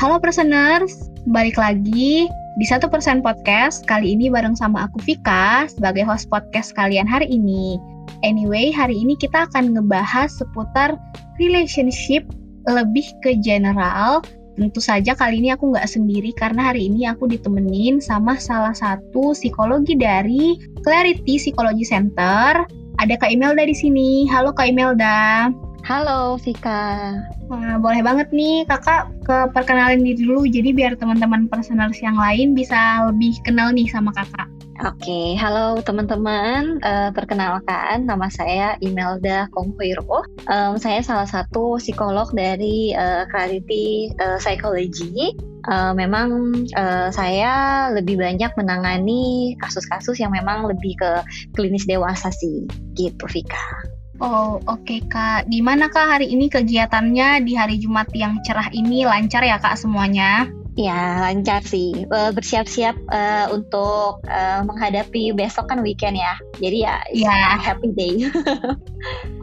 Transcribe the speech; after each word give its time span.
Halo 0.00 0.16
personers, 0.16 1.12
balik 1.28 1.60
lagi 1.60 2.24
di 2.56 2.64
satu 2.64 2.88
persen 2.88 3.20
podcast 3.20 3.84
kali 3.84 4.16
ini 4.16 4.32
bareng 4.32 4.56
sama 4.56 4.88
aku 4.88 4.96
Vika 5.04 5.68
sebagai 5.68 6.08
host 6.08 6.24
podcast 6.32 6.72
kalian 6.72 7.04
hari 7.04 7.28
ini. 7.28 7.76
Anyway, 8.24 8.72
hari 8.72 8.96
ini 8.96 9.12
kita 9.20 9.44
akan 9.52 9.76
ngebahas 9.76 10.32
seputar 10.32 10.96
relationship 11.36 12.24
lebih 12.64 13.04
ke 13.20 13.36
general. 13.44 14.24
Tentu 14.56 14.80
saja 14.80 15.12
kali 15.12 15.44
ini 15.44 15.52
aku 15.52 15.68
nggak 15.68 15.84
sendiri 15.84 16.32
karena 16.32 16.72
hari 16.72 16.88
ini 16.88 17.04
aku 17.04 17.28
ditemenin 17.28 18.00
sama 18.00 18.40
salah 18.40 18.72
satu 18.72 19.36
psikologi 19.36 20.00
dari 20.00 20.56
Clarity 20.80 21.36
Psychology 21.36 21.84
Center. 21.84 22.64
Ada 22.96 23.20
Kak 23.20 23.36
Imelda 23.36 23.68
di 23.68 23.76
sini. 23.76 24.24
Halo 24.32 24.56
Kak 24.56 24.64
Imelda. 24.64 25.52
Halo 25.90 26.38
Vika. 26.38 27.18
Nah, 27.50 27.74
boleh 27.82 27.98
banget 28.06 28.30
nih 28.30 28.62
kakak 28.62 29.10
ke 29.26 29.50
perkenalin 29.50 30.06
diri 30.06 30.22
dulu 30.22 30.46
jadi 30.46 30.70
biar 30.70 30.94
teman-teman 30.94 31.50
personals 31.50 31.98
yang 31.98 32.14
lain 32.14 32.54
bisa 32.54 33.10
lebih 33.10 33.34
kenal 33.42 33.74
nih 33.74 33.90
sama 33.90 34.14
kakak. 34.14 34.46
Oke, 34.86 35.34
halo 35.34 35.82
teman-teman. 35.82 36.78
Uh, 36.86 37.10
perkenalkan, 37.10 38.06
nama 38.06 38.30
saya 38.30 38.78
Imelda 38.78 39.50
Konghuiro. 39.50 40.22
Um, 40.46 40.78
saya 40.78 41.02
salah 41.02 41.26
satu 41.26 41.82
psikolog 41.82 42.30
dari 42.38 42.94
uh, 42.94 43.26
Clarity 43.26 44.14
uh, 44.22 44.38
Psychology. 44.38 45.34
Uh, 45.66 45.90
memang 45.90 46.54
uh, 46.78 47.10
saya 47.10 47.90
lebih 47.90 48.14
banyak 48.14 48.54
menangani 48.54 49.58
kasus-kasus 49.58 50.22
yang 50.22 50.30
memang 50.30 50.70
lebih 50.70 50.94
ke 51.02 51.26
klinis 51.58 51.82
dewasa 51.82 52.30
sih, 52.30 52.62
gitu 52.94 53.26
Vika. 53.26 53.89
Oh 54.20 54.60
oke 54.68 54.84
okay, 54.84 55.00
kak, 55.08 55.48
gimana 55.48 55.88
kak 55.88 56.04
hari 56.04 56.28
ini 56.28 56.52
kegiatannya 56.52 57.40
di 57.40 57.56
hari 57.56 57.80
Jumat 57.80 58.12
yang 58.12 58.36
cerah 58.44 58.68
ini 58.68 59.08
lancar 59.08 59.40
ya 59.40 59.56
kak 59.56 59.80
semuanya? 59.80 60.44
Ya 60.76 61.24
lancar 61.24 61.64
sih, 61.64 62.04
uh, 62.04 62.28
bersiap-siap 62.28 63.00
uh, 63.08 63.48
untuk 63.48 64.20
uh, 64.28 64.60
menghadapi 64.68 65.32
besok 65.32 65.72
kan 65.72 65.80
weekend 65.80 66.20
ya, 66.20 66.36
jadi 66.60 66.78
ya, 66.84 66.94
ya. 67.16 67.56
happy 67.64 67.96
day. 67.96 68.14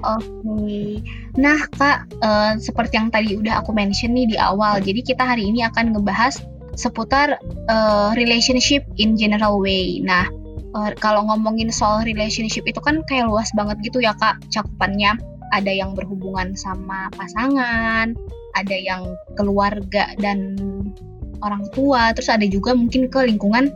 oke, 0.05 0.21
okay. 0.21 1.01
nah 1.33 1.57
kak 1.73 2.05
uh, 2.21 2.53
seperti 2.61 3.01
yang 3.01 3.09
tadi 3.09 3.33
udah 3.33 3.65
aku 3.65 3.73
mention 3.73 4.13
nih 4.13 4.29
di 4.29 4.37
awal, 4.37 4.77
jadi 4.77 5.01
kita 5.01 5.25
hari 5.25 5.49
ini 5.49 5.65
akan 5.65 5.97
ngebahas 5.97 6.37
seputar 6.77 7.41
uh, 7.65 8.13
relationship 8.13 8.85
in 9.01 9.17
general 9.17 9.57
way. 9.57 10.05
Nah 10.05 10.29
uh, 10.75 10.91
kalau 10.97 11.23
ngomongin 11.27 11.71
soal 11.71 12.03
relationship 12.03 12.65
itu 12.67 12.79
kan 12.81 13.05
kayak 13.05 13.29
luas 13.29 13.47
banget 13.55 13.79
gitu 13.85 14.03
ya 14.03 14.15
kak 14.17 14.41
cakupannya. 14.51 15.15
Ada 15.55 15.71
yang 15.71 15.95
berhubungan 15.95 16.59
sama 16.59 17.07
pasangan 17.15 18.11
ada 18.57 18.77
yang 18.77 19.13
keluarga 19.37 20.17
dan 20.17 20.57
orang 21.45 21.69
tua 21.77 22.09
terus 22.17 22.33
ada 22.33 22.43
juga 22.49 22.73
mungkin 22.73 23.05
ke 23.13 23.29
lingkungan 23.29 23.69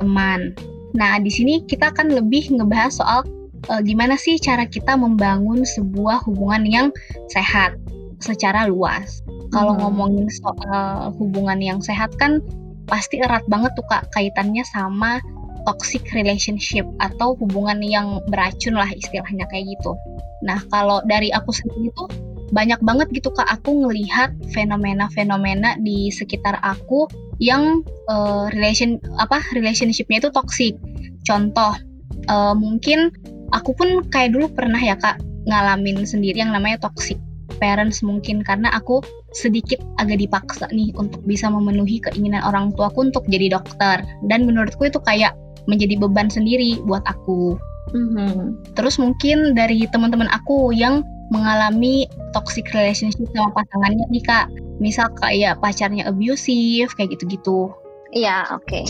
teman. 0.00 0.56
Nah 0.96 1.20
di 1.20 1.28
sini 1.28 1.60
kita 1.68 1.92
akan 1.92 2.16
lebih 2.16 2.48
ngebahas 2.56 2.96
soal 2.96 3.20
uh, 3.68 3.80
gimana 3.84 4.16
sih 4.16 4.40
cara 4.40 4.64
kita 4.64 4.96
membangun 4.96 5.68
sebuah 5.68 6.24
hubungan 6.24 6.64
yang 6.64 6.88
sehat 7.28 7.76
secara 8.24 8.64
luas. 8.64 9.20
Kalau 9.52 9.76
hmm. 9.76 9.80
ngomongin 9.84 10.26
soal 10.32 11.12
hubungan 11.20 11.60
yang 11.60 11.78
sehat 11.84 12.16
kan 12.16 12.40
pasti 12.88 13.20
erat 13.20 13.44
banget 13.46 13.76
tuh 13.76 13.84
kak 13.92 14.08
kaitannya 14.16 14.64
sama 14.72 15.20
toxic 15.64 16.02
relationship 16.12 16.86
atau 16.98 17.34
hubungan 17.38 17.78
yang 17.82 18.18
beracun 18.28 18.76
lah 18.76 18.88
istilahnya 18.90 19.46
kayak 19.50 19.66
gitu. 19.76 19.92
Nah 20.46 20.58
kalau 20.70 21.02
dari 21.06 21.30
aku 21.30 21.54
sendiri 21.54 21.90
tuh 21.94 22.08
banyak 22.52 22.78
banget 22.84 23.08
gitu 23.16 23.32
kak 23.32 23.48
aku 23.48 23.88
ngelihat 23.88 24.36
fenomena-fenomena 24.52 25.80
di 25.80 26.12
sekitar 26.12 26.60
aku 26.60 27.08
yang 27.40 27.80
uh, 28.12 28.52
relation 28.52 29.00
apa 29.16 29.40
relationshipnya 29.56 30.20
itu 30.20 30.30
toxic. 30.30 30.74
Contoh 31.24 31.72
uh, 32.28 32.54
mungkin 32.54 33.08
aku 33.56 33.72
pun 33.72 34.04
kayak 34.12 34.36
dulu 34.36 34.52
pernah 34.52 34.78
ya 34.78 34.94
kak 35.00 35.18
ngalamin 35.48 36.04
sendiri 36.04 36.38
yang 36.38 36.54
namanya 36.54 36.86
toxic 36.86 37.18
parents 37.58 38.00
mungkin 38.02 38.40
karena 38.42 38.72
aku 38.74 39.04
sedikit 39.32 39.78
agak 40.00 40.18
dipaksa 40.18 40.66
nih 40.72 40.90
untuk 40.96 41.22
bisa 41.24 41.46
memenuhi 41.46 42.00
keinginan 42.02 42.42
orang 42.42 42.72
tuaku 42.74 43.12
untuk 43.12 43.24
jadi 43.28 43.54
dokter 43.54 44.02
dan 44.26 44.40
menurutku 44.48 44.88
itu 44.88 44.98
kayak 45.04 45.36
menjadi 45.70 45.98
beban 45.98 46.28
sendiri 46.28 46.80
buat 46.86 47.02
aku. 47.06 47.58
Mm-hmm. 47.92 48.74
Terus 48.78 48.96
mungkin 48.96 49.58
dari 49.58 49.84
teman-teman 49.90 50.30
aku 50.30 50.70
yang 50.70 51.02
mengalami 51.32 52.06
toxic 52.36 52.68
relationship 52.76 53.24
sama 53.32 53.50
pasangannya 53.56 54.04
nih 54.12 54.24
kak, 54.24 54.46
misal 54.78 55.08
kayak 55.18 55.58
pacarnya 55.64 56.06
abusive 56.06 56.92
kayak 56.94 57.16
gitu-gitu. 57.16 57.72
Iya, 58.12 58.44
oke. 58.52 58.68
Okay. 58.68 58.86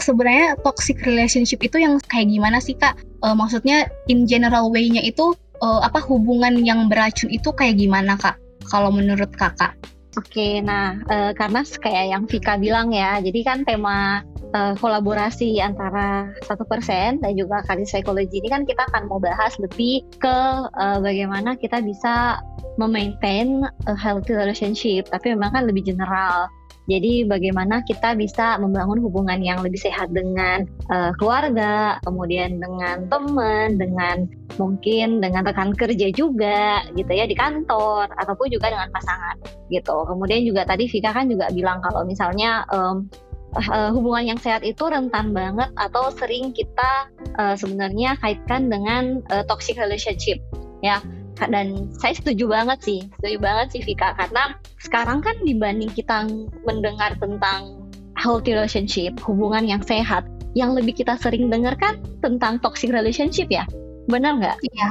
Sebenarnya 0.00 0.56
toxic 0.64 1.00
relationship 1.04 1.60
itu 1.64 1.80
yang 1.80 2.00
kayak 2.08 2.32
gimana 2.32 2.60
sih 2.60 2.76
kak? 2.76 2.96
Uh, 3.20 3.36
maksudnya 3.36 3.88
in 4.08 4.24
general 4.24 4.72
way-nya 4.72 5.04
itu 5.04 5.36
uh, 5.60 5.80
apa 5.84 6.00
hubungan 6.04 6.60
yang 6.64 6.88
beracun 6.88 7.28
itu 7.28 7.52
kayak 7.52 7.76
gimana 7.80 8.16
kak? 8.16 8.36
Kalau 8.68 8.88
menurut 8.88 9.30
kakak? 9.36 9.76
Oke, 10.16 10.64
nah 10.64 10.96
uh, 11.12 11.36
karena 11.36 11.60
kayak 11.60 12.04
yang 12.08 12.24
Vika 12.24 12.56
bilang 12.56 12.88
ya, 12.88 13.20
jadi 13.20 13.40
kan 13.44 13.58
tema 13.68 14.24
uh, 14.56 14.74
kolaborasi 14.80 15.60
antara 15.60 16.32
satu 16.44 16.64
persen 16.64 17.20
dan 17.20 17.36
juga 17.36 17.60
karir 17.68 17.84
psikologi 17.84 18.40
ini 18.40 18.48
kan 18.48 18.64
kita 18.64 18.88
akan 18.92 19.12
mau 19.12 19.20
bahas 19.20 19.52
lebih 19.60 20.04
ke 20.16 20.38
uh, 20.72 20.98
bagaimana 21.04 21.52
kita 21.60 21.84
bisa 21.84 22.40
memaintain 22.80 23.64
a 23.88 23.94
healthy 23.96 24.36
relationship 24.36 25.08
tapi 25.08 25.32
memang 25.32 25.52
kan 25.52 25.64
lebih 25.68 25.84
general 25.84 26.48
jadi 26.86 27.26
bagaimana 27.26 27.82
kita 27.82 28.14
bisa 28.14 28.62
membangun 28.62 29.02
hubungan 29.02 29.42
yang 29.42 29.58
lebih 29.58 29.78
sehat 29.82 30.14
dengan 30.14 30.62
uh, 30.86 31.10
keluarga, 31.18 31.98
kemudian 32.06 32.62
dengan 32.62 33.10
teman, 33.10 33.74
dengan 33.74 34.30
mungkin 34.54 35.18
dengan 35.18 35.42
rekan 35.42 35.74
kerja 35.74 36.14
juga 36.14 36.86
gitu 36.94 37.10
ya 37.10 37.26
di 37.26 37.34
kantor 37.34 38.06
ataupun 38.22 38.46
juga 38.54 38.70
dengan 38.70 38.86
pasangan 38.94 39.36
gitu. 39.66 40.06
Kemudian 40.06 40.46
juga 40.46 40.62
tadi 40.62 40.86
Vika 40.86 41.10
kan 41.10 41.26
juga 41.26 41.50
bilang 41.50 41.82
kalau 41.82 42.06
misalnya 42.06 42.62
um, 42.70 43.10
uh, 43.58 43.90
hubungan 43.90 44.36
yang 44.36 44.38
sehat 44.38 44.62
itu 44.62 44.86
rentan 44.86 45.34
banget 45.34 45.74
atau 45.74 46.14
sering 46.14 46.54
kita 46.54 47.10
uh, 47.34 47.58
sebenarnya 47.58 48.14
kaitkan 48.22 48.70
dengan 48.70 49.26
uh, 49.34 49.42
toxic 49.50 49.74
relationship 49.74 50.38
ya 50.84 51.02
dan 51.36 51.92
saya 52.00 52.16
setuju 52.16 52.48
banget 52.48 52.78
sih 52.80 53.00
setuju 53.20 53.38
banget 53.44 53.66
sih 53.76 53.82
Vika 53.84 54.16
karena 54.16 54.56
sekarang 54.80 55.20
kan 55.20 55.36
dibanding 55.44 55.92
kita 55.92 56.24
mendengar 56.64 57.12
tentang 57.20 57.84
healthy 58.16 58.56
relationship 58.56 59.12
hubungan 59.20 59.68
yang 59.68 59.84
sehat 59.84 60.24
yang 60.56 60.72
lebih 60.72 60.96
kita 60.96 61.20
sering 61.20 61.52
dengar 61.52 61.76
kan 61.76 62.00
tentang 62.24 62.56
toxic 62.64 62.88
relationship 62.88 63.46
ya 63.52 63.68
benar 64.08 64.38
nggak? 64.40 64.56
Iya 64.72 64.88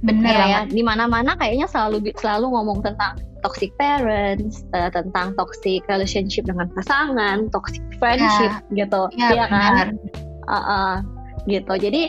benar 0.00 0.32
ya, 0.32 0.46
ya. 0.48 0.60
di 0.64 0.80
mana-mana 0.80 1.36
kayaknya 1.36 1.68
selalu 1.68 2.08
selalu 2.16 2.56
ngomong 2.56 2.80
tentang 2.80 3.20
toxic 3.44 3.68
parents, 3.76 4.64
uh, 4.72 4.88
tentang 4.88 5.36
toxic 5.36 5.84
relationship 5.92 6.48
dengan 6.48 6.72
pasangan, 6.72 7.52
toxic 7.52 7.84
friendship 8.00 8.52
ya. 8.72 8.84
gitu, 8.84 9.02
ya, 9.16 9.44
ya 9.44 9.46
kan? 9.48 9.96
Uh, 10.48 10.56
uh, 10.56 10.92
gitu. 11.44 11.72
Jadi 11.76 12.08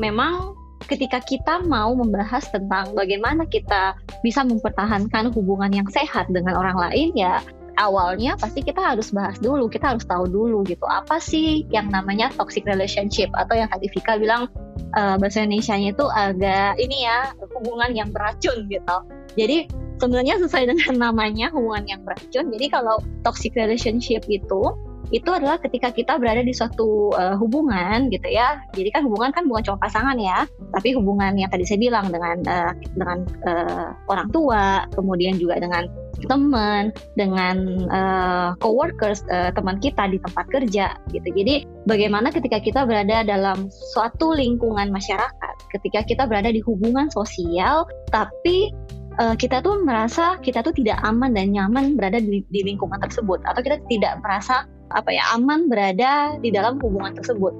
memang 0.00 0.55
ketika 0.86 1.18
kita 1.22 1.62
mau 1.66 1.92
membahas 1.92 2.46
tentang 2.48 2.94
bagaimana 2.94 3.44
kita 3.46 3.98
bisa 4.22 4.46
mempertahankan 4.46 5.34
hubungan 5.34 5.70
yang 5.74 5.88
sehat 5.90 6.30
dengan 6.30 6.54
orang 6.56 6.78
lain 6.78 7.10
ya 7.18 7.42
awalnya 7.76 8.34
pasti 8.40 8.64
kita 8.64 8.80
harus 8.80 9.12
bahas 9.12 9.36
dulu, 9.38 9.68
kita 9.68 9.94
harus 9.94 10.04
tahu 10.08 10.24
dulu 10.26 10.64
gitu 10.64 10.82
apa 10.88 11.20
sih 11.20 11.68
yang 11.68 11.92
namanya 11.92 12.32
toxic 12.34 12.64
relationship 12.64 13.28
atau 13.36 13.54
yang 13.54 13.68
tadi 13.68 13.86
Vika 13.92 14.16
bilang 14.16 14.48
uh, 14.96 15.16
bahasa 15.20 15.44
Indonesia-nya 15.44 15.92
itu 15.92 16.06
agak 16.08 16.80
ini 16.80 17.04
ya 17.04 17.36
hubungan 17.60 17.92
yang 17.92 18.08
beracun 18.10 18.66
gitu. 18.72 18.96
Jadi 19.36 19.68
sebenarnya 20.00 20.40
sesuai 20.40 20.64
dengan 20.72 20.94
namanya 21.08 21.52
hubungan 21.52 21.84
yang 21.84 22.00
beracun. 22.02 22.48
Jadi 22.52 22.66
kalau 22.72 23.00
toxic 23.22 23.52
relationship 23.54 24.24
itu 24.26 24.72
itu 25.14 25.30
adalah 25.30 25.62
ketika 25.62 25.94
kita 25.94 26.18
berada 26.18 26.42
di 26.42 26.50
suatu 26.50 27.14
uh, 27.14 27.38
hubungan 27.38 28.10
gitu 28.10 28.26
ya. 28.26 28.58
Jadi 28.74 28.90
kan 28.90 29.06
hubungan 29.06 29.30
kan 29.30 29.46
bukan 29.46 29.62
cuma 29.62 29.78
pasangan 29.78 30.18
ya, 30.18 30.44
tapi 30.74 30.98
hubungan 30.98 31.38
yang 31.38 31.50
tadi 31.50 31.62
saya 31.62 31.78
bilang 31.78 32.10
dengan 32.10 32.36
uh, 32.46 32.72
dengan 32.98 33.18
uh, 33.46 33.90
orang 34.10 34.28
tua, 34.34 34.86
kemudian 34.94 35.38
juga 35.38 35.62
dengan 35.62 35.86
teman, 36.26 36.90
dengan 37.14 37.56
uh, 37.92 38.48
coworkers, 38.58 39.22
uh, 39.28 39.52
teman 39.52 39.78
kita 39.78 40.08
di 40.10 40.18
tempat 40.18 40.48
kerja 40.48 40.96
gitu. 41.12 41.28
Jadi 41.28 41.68
bagaimana 41.84 42.32
ketika 42.32 42.58
kita 42.58 42.88
berada 42.88 43.22
dalam 43.22 43.68
suatu 43.92 44.32
lingkungan 44.32 44.88
masyarakat, 44.90 45.54
ketika 45.76 46.02
kita 46.02 46.24
berada 46.24 46.50
di 46.50 46.64
hubungan 46.64 47.12
sosial, 47.12 47.84
tapi 48.10 48.72
uh, 49.20 49.36
kita 49.36 49.60
tuh 49.60 49.84
merasa 49.84 50.40
kita 50.40 50.64
tuh 50.64 50.72
tidak 50.72 51.00
aman 51.04 51.36
dan 51.36 51.52
nyaman 51.52 51.94
berada 51.94 52.20
di, 52.20 52.42
di 52.48 52.60
lingkungan 52.64 53.00
tersebut 53.00 53.44
atau 53.44 53.60
kita 53.60 53.80
tidak 53.86 54.18
merasa 54.24 54.64
apa 54.92 55.10
ya 55.10 55.22
aman 55.34 55.66
berada 55.66 56.38
di 56.38 56.50
dalam 56.54 56.78
hubungan 56.82 57.14
tersebut. 57.16 57.54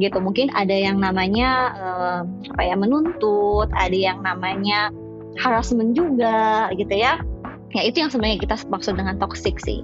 Gitu 0.00 0.18
mungkin 0.18 0.48
ada 0.56 0.72
yang 0.72 0.98
namanya 0.98 1.50
uh, 1.76 2.20
apa 2.56 2.62
ya 2.64 2.74
menuntut 2.76 3.68
ada 3.76 3.94
yang 3.94 4.24
namanya 4.24 4.92
harassment 5.40 5.96
juga 5.96 6.68
gitu 6.76 6.92
ya. 6.92 7.20
Ya 7.72 7.82
itu 7.88 8.04
yang 8.04 8.12
sebenarnya 8.12 8.40
kita 8.40 8.56
maksud 8.68 9.00
dengan 9.00 9.16
toxic 9.16 9.56
sih. 9.62 9.80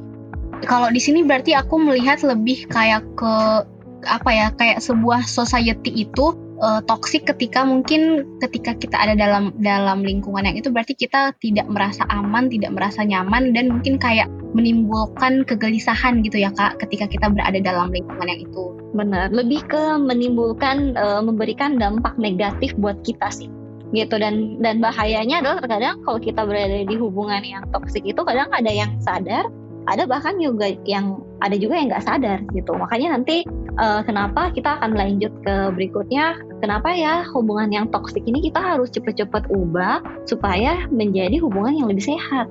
Kalau 0.66 0.90
di 0.90 0.98
sini 0.98 1.22
berarti 1.22 1.54
aku 1.54 1.78
melihat 1.78 2.20
lebih 2.26 2.68
kayak 2.68 3.04
ke 3.16 3.64
apa 4.06 4.30
ya 4.30 4.46
kayak 4.54 4.78
sebuah 4.82 5.26
society 5.26 6.06
itu 6.06 6.34
uh, 6.62 6.80
toksik 6.84 7.26
ketika 7.26 7.62
mungkin 7.62 8.26
ketika 8.42 8.74
kita 8.76 8.96
ada 8.98 9.14
dalam 9.14 9.54
dalam 9.62 10.02
lingkungan 10.02 10.44
yang 10.44 10.56
itu 10.58 10.68
berarti 10.70 10.94
kita 10.94 11.34
tidak 11.38 11.66
merasa 11.70 12.04
aman, 12.10 12.50
tidak 12.50 12.74
merasa 12.74 13.02
nyaman 13.02 13.54
dan 13.54 13.72
mungkin 13.72 13.96
kayak 13.96 14.28
menimbulkan 14.52 15.44
kegelisahan 15.44 16.24
gitu 16.24 16.40
ya 16.40 16.50
Kak 16.54 16.80
ketika 16.82 17.06
kita 17.06 17.26
berada 17.30 17.58
dalam 17.60 17.92
lingkungan 17.92 18.26
yang 18.26 18.42
itu. 18.42 18.64
Benar, 18.96 19.30
lebih 19.30 19.62
ke 19.68 20.00
menimbulkan 20.00 20.96
uh, 20.96 21.20
memberikan 21.22 21.76
dampak 21.76 22.16
negatif 22.16 22.74
buat 22.80 22.98
kita 23.04 23.28
sih 23.30 23.50
gitu 23.96 24.20
dan 24.20 24.60
dan 24.60 24.84
bahayanya 24.84 25.40
adalah 25.40 25.64
terkadang 25.64 25.96
kalau 26.04 26.20
kita 26.20 26.44
berada 26.44 26.84
di 26.84 26.96
hubungan 27.00 27.40
yang 27.40 27.64
toksik 27.72 28.04
itu 28.04 28.20
kadang 28.20 28.52
ada 28.52 28.68
yang 28.68 28.92
sadar 29.00 29.48
ada 29.88 30.04
bahkan 30.04 30.36
juga 30.36 30.68
yang 30.84 31.24
ada 31.40 31.56
juga 31.56 31.80
yang 31.80 31.88
nggak 31.88 32.04
sadar 32.04 32.38
gitu. 32.52 32.76
Makanya 32.76 33.16
nanti 33.16 33.48
uh, 33.80 34.04
kenapa 34.04 34.52
kita 34.52 34.76
akan 34.78 34.92
lanjut 34.92 35.32
ke 35.42 35.54
berikutnya? 35.72 36.36
Kenapa 36.60 36.92
ya 36.92 37.24
hubungan 37.32 37.72
yang 37.72 37.86
toksik 37.88 38.22
ini 38.28 38.44
kita 38.44 38.60
harus 38.60 38.92
cepet-cepet 38.92 39.48
ubah 39.48 40.04
supaya 40.28 40.84
menjadi 40.92 41.40
hubungan 41.40 41.74
yang 41.78 41.88
lebih 41.88 42.04
sehat? 42.04 42.50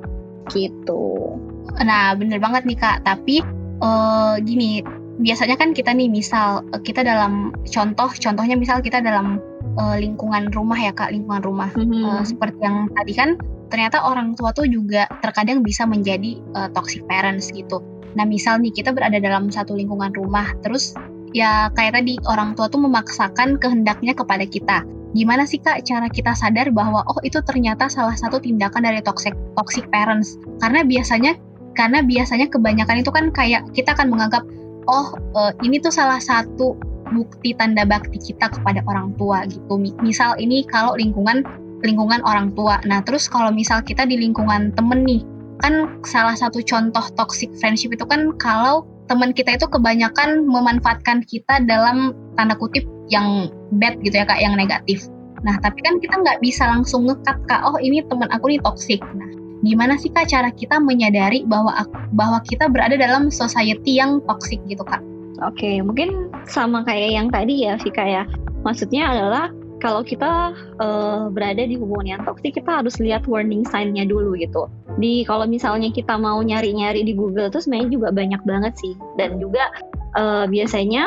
Gitu. 0.49 1.37
Nah 1.83 2.17
bener 2.17 2.41
banget 2.41 2.65
nih 2.65 2.79
kak. 2.79 3.05
Tapi 3.05 3.45
uh, 3.85 4.41
gini 4.41 4.81
biasanya 5.17 5.57
kan 5.57 5.73
kita 5.77 5.93
nih 5.93 6.09
misal 6.09 6.65
uh, 6.73 6.81
kita 6.81 7.05
dalam 7.05 7.53
contoh 7.69 8.09
contohnya 8.17 8.55
misal 8.57 8.81
kita 8.81 9.03
dalam 9.03 9.37
uh, 9.77 9.97
lingkungan 9.99 10.49
rumah 10.55 10.79
ya 10.79 10.95
kak 10.95 11.13
lingkungan 11.13 11.43
rumah. 11.45 11.69
Mm 11.75 11.85
-hmm. 11.85 12.03
uh, 12.07 12.23
seperti 12.25 12.59
yang 12.63 12.89
tadi 12.95 13.13
kan 13.13 13.29
ternyata 13.67 14.03
orang 14.03 14.33
tua 14.35 14.51
tuh 14.55 14.67
juga 14.67 15.07
terkadang 15.19 15.63
bisa 15.63 15.83
menjadi 15.83 16.39
uh, 16.55 16.69
toxic 16.71 17.03
parents 17.07 17.51
gitu. 17.51 17.83
Nah, 18.17 18.25
misal 18.25 18.57
nih 18.63 18.73
kita 18.73 18.95
berada 18.95 19.21
dalam 19.21 19.51
satu 19.53 19.77
lingkungan 19.77 20.09
rumah, 20.17 20.49
terus 20.65 20.97
ya 21.35 21.69
kayak 21.75 22.01
tadi 22.01 22.17
orang 22.25 22.55
tua 22.57 22.71
tuh 22.71 22.81
memaksakan 22.81 23.61
kehendaknya 23.61 24.17
kepada 24.17 24.47
kita. 24.47 24.81
Gimana 25.15 25.47
sih 25.47 25.61
Kak 25.61 25.87
cara 25.87 26.09
kita 26.11 26.35
sadar 26.35 26.73
bahwa 26.73 27.05
oh 27.07 27.19
itu 27.23 27.39
ternyata 27.45 27.87
salah 27.87 28.17
satu 28.17 28.41
tindakan 28.41 28.83
dari 28.83 28.99
toxic 29.05 29.37
toxic 29.55 29.87
parents? 29.93 30.35
Karena 30.59 30.83
biasanya 30.83 31.37
karena 31.77 32.01
biasanya 32.01 32.49
kebanyakan 32.49 33.05
itu 33.05 33.11
kan 33.13 33.29
kayak 33.31 33.69
kita 33.71 33.93
akan 33.93 34.09
menganggap 34.09 34.43
oh 34.89 35.13
uh, 35.37 35.53
ini 35.61 35.77
tuh 35.77 35.93
salah 35.93 36.19
satu 36.19 36.75
bukti 37.13 37.55
tanda 37.55 37.87
bakti 37.87 38.19
kita 38.19 38.51
kepada 38.51 38.83
orang 38.89 39.15
tua 39.15 39.47
gitu. 39.47 39.79
Misal 40.03 40.35
ini 40.41 40.67
kalau 40.67 40.97
lingkungan 40.99 41.45
lingkungan 41.85 42.21
orang 42.25 42.53
tua. 42.57 42.81
Nah, 42.85 43.03
terus 43.05 43.29
kalau 43.29 43.53
misal 43.53 43.83
kita 43.85 44.05
di 44.07 44.17
lingkungan 44.17 44.73
temen 44.73 45.05
nih, 45.05 45.21
kan 45.61 46.01
salah 46.05 46.37
satu 46.37 46.61
contoh 46.61 47.03
toxic 47.17 47.49
friendship 47.57 47.93
itu 47.93 48.05
kan 48.05 48.33
kalau 48.37 48.85
teman 49.07 49.31
kita 49.31 49.55
itu 49.55 49.65
kebanyakan 49.69 50.45
memanfaatkan 50.45 51.23
kita 51.25 51.63
dalam 51.65 52.13
tanda 52.35 52.53
kutip 52.59 52.83
yang 53.07 53.49
bad 53.79 53.97
gitu 54.03 54.19
ya 54.19 54.25
kak, 54.27 54.41
yang 54.41 54.53
negatif. 54.57 55.07
Nah, 55.45 55.55
tapi 55.61 55.79
kan 55.85 56.01
kita 56.01 56.17
nggak 56.17 56.41
bisa 56.41 56.65
langsung 56.67 57.07
ngekat 57.07 57.37
kak, 57.45 57.61
oh 57.63 57.77
ini 57.79 58.03
teman 58.09 58.27
aku 58.33 58.51
nih 58.51 58.61
toxic. 58.61 58.99
Nah, 59.15 59.29
gimana 59.61 59.95
sih 59.95 60.09
kak 60.11 60.27
cara 60.29 60.49
kita 60.51 60.81
menyadari 60.81 61.45
bahwa 61.45 61.73
bahwa 62.13 62.41
kita 62.43 62.67
berada 62.67 62.97
dalam 62.97 63.29
society 63.29 64.01
yang 64.01 64.19
toxic 64.25 64.59
gitu 64.67 64.81
kak? 64.83 64.99
Oke, 65.45 65.79
mungkin 65.85 66.33
sama 66.49 66.81
kayak 66.81 67.13
yang 67.13 67.27
tadi 67.29 67.69
ya 67.69 67.77
Vika 67.77 68.01
ya. 68.01 68.23
Maksudnya 68.65 69.13
adalah 69.13 69.53
kalau 69.77 70.01
kita 70.01 70.57
uh, 70.81 71.29
berada 71.29 71.61
di 71.61 71.77
hubungan 71.77 72.17
yang 72.17 72.21
toksik 72.25 72.57
kita 72.57 72.81
harus 72.81 72.97
lihat 72.97 73.29
warning 73.29 73.61
sign-nya 73.67 74.09
dulu 74.09 74.33
gitu. 74.37 74.65
Di 74.97 75.21
kalau 75.25 75.45
misalnya 75.45 75.93
kita 75.93 76.17
mau 76.17 76.41
nyari-nyari 76.41 77.05
di 77.05 77.13
Google 77.13 77.53
tuh 77.53 77.61
sebenarnya 77.61 77.89
juga 77.93 78.07
banyak 78.09 78.41
banget 78.43 78.73
sih 78.81 78.93
dan 79.21 79.37
juga 79.37 79.69
uh, 80.17 80.49
biasanya 80.49 81.05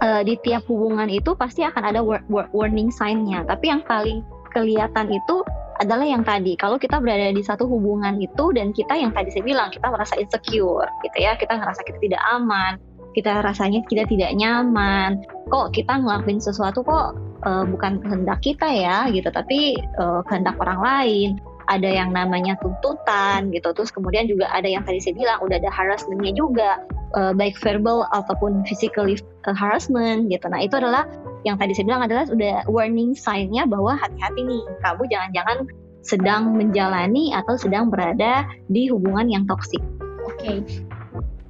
uh, 0.00 0.22
di 0.24 0.40
tiap 0.40 0.64
hubungan 0.68 1.12
itu 1.12 1.36
pasti 1.36 1.60
akan 1.64 1.82
ada 1.92 2.00
war 2.00 2.24
war 2.32 2.48
warning 2.56 2.88
sign-nya. 2.88 3.44
Tapi 3.44 3.68
yang 3.68 3.84
paling 3.84 4.24
kelihatan 4.56 5.12
itu 5.12 5.44
adalah 5.76 6.08
yang 6.08 6.24
tadi 6.24 6.56
kalau 6.56 6.80
kita 6.80 6.96
berada 7.04 7.28
di 7.36 7.44
satu 7.44 7.68
hubungan 7.68 8.16
itu 8.16 8.48
dan 8.56 8.72
kita 8.72 8.96
yang 8.96 9.12
tadi 9.12 9.28
saya 9.28 9.44
bilang 9.44 9.68
kita 9.68 9.92
merasa 9.92 10.16
insecure 10.16 10.88
gitu 11.04 11.16
ya 11.20 11.36
kita 11.36 11.52
ngerasa 11.52 11.84
kita 11.84 12.00
tidak 12.00 12.22
aman 12.32 12.80
kita 13.12 13.44
rasanya 13.44 13.84
kita 13.84 14.08
tidak 14.08 14.32
nyaman 14.36 15.20
kok 15.52 15.76
kita 15.76 16.00
ngelakuin 16.00 16.40
sesuatu 16.40 16.80
kok 16.80 17.25
uh, 17.44 17.64
bukan 17.68 18.00
kehendak 18.00 18.40
kita 18.40 18.64
ya 18.64 19.10
gitu 19.12 19.28
tapi 19.28 19.76
uh, 20.00 20.24
kehendak 20.30 20.56
orang 20.62 20.80
lain. 20.80 21.30
Ada 21.66 21.90
yang 21.90 22.14
namanya 22.14 22.54
tuntutan 22.62 23.50
gitu. 23.50 23.74
Terus 23.74 23.90
kemudian 23.90 24.30
juga 24.30 24.46
ada 24.54 24.70
yang 24.70 24.86
tadi 24.86 25.02
saya 25.02 25.18
bilang 25.18 25.42
udah 25.42 25.58
ada 25.58 25.70
harassmentnya 25.74 26.30
juga. 26.38 26.78
Uh, 27.14 27.34
baik 27.34 27.58
verbal 27.58 28.06
ataupun 28.14 28.62
physically 28.66 29.18
harassment 29.42 30.30
gitu. 30.30 30.46
Nah 30.46 30.62
itu 30.62 30.78
adalah 30.78 31.10
yang 31.42 31.58
tadi 31.58 31.74
saya 31.74 31.86
bilang 31.90 32.02
adalah 32.06 32.26
udah 32.30 32.66
warning 32.70 33.14
sign-nya 33.18 33.66
bahwa 33.66 33.98
hati-hati 33.98 34.42
nih 34.46 34.62
kamu 34.82 35.02
jangan-jangan 35.10 35.58
sedang 36.06 36.54
menjalani 36.54 37.34
atau 37.34 37.58
sedang 37.58 37.90
berada 37.90 38.46
di 38.70 38.86
hubungan 38.86 39.26
yang 39.26 39.42
toksik. 39.46 39.82
Oke, 40.26 40.38
okay. 40.38 40.56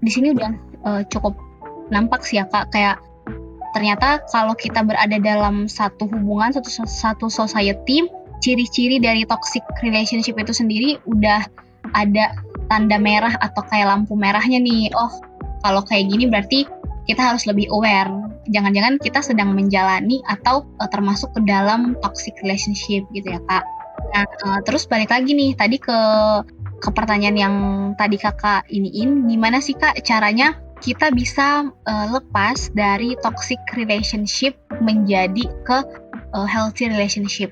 di 0.01 0.11
sini 0.13 0.33
udah 0.33 0.53
uh, 0.85 1.03
cukup 1.13 1.37
nampak 1.93 2.25
sih 2.25 2.41
ya 2.41 2.49
kak. 2.49 2.73
Kayak 2.73 3.01
ternyata 3.77 4.25
kalau 4.33 4.57
kita 4.57 4.81
berada 4.81 5.21
dalam 5.21 5.69
satu 5.69 6.09
hubungan 6.09 6.49
satu 6.49 6.89
satu 6.89 7.29
society 7.29 8.09
ciri-ciri 8.41 8.97
dari 8.97 9.29
toxic 9.29 9.61
relationship 9.85 10.41
itu 10.41 10.57
sendiri 10.57 10.97
udah 11.05 11.45
ada 11.93 12.33
tanda 12.73 12.97
merah 12.97 13.37
atau 13.39 13.61
kayak 13.69 13.93
lampu 13.93 14.17
merahnya 14.17 14.57
nih. 14.59 14.89
Oh 14.97 15.13
kalau 15.61 15.85
kayak 15.85 16.09
gini 16.09 16.25
berarti 16.27 16.65
kita 17.05 17.21
harus 17.21 17.45
lebih 17.45 17.69
aware. 17.71 18.11
Jangan-jangan 18.51 18.99
kita 18.99 19.21
sedang 19.21 19.53
menjalani 19.55 20.25
atau 20.27 20.67
uh, 20.81 20.89
termasuk 20.91 21.31
ke 21.37 21.41
dalam 21.45 21.95
toxic 22.01 22.35
relationship 22.43 23.05
gitu 23.13 23.29
ya 23.29 23.41
kak. 23.45 23.65
Nah 24.17 24.25
uh, 24.25 24.61
terus 24.65 24.89
balik 24.89 25.13
lagi 25.13 25.37
nih 25.37 25.53
tadi 25.53 25.77
ke 25.77 25.99
ke 26.77 26.89
pertanyaan 26.93 27.37
yang 27.37 27.55
tadi 27.97 28.21
kakak 28.21 28.69
iniin 28.69 29.29
gimana 29.29 29.65
sih 29.65 29.73
kak 29.77 29.97
caranya 30.05 30.61
kita 30.87 31.11
bisa 31.11 31.67
uh, 31.67 32.07
lepas 32.15 32.71
dari 32.79 33.19
toxic 33.19 33.59
relationship 33.75 34.55
menjadi 34.79 35.51
ke 35.67 35.79
uh, 36.31 36.47
healthy 36.47 36.87
relationship. 36.87 37.51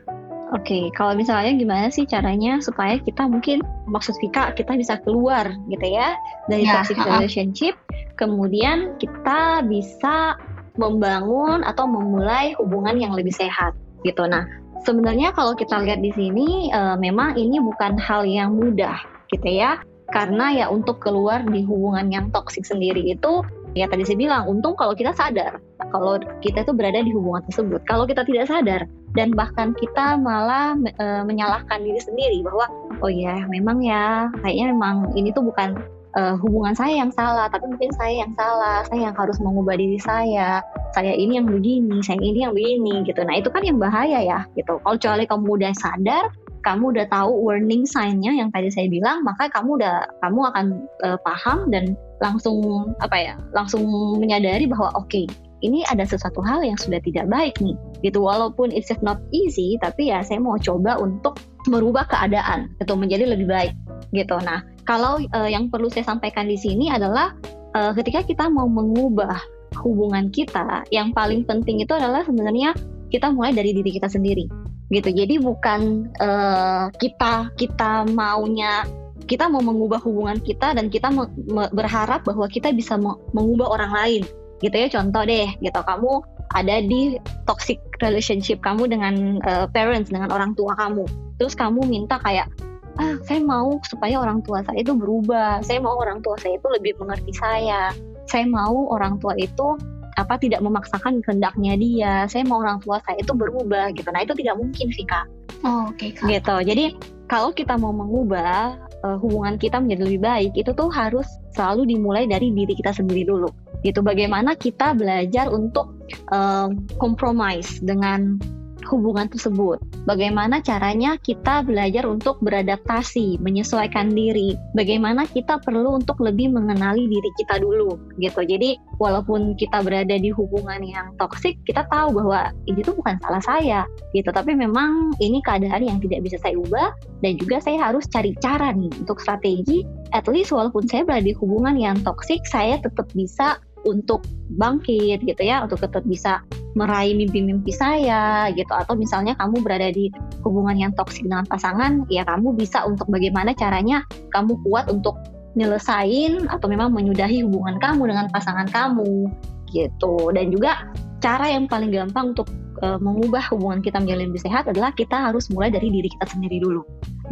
Oke, 0.54 0.70
okay, 0.70 0.84
kalau 0.94 1.18
misalnya 1.18 1.50
gimana 1.58 1.90
sih 1.90 2.06
caranya 2.06 2.62
supaya 2.62 2.94
kita 3.02 3.26
mungkin 3.26 3.58
maksud 3.90 4.14
Vika 4.22 4.54
kita 4.54 4.78
bisa 4.78 5.02
keluar 5.02 5.50
gitu 5.66 5.82
ya 5.82 6.14
dari 6.46 6.62
ya, 6.62 6.78
toxic 6.78 6.94
uh 7.02 7.10
relationship, 7.10 7.74
kemudian 8.14 8.94
kita 9.02 9.66
bisa 9.66 10.38
membangun 10.78 11.66
atau 11.66 11.90
memulai 11.90 12.54
hubungan 12.62 13.02
yang 13.02 13.18
lebih 13.18 13.34
sehat 13.34 13.74
gitu. 14.06 14.30
Nah, 14.30 14.46
sebenarnya 14.86 15.34
kalau 15.34 15.58
kita 15.58 15.74
lihat 15.82 15.98
di 15.98 16.14
sini 16.14 16.70
uh, 16.70 16.94
memang 16.94 17.34
ini 17.34 17.58
bukan 17.58 17.98
hal 17.98 18.22
yang 18.22 18.54
mudah 18.54 18.94
gitu 19.34 19.50
ya 19.50 19.82
karena 20.12 20.52
ya 20.52 20.66
untuk 20.68 21.00
keluar 21.00 21.40
di 21.48 21.64
hubungan 21.64 22.12
yang 22.12 22.28
toksik 22.28 22.68
sendiri 22.68 23.00
itu 23.00 23.40
ya 23.72 23.90
tadi 23.90 24.06
saya 24.06 24.18
bilang 24.18 24.44
untung 24.46 24.76
kalau 24.76 24.92
kita 24.92 25.16
sadar. 25.16 25.58
Kalau 25.90 26.18
kita 26.42 26.66
itu 26.66 26.72
berada 26.74 27.00
di 27.00 27.12
hubungan 27.14 27.42
tersebut. 27.48 27.80
Kalau 27.86 28.04
kita 28.04 28.26
tidak 28.26 28.50
sadar 28.50 28.86
dan 29.14 29.30
bahkan 29.32 29.72
kita 29.78 30.18
malah 30.18 30.74
e, 30.78 31.06
menyalahkan 31.22 31.82
diri 31.82 32.00
sendiri 32.02 32.42
bahwa 32.42 32.66
oh 33.02 33.10
ya 33.10 33.46
memang 33.46 33.78
ya 33.82 34.26
kayaknya 34.42 34.74
memang 34.74 34.96
ini 35.14 35.30
tuh 35.30 35.46
bukan 35.46 35.78
e, 36.18 36.20
hubungan 36.42 36.74
saya 36.74 36.98
yang 36.98 37.14
salah 37.14 37.46
tapi 37.46 37.70
mungkin 37.70 37.94
saya 37.94 38.26
yang 38.26 38.32
salah 38.34 38.82
saya 38.90 39.10
yang 39.10 39.16
harus 39.16 39.38
mengubah 39.40 39.78
diri 39.78 39.98
saya. 40.02 40.62
Saya 40.94 41.10
ini 41.14 41.42
yang 41.42 41.50
begini 41.50 42.02
saya 42.04 42.20
ini 42.20 42.46
yang 42.46 42.54
begini 42.54 43.02
gitu. 43.06 43.22
Nah 43.24 43.38
itu 43.38 43.50
kan 43.50 43.62
yang 43.66 43.78
bahaya 43.80 44.20
ya 44.22 44.40
gitu. 44.54 44.78
Kalau 44.82 44.94
kecuali 44.98 45.24
kamu 45.26 45.46
udah 45.62 45.72
sadar 45.74 46.24
kamu 46.64 46.96
udah 46.96 47.06
tahu 47.12 47.30
warning 47.44 47.84
sign-nya 47.84 48.32
yang 48.32 48.48
tadi 48.50 48.72
saya 48.72 48.88
bilang, 48.88 49.20
maka 49.20 49.52
kamu 49.52 49.76
udah 49.78 50.08
kamu 50.24 50.40
akan 50.48 50.66
uh, 51.04 51.18
paham 51.20 51.68
dan 51.68 51.92
langsung 52.24 52.88
apa 53.04 53.16
ya, 53.20 53.34
langsung 53.52 53.84
menyadari 54.16 54.64
bahwa 54.64 54.88
oke, 54.96 55.06
okay, 55.12 55.28
ini 55.60 55.84
ada 55.92 56.08
sesuatu 56.08 56.40
hal 56.40 56.64
yang 56.64 56.80
sudah 56.80 56.98
tidak 57.04 57.28
baik 57.28 57.54
nih. 57.60 57.76
Gitu 58.00 58.16
walaupun 58.16 58.72
it's 58.72 58.88
not 59.04 59.20
easy, 59.30 59.76
tapi 59.84 60.08
ya 60.08 60.24
saya 60.24 60.40
mau 60.40 60.56
coba 60.56 60.96
untuk 60.96 61.36
merubah 61.68 62.08
keadaan 62.08 62.72
itu 62.80 62.92
menjadi 62.96 63.24
lebih 63.28 63.48
baik 63.48 63.72
gitu. 64.16 64.36
Nah, 64.40 64.64
kalau 64.88 65.20
uh, 65.36 65.48
yang 65.48 65.68
perlu 65.68 65.92
saya 65.92 66.08
sampaikan 66.08 66.48
di 66.48 66.56
sini 66.56 66.88
adalah 66.88 67.36
uh, 67.76 67.92
ketika 67.92 68.24
kita 68.24 68.44
mau 68.48 68.68
mengubah 68.68 69.36
hubungan 69.84 70.32
kita, 70.32 70.84
yang 70.88 71.12
paling 71.12 71.44
penting 71.44 71.84
itu 71.84 71.92
adalah 71.92 72.24
sebenarnya 72.24 72.72
kita 73.12 73.30
mulai 73.30 73.52
dari 73.52 73.70
diri 73.76 73.94
kita 73.94 74.08
sendiri 74.08 74.73
gitu. 74.94 75.10
Jadi 75.10 75.42
bukan 75.42 76.08
uh, 76.22 76.88
kita 76.96 77.50
kita 77.58 78.06
maunya 78.14 78.86
kita 79.24 79.48
mau 79.48 79.64
mengubah 79.64 80.04
hubungan 80.04 80.36
kita 80.38 80.76
dan 80.76 80.92
kita 80.92 81.08
me 81.08 81.26
me 81.48 81.64
berharap 81.72 82.22
bahwa 82.28 82.44
kita 82.46 82.70
bisa 82.70 82.94
me 82.94 83.16
mengubah 83.34 83.74
orang 83.74 83.92
lain. 83.92 84.22
Gitu 84.62 84.76
ya 84.76 84.88
contoh 84.88 85.26
deh 85.26 85.50
gitu. 85.58 85.80
Kamu 85.82 86.12
ada 86.54 86.78
di 86.84 87.18
toxic 87.48 87.82
relationship 87.98 88.62
kamu 88.62 88.86
dengan 88.86 89.42
uh, 89.42 89.66
parents 89.72 90.12
dengan 90.12 90.30
orang 90.30 90.54
tua 90.54 90.76
kamu. 90.78 91.04
Terus 91.42 91.58
kamu 91.58 91.82
minta 91.88 92.20
kayak 92.22 92.46
ah 92.94 93.18
saya 93.26 93.42
mau 93.42 93.82
supaya 93.90 94.22
orang 94.22 94.38
tua 94.46 94.62
saya 94.62 94.78
itu 94.78 94.94
berubah. 94.94 95.64
Saya 95.66 95.82
mau 95.82 95.98
orang 95.98 96.22
tua 96.22 96.38
saya 96.38 96.54
itu 96.54 96.68
lebih 96.70 96.94
mengerti 97.02 97.32
saya. 97.34 97.90
Saya 98.24 98.46
mau 98.48 98.88
orang 98.88 99.20
tua 99.20 99.36
itu 99.36 99.76
apa 100.14 100.38
tidak 100.38 100.62
memaksakan 100.62 101.20
kehendaknya 101.22 101.74
dia. 101.78 102.14
Saya 102.30 102.46
mau 102.46 102.62
orang 102.62 102.78
tua 102.82 103.02
saya 103.02 103.18
itu 103.20 103.32
berubah 103.34 103.90
gitu. 103.94 104.08
Nah 104.10 104.22
itu 104.22 104.34
tidak 104.38 104.54
mungkin 104.58 104.86
sih 104.94 105.06
kak. 105.06 105.26
Oh, 105.66 105.90
oke 105.90 105.98
okay, 105.98 106.10
kak. 106.14 106.26
Gitu. 106.30 106.56
Jadi 106.70 106.84
kalau 107.26 107.50
kita 107.50 107.74
mau 107.74 107.90
mengubah 107.90 108.78
uh, 109.04 109.16
hubungan 109.20 109.56
kita 109.58 109.80
menjadi 109.80 110.02
lebih 110.06 110.20
baik 110.22 110.52
itu 110.54 110.70
tuh 110.76 110.88
harus 110.92 111.26
selalu 111.56 111.96
dimulai 111.96 112.24
dari 112.28 112.50
diri 112.52 112.74
kita 112.74 112.94
sendiri 112.94 113.26
dulu. 113.26 113.50
Gitu. 113.82 114.00
Bagaimana 114.00 114.56
kita 114.56 114.96
belajar 114.96 115.52
untuk 115.52 115.92
uh, 116.32 116.70
compromise 116.96 117.80
dengan 117.84 118.40
hubungan 118.88 119.26
tersebut. 119.28 119.80
Bagaimana 120.04 120.60
caranya 120.60 121.16
kita 121.20 121.64
belajar 121.64 122.04
untuk 122.04 122.38
beradaptasi, 122.44 123.40
menyesuaikan 123.40 124.12
diri. 124.12 124.54
Bagaimana 124.76 125.24
kita 125.28 125.60
perlu 125.60 125.98
untuk 125.98 126.20
lebih 126.20 126.52
mengenali 126.52 127.08
diri 127.08 127.30
kita 127.40 127.60
dulu 127.60 127.96
gitu. 128.20 128.40
Jadi 128.44 128.76
walaupun 129.00 129.56
kita 129.56 129.80
berada 129.82 130.14
di 130.14 130.30
hubungan 130.30 130.80
yang 130.84 131.12
toksik, 131.16 131.56
kita 131.64 131.88
tahu 131.88 132.14
bahwa 132.14 132.52
ini 132.68 132.84
tuh 132.84 132.94
bukan 132.96 133.16
salah 133.24 133.42
saya 133.42 133.80
gitu. 134.12 134.28
Tapi 134.28 134.52
memang 134.54 135.16
ini 135.18 135.40
keadaan 135.42 135.82
yang 135.82 135.98
tidak 135.98 136.24
bisa 136.24 136.36
saya 136.40 136.56
ubah 136.60 136.92
dan 137.24 137.40
juga 137.40 137.58
saya 137.64 137.90
harus 137.90 138.04
cari 138.12 138.36
cara 138.38 138.70
nih 138.76 138.92
untuk 139.00 139.18
strategi 139.20 139.82
at 140.14 140.30
least 140.30 140.54
walaupun 140.54 140.86
saya 140.86 141.02
berada 141.02 141.26
di 141.26 141.34
hubungan 141.34 141.74
yang 141.74 141.98
toksik, 142.06 142.46
saya 142.46 142.78
tetap 142.78 143.10
bisa 143.18 143.58
untuk 143.84 144.24
bangkit 144.56 145.24
gitu 145.24 145.42
ya, 145.44 145.64
untuk 145.64 145.80
tetap 145.80 146.04
bisa 146.04 146.40
meraih 146.74 147.14
mimpi-mimpi 147.14 147.70
saya 147.70 148.50
gitu. 148.52 148.70
Atau 148.74 148.98
misalnya 148.98 149.38
kamu 149.38 149.62
berada 149.62 149.88
di 149.94 150.10
hubungan 150.42 150.76
yang 150.76 150.92
toksik 150.92 151.24
dengan 151.24 151.46
pasangan 151.48 152.04
ya 152.12 152.26
kamu 152.26 152.52
bisa 152.52 152.84
untuk 152.84 153.08
bagaimana 153.08 153.56
caranya 153.56 154.04
kamu 154.34 154.58
kuat 154.66 154.90
untuk 154.90 155.16
nyelesain 155.54 156.50
atau 156.50 156.66
memang 156.66 156.90
menyudahi 156.90 157.46
hubungan 157.46 157.78
kamu 157.78 158.10
dengan 158.10 158.26
pasangan 158.34 158.66
kamu 158.68 159.30
gitu. 159.70 160.34
Dan 160.34 160.50
juga 160.50 160.90
cara 161.22 161.48
yang 161.48 161.70
paling 161.70 161.94
gampang 161.94 162.34
untuk 162.34 162.50
uh, 162.82 162.98
mengubah 162.98 163.42
hubungan 163.54 163.80
kita 163.80 164.02
menjadi 164.02 164.26
lebih 164.26 164.42
sehat 164.42 164.66
adalah 164.66 164.90
kita 164.92 165.30
harus 165.30 165.48
mulai 165.48 165.70
dari 165.70 165.88
diri 165.88 166.10
kita 166.10 166.26
sendiri 166.34 166.58
dulu 166.60 166.82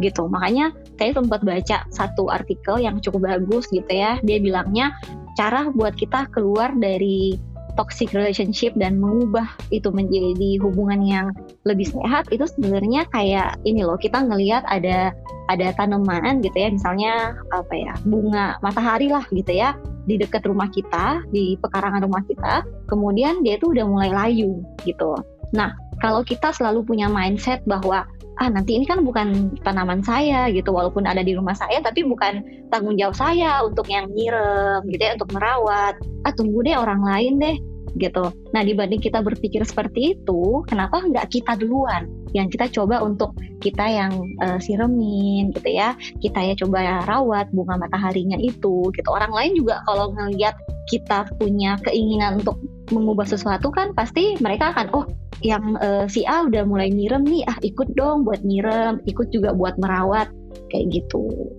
gitu. 0.01 0.25
Makanya 0.25 0.73
saya 0.97 1.11
sempat 1.13 1.45
baca 1.45 1.77
satu 1.93 2.31
artikel 2.31 2.81
yang 2.81 2.97
cukup 3.03 3.27
bagus 3.27 3.67
gitu 3.69 3.91
ya. 3.91 4.17
Dia 4.23 4.39
bilangnya 4.39 4.95
cara 5.37 5.69
buat 5.73 5.97
kita 5.97 6.29
keluar 6.33 6.73
dari 6.77 7.37
toxic 7.73 8.13
relationship 8.13 8.73
dan 8.77 9.01
mengubah 9.01 9.49
itu 9.73 9.89
menjadi 9.89 10.61
hubungan 10.61 11.01
yang 11.01 11.27
lebih 11.65 11.89
sehat 11.89 12.29
itu 12.29 12.45
sebenarnya 12.45 13.09
kayak 13.09 13.57
ini 13.65 13.81
loh 13.81 13.97
kita 13.97 14.21
ngelihat 14.21 14.61
ada 14.69 15.09
ada 15.51 15.75
tanaman 15.75 16.39
gitu 16.39 16.55
ya 16.55 16.69
misalnya 16.71 17.35
apa 17.51 17.73
ya 17.73 17.93
bunga 18.07 18.55
matahari 18.63 19.11
lah 19.11 19.25
gitu 19.33 19.51
ya 19.51 19.75
di 20.07 20.15
dekat 20.19 20.45
rumah 20.47 20.69
kita 20.71 21.23
di 21.33 21.59
pekarangan 21.59 22.05
rumah 22.05 22.23
kita 22.29 22.63
kemudian 22.87 23.41
dia 23.43 23.57
itu 23.59 23.71
udah 23.71 23.85
mulai 23.87 24.11
layu 24.11 24.61
gitu. 24.87 25.17
Nah 25.55 25.73
kalau 25.99 26.21
kita 26.23 26.51
selalu 26.51 26.83
punya 26.83 27.07
mindset 27.07 27.63
bahwa 27.63 28.03
ah 28.41 28.49
nanti 28.49 28.73
ini 28.77 28.85
kan 28.89 29.05
bukan 29.05 29.53
tanaman 29.61 30.01
saya 30.01 30.49
gitu 30.49 30.73
walaupun 30.73 31.05
ada 31.05 31.21
di 31.21 31.37
rumah 31.37 31.53
saya 31.53 31.81
tapi 31.85 32.01
bukan 32.01 32.41
tanggung 32.73 32.97
jawab 32.97 33.13
saya 33.13 33.61
untuk 33.61 33.85
yang 33.89 34.09
nyiram 34.09 34.81
gitu 34.89 35.01
ya 35.01 35.13
untuk 35.13 35.29
merawat 35.37 35.95
ah 36.25 36.33
tunggu 36.33 36.65
deh 36.65 36.73
orang 36.73 37.01
lain 37.05 37.37
deh 37.37 37.57
gitu. 37.97 38.33
Nah 38.53 38.61
dibanding 38.65 39.01
kita 39.01 39.21
berpikir 39.21 39.61
seperti 39.65 40.17
itu, 40.17 40.65
kenapa 40.65 41.01
nggak 41.01 41.29
kita 41.29 41.53
duluan 41.57 42.09
yang 42.33 42.49
kita 42.49 42.65
coba 42.73 43.05
untuk 43.05 43.37
kita 43.61 43.85
yang 43.85 44.13
uh, 44.41 44.57
siremin 44.57 45.53
gitu 45.53 45.69
ya, 45.69 45.93
kita 46.17 46.39
ya 46.41 46.53
coba 46.57 47.05
rawat 47.05 47.53
bunga 47.53 47.77
mataharinya 47.77 48.37
itu 48.41 48.89
gitu. 48.93 49.09
Orang 49.09 49.33
lain 49.33 49.53
juga 49.53 49.85
kalau 49.85 50.09
ngelihat 50.17 50.57
kita 50.89 51.29
punya 51.37 51.77
keinginan 51.85 52.41
untuk 52.41 52.57
mengubah 52.91 53.29
sesuatu 53.29 53.69
kan 53.71 53.95
pasti 53.95 54.35
mereka 54.41 54.73
akan 54.75 54.89
oh 54.91 55.05
yang 55.43 55.75
uh, 55.83 56.07
si 56.07 56.23
A 56.23 56.47
udah 56.47 56.63
mulai 56.63 56.87
nyirem 56.89 57.27
nih 57.27 57.43
ah 57.45 57.59
ikut 57.59 57.91
dong 57.99 58.23
buat 58.23 58.41
nyirem 58.47 59.03
ikut 59.05 59.29
juga 59.29 59.51
buat 59.51 59.75
merawat 59.77 60.31
kayak 60.71 60.89
gitu. 60.89 61.51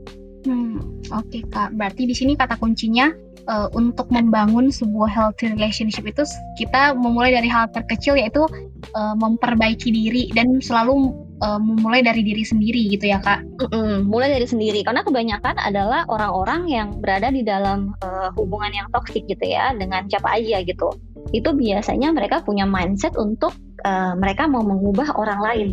Hmm, 0.45 0.81
oke 1.09 1.25
okay, 1.29 1.43
kak. 1.49 1.77
Berarti 1.77 2.05
di 2.09 2.17
sini 2.17 2.37
kata 2.37 2.61
kuncinya 2.61 3.13
uh, 3.49 3.69
untuk 3.73 4.09
membangun 4.13 4.69
sebuah 4.69 5.09
healthy 5.09 5.53
relationship 5.53 6.05
itu 6.05 6.25
kita 6.61 6.97
memulai 6.97 7.33
dari 7.33 7.49
hal 7.49 7.69
terkecil 7.73 8.17
yaitu 8.17 8.45
uh, 8.93 9.15
memperbaiki 9.17 9.89
diri 9.89 10.29
dan 10.37 10.61
selalu 10.61 11.13
uh, 11.41 11.61
memulai 11.61 12.05
dari 12.05 12.21
diri 12.21 12.45
sendiri 12.45 12.93
gitu 12.93 13.09
ya 13.09 13.21
kak. 13.21 13.45
Mm-mm, 13.61 14.09
mulai 14.09 14.37
dari 14.37 14.45
sendiri 14.49 14.85
karena 14.85 15.01
kebanyakan 15.05 15.57
adalah 15.61 16.05
orang-orang 16.09 16.69
yang 16.69 16.89
berada 17.01 17.33
di 17.33 17.41
dalam 17.41 17.97
uh, 18.05 18.29
hubungan 18.37 18.73
yang 18.73 18.89
toksik 18.93 19.25
gitu 19.29 19.45
ya 19.49 19.73
dengan 19.77 20.09
siapa 20.09 20.29
aja 20.37 20.61
gitu 20.65 20.93
itu 21.33 21.51
biasanya 21.55 22.13
mereka 22.13 22.45
punya 22.45 22.69
mindset 22.69 23.17
untuk 23.17 23.55
uh, 23.87 24.13
mereka 24.19 24.45
mau 24.51 24.61
mengubah 24.61 25.15
orang 25.17 25.41
lain 25.41 25.69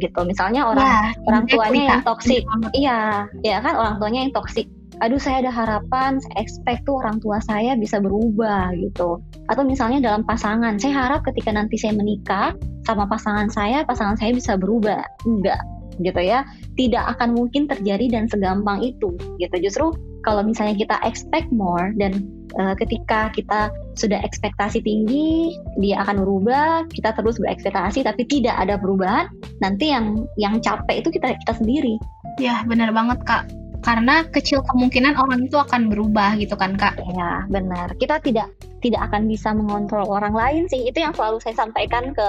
gitu. 0.00 0.20
Misalnya 0.24 0.66
orang 0.68 0.88
ya, 0.88 1.00
orang 1.28 1.44
tuanya 1.46 1.82
yang 1.94 2.02
toksik. 2.02 2.42
Iya, 2.76 3.00
ya 3.44 3.56
kan 3.62 3.74
orang 3.76 3.94
tuanya 4.00 4.20
yang 4.28 4.32
toksik. 4.34 4.66
Aduh 5.00 5.16
saya 5.16 5.40
ada 5.40 5.52
harapan, 5.52 6.20
saya 6.20 6.44
expect 6.44 6.84
tuh 6.84 7.00
orang 7.00 7.24
tua 7.24 7.40
saya 7.40 7.72
bisa 7.72 8.04
berubah 8.04 8.76
gitu. 8.76 9.24
Atau 9.48 9.64
misalnya 9.64 10.04
dalam 10.04 10.28
pasangan, 10.28 10.76
saya 10.76 10.92
harap 11.08 11.24
ketika 11.24 11.56
nanti 11.56 11.80
saya 11.80 11.96
menikah 11.96 12.52
sama 12.84 13.08
pasangan 13.08 13.48
saya, 13.48 13.80
pasangan 13.88 14.20
saya 14.20 14.36
bisa 14.36 14.60
berubah. 14.60 15.00
Enggak, 15.24 15.60
gitu 16.02 16.20
ya 16.20 16.44
tidak 16.74 17.16
akan 17.16 17.36
mungkin 17.36 17.68
terjadi 17.68 18.10
dan 18.12 18.24
segampang 18.26 18.80
itu 18.84 19.14
gitu. 19.38 19.56
Justru 19.60 19.92
kalau 20.24 20.44
misalnya 20.44 20.76
kita 20.76 20.96
expect 21.04 21.48
more 21.52 21.92
dan 21.96 22.28
uh, 22.60 22.76
ketika 22.76 23.32
kita 23.32 23.72
sudah 23.96 24.20
ekspektasi 24.20 24.84
tinggi 24.84 25.56
dia 25.80 26.00
akan 26.04 26.24
berubah 26.24 26.88
kita 26.92 27.12
terus 27.16 27.40
berekspektasi 27.40 28.04
tapi 28.04 28.24
tidak 28.28 28.56
ada 28.56 28.76
perubahan 28.76 29.28
nanti 29.64 29.92
yang 29.92 30.24
yang 30.36 30.60
capek 30.60 31.04
itu 31.04 31.08
kita 31.12 31.36
kita 31.46 31.54
sendiri. 31.56 31.94
Ya 32.40 32.64
benar 32.64 32.92
banget 32.94 33.20
kak 33.26 33.59
karena 33.80 34.28
kecil 34.28 34.60
kemungkinan 34.68 35.16
orang 35.16 35.48
itu 35.48 35.56
akan 35.56 35.88
berubah 35.88 36.36
gitu 36.36 36.54
kan 36.56 36.76
kak. 36.76 37.00
Ya 37.00 37.44
benar. 37.48 37.96
Kita 37.96 38.20
tidak 38.20 38.52
tidak 38.80 39.12
akan 39.12 39.28
bisa 39.28 39.52
mengontrol 39.52 40.08
orang 40.08 40.32
lain 40.32 40.64
sih. 40.68 40.88
Itu 40.88 41.00
yang 41.00 41.12
selalu 41.16 41.40
saya 41.40 41.56
sampaikan 41.56 42.12
ke 42.12 42.28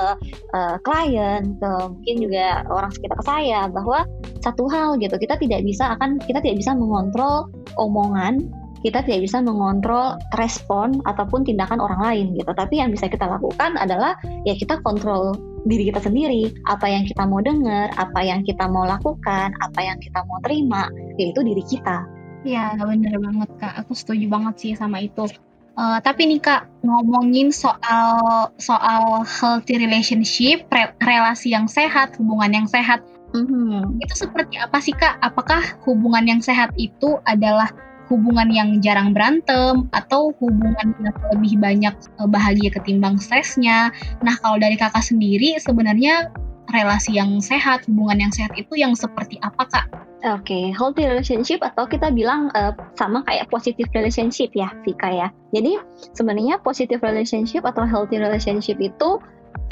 uh, 0.56 0.76
klien 0.84 1.56
ke 1.60 1.72
mungkin 1.88 2.16
juga 2.24 2.64
orang 2.68 2.92
sekitar 2.92 3.20
saya 3.24 3.68
bahwa 3.72 4.08
satu 4.44 4.68
hal 4.72 5.00
gitu 5.00 5.16
kita 5.20 5.36
tidak 5.40 5.64
bisa 5.64 5.96
akan 5.96 6.20
kita 6.24 6.44
tidak 6.44 6.60
bisa 6.60 6.72
mengontrol 6.76 7.48
omongan 7.80 8.48
kita 8.82 9.06
tidak 9.06 9.30
bisa 9.30 9.38
mengontrol 9.46 10.18
respon 10.42 11.06
ataupun 11.06 11.46
tindakan 11.46 11.78
orang 11.78 12.02
lain 12.02 12.26
gitu. 12.34 12.50
Tapi 12.50 12.82
yang 12.82 12.90
bisa 12.90 13.06
kita 13.06 13.30
lakukan 13.30 13.78
adalah 13.78 14.18
ya 14.42 14.58
kita 14.58 14.82
kontrol 14.82 15.38
diri 15.66 15.94
kita 15.94 16.02
sendiri, 16.02 16.54
apa 16.66 16.90
yang 16.90 17.04
kita 17.06 17.24
mau 17.26 17.42
dengar, 17.42 17.94
apa 17.98 18.20
yang 18.26 18.42
kita 18.42 18.66
mau 18.66 18.86
lakukan, 18.86 19.54
apa 19.62 19.80
yang 19.80 19.98
kita 20.02 20.26
mau 20.26 20.42
terima, 20.42 20.90
yaitu 21.22 21.46
diri 21.46 21.64
kita. 21.66 22.06
Ya, 22.42 22.74
bener 22.74 23.22
banget 23.22 23.50
Kak. 23.62 23.74
Aku 23.86 23.94
setuju 23.94 24.26
banget 24.26 24.56
sih 24.58 24.72
sama 24.74 24.98
itu. 25.02 25.30
Uh, 25.78 26.02
tapi 26.04 26.28
nih 26.28 26.42
Kak, 26.42 26.68
ngomongin 26.84 27.54
soal 27.54 28.50
soal 28.60 29.24
healthy 29.24 29.80
relationship, 29.80 30.68
re 30.68 30.92
relasi 31.00 31.54
yang 31.54 31.70
sehat, 31.70 32.18
hubungan 32.20 32.52
yang 32.52 32.68
sehat, 32.68 33.00
mm 33.32 33.46
-hmm. 33.46 34.04
itu 34.04 34.14
seperti 34.18 34.60
apa 34.60 34.78
sih 34.84 34.92
Kak? 34.92 35.22
Apakah 35.24 35.64
hubungan 35.88 36.28
yang 36.28 36.42
sehat 36.44 36.76
itu 36.76 37.22
adalah 37.24 37.72
hubungan 38.12 38.52
yang 38.52 38.70
jarang 38.84 39.16
berantem 39.16 39.88
atau 39.96 40.36
hubungan 40.44 40.92
yang 41.00 41.16
lebih 41.32 41.56
banyak 41.56 41.96
eh, 41.96 42.28
bahagia 42.28 42.70
ketimbang 42.76 43.16
stresnya. 43.16 43.96
Nah, 44.20 44.36
kalau 44.44 44.60
dari 44.60 44.76
kakak 44.76 45.02
sendiri 45.02 45.56
sebenarnya 45.64 46.28
relasi 46.76 47.16
yang 47.16 47.40
sehat, 47.40 47.88
hubungan 47.88 48.28
yang 48.28 48.34
sehat 48.36 48.52
itu 48.60 48.76
yang 48.76 48.92
seperti 48.96 49.40
apa 49.44 49.64
kak? 49.72 49.88
Oke, 50.22 50.54
okay, 50.54 50.64
healthy 50.70 51.10
relationship 51.10 51.66
atau 51.66 51.90
kita 51.90 52.14
bilang 52.14 52.54
uh, 52.54 52.70
sama 52.94 53.26
kayak 53.26 53.50
positive 53.50 53.90
relationship 53.98 54.54
ya, 54.54 54.70
Vika 54.86 55.10
ya. 55.10 55.28
Jadi 55.50 55.82
sebenarnya 56.14 56.62
positive 56.62 57.02
relationship 57.02 57.66
atau 57.66 57.90
healthy 57.90 58.22
relationship 58.22 58.78
itu 58.78 59.18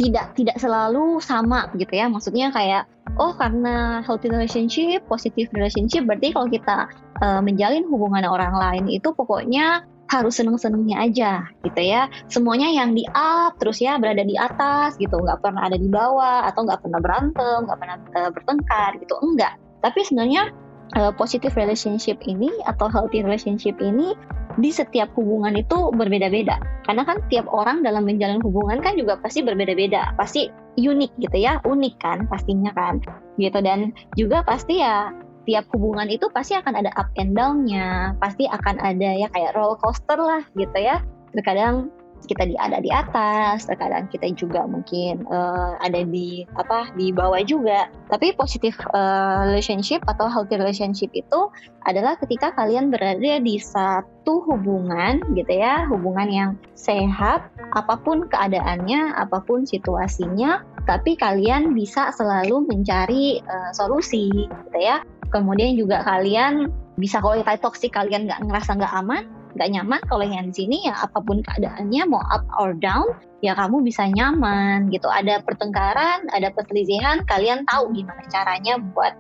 tidak 0.01 0.33
tidak 0.33 0.57
selalu 0.57 1.21
sama 1.21 1.69
gitu 1.77 1.93
ya. 1.93 2.09
Maksudnya 2.09 2.49
kayak 2.49 2.89
oh 3.21 3.35
karena 3.37 4.01
healthy 4.01 4.31
relationship, 4.31 5.05
positive 5.05 5.53
relationship 5.53 6.09
berarti 6.09 6.33
kalau 6.33 6.47
kita 6.49 6.89
uh, 7.21 7.41
menjalin 7.43 7.85
hubungan 7.87 8.25
orang 8.27 8.55
lain 8.55 8.85
itu 8.91 9.11
pokoknya 9.13 9.83
harus 10.09 10.41
seneng-senengnya 10.41 10.97
aja 11.05 11.31
gitu 11.61 11.81
ya. 11.85 12.09
Semuanya 12.27 12.73
yang 12.73 12.97
di 12.97 13.05
up 13.13 13.55
terus 13.61 13.77
ya 13.77 14.01
berada 14.01 14.25
di 14.25 14.33
atas 14.35 14.97
gitu. 14.97 15.21
Nggak 15.21 15.45
pernah 15.45 15.69
ada 15.69 15.77
di 15.77 15.85
bawah 15.85 16.49
atau 16.49 16.65
nggak 16.65 16.81
pernah 16.81 16.99
berantem 16.99 17.57
nggak 17.69 17.79
pernah 17.79 17.97
uh, 18.17 18.29
bertengkar 18.33 18.91
gitu. 18.97 19.15
Enggak. 19.21 19.53
Tapi 19.85 19.99
sebenarnya 20.01 20.49
uh, 20.97 21.13
positive 21.13 21.53
relationship 21.53 22.17
ini 22.25 22.49
atau 22.65 22.89
healthy 22.89 23.21
relationship 23.21 23.77
ini 23.77 24.17
di 24.57 24.73
setiap 24.73 25.13
hubungan 25.13 25.53
itu 25.55 25.93
berbeda-beda. 25.93 26.57
Karena 26.89 27.05
kan 27.05 27.21
tiap 27.29 27.45
orang 27.53 27.85
dalam 27.85 28.03
menjalin 28.09 28.41
hubungan 28.41 28.81
kan 28.81 28.97
juga 28.97 29.21
pasti 29.21 29.45
berbeda-beda. 29.45 30.17
Pasti 30.17 30.49
unik 30.73 31.21
gitu 31.21 31.37
ya. 31.37 31.61
Unik 31.63 32.01
kan 32.01 32.25
pastinya 32.25 32.73
kan 32.73 32.97
gitu. 33.37 33.61
Dan 33.61 33.93
juga 34.17 34.41
pasti 34.41 34.81
ya 34.81 35.13
tiap 35.49 35.65
hubungan 35.73 36.05
itu 36.13 36.29
pasti 36.29 36.53
akan 36.53 36.85
ada 36.85 36.93
up 36.93 37.09
and 37.17 37.33
down-nya, 37.33 38.13
pasti 38.21 38.45
akan 38.45 38.77
ada 38.77 39.17
ya 39.17 39.25
kayak 39.33 39.57
roller 39.57 39.81
coaster 39.81 40.21
lah 40.21 40.45
gitu 40.53 40.77
ya. 40.77 41.01
Terkadang 41.33 41.89
kita 42.27 42.45
di 42.45 42.55
ada 42.59 42.83
di 42.83 42.91
atas, 42.91 43.65
terkadang 43.65 44.11
kita 44.11 44.29
juga 44.35 44.67
mungkin 44.67 45.23
uh, 45.31 45.79
ada 45.79 46.03
di 46.03 46.43
apa 46.53 46.91
di 46.93 47.09
bawah 47.09 47.39
juga. 47.41 47.87
Tapi 48.11 48.35
positif 48.35 48.75
uh, 48.93 49.49
relationship 49.49 50.03
atau 50.05 50.27
healthy 50.27 50.59
relationship 50.59 51.09
itu 51.15 51.49
adalah 51.87 52.19
ketika 52.19 52.51
kalian 52.53 52.91
berada 52.91 53.39
di 53.39 53.55
satu 53.57 54.43
hubungan 54.45 55.23
gitu 55.33 55.53
ya, 55.57 55.87
hubungan 55.87 56.27
yang 56.29 56.51
sehat, 56.75 57.47
apa 57.73 57.95
pun 58.03 58.27
keadaannya, 58.27 59.15
apa 59.15 59.39
pun 59.41 59.63
situasinya, 59.63 60.61
tapi 60.85 61.15
kalian 61.15 61.71
bisa 61.71 62.11
selalu 62.13 62.67
mencari 62.67 63.39
uh, 63.47 63.71
solusi 63.71 64.29
gitu 64.49 64.79
ya 64.79 65.01
kemudian 65.29 65.77
juga 65.77 66.01
kalian 66.03 66.69
bisa 66.99 67.23
kalau 67.23 67.39
kayak 67.39 67.63
toxic 67.63 67.95
kalian 67.95 68.27
nggak 68.27 68.43
ngerasa 68.43 68.75
nggak 68.75 68.93
aman 68.93 69.23
nggak 69.57 69.69
nyaman 69.73 70.01
kalau 70.05 70.25
yang 70.25 70.53
di 70.53 70.53
sini 70.53 70.77
ya 70.85 70.93
apa 70.93 71.19
pun 71.25 71.41
keadaannya 71.41 72.03
mau 72.05 72.21
up 72.29 72.45
or 72.61 72.77
down 72.77 73.17
ya 73.41 73.55
kamu 73.57 73.81
bisa 73.81 74.05
nyaman 74.07 74.91
gitu. 74.93 75.07
Ada 75.09 75.41
pertengkaran 75.41 76.27
ada 76.31 76.53
perselisihan 76.53 77.23
kalian 77.25 77.65
tahu 77.65 77.95
gimana 77.95 78.21
caranya 78.29 78.77
buat 78.77 79.13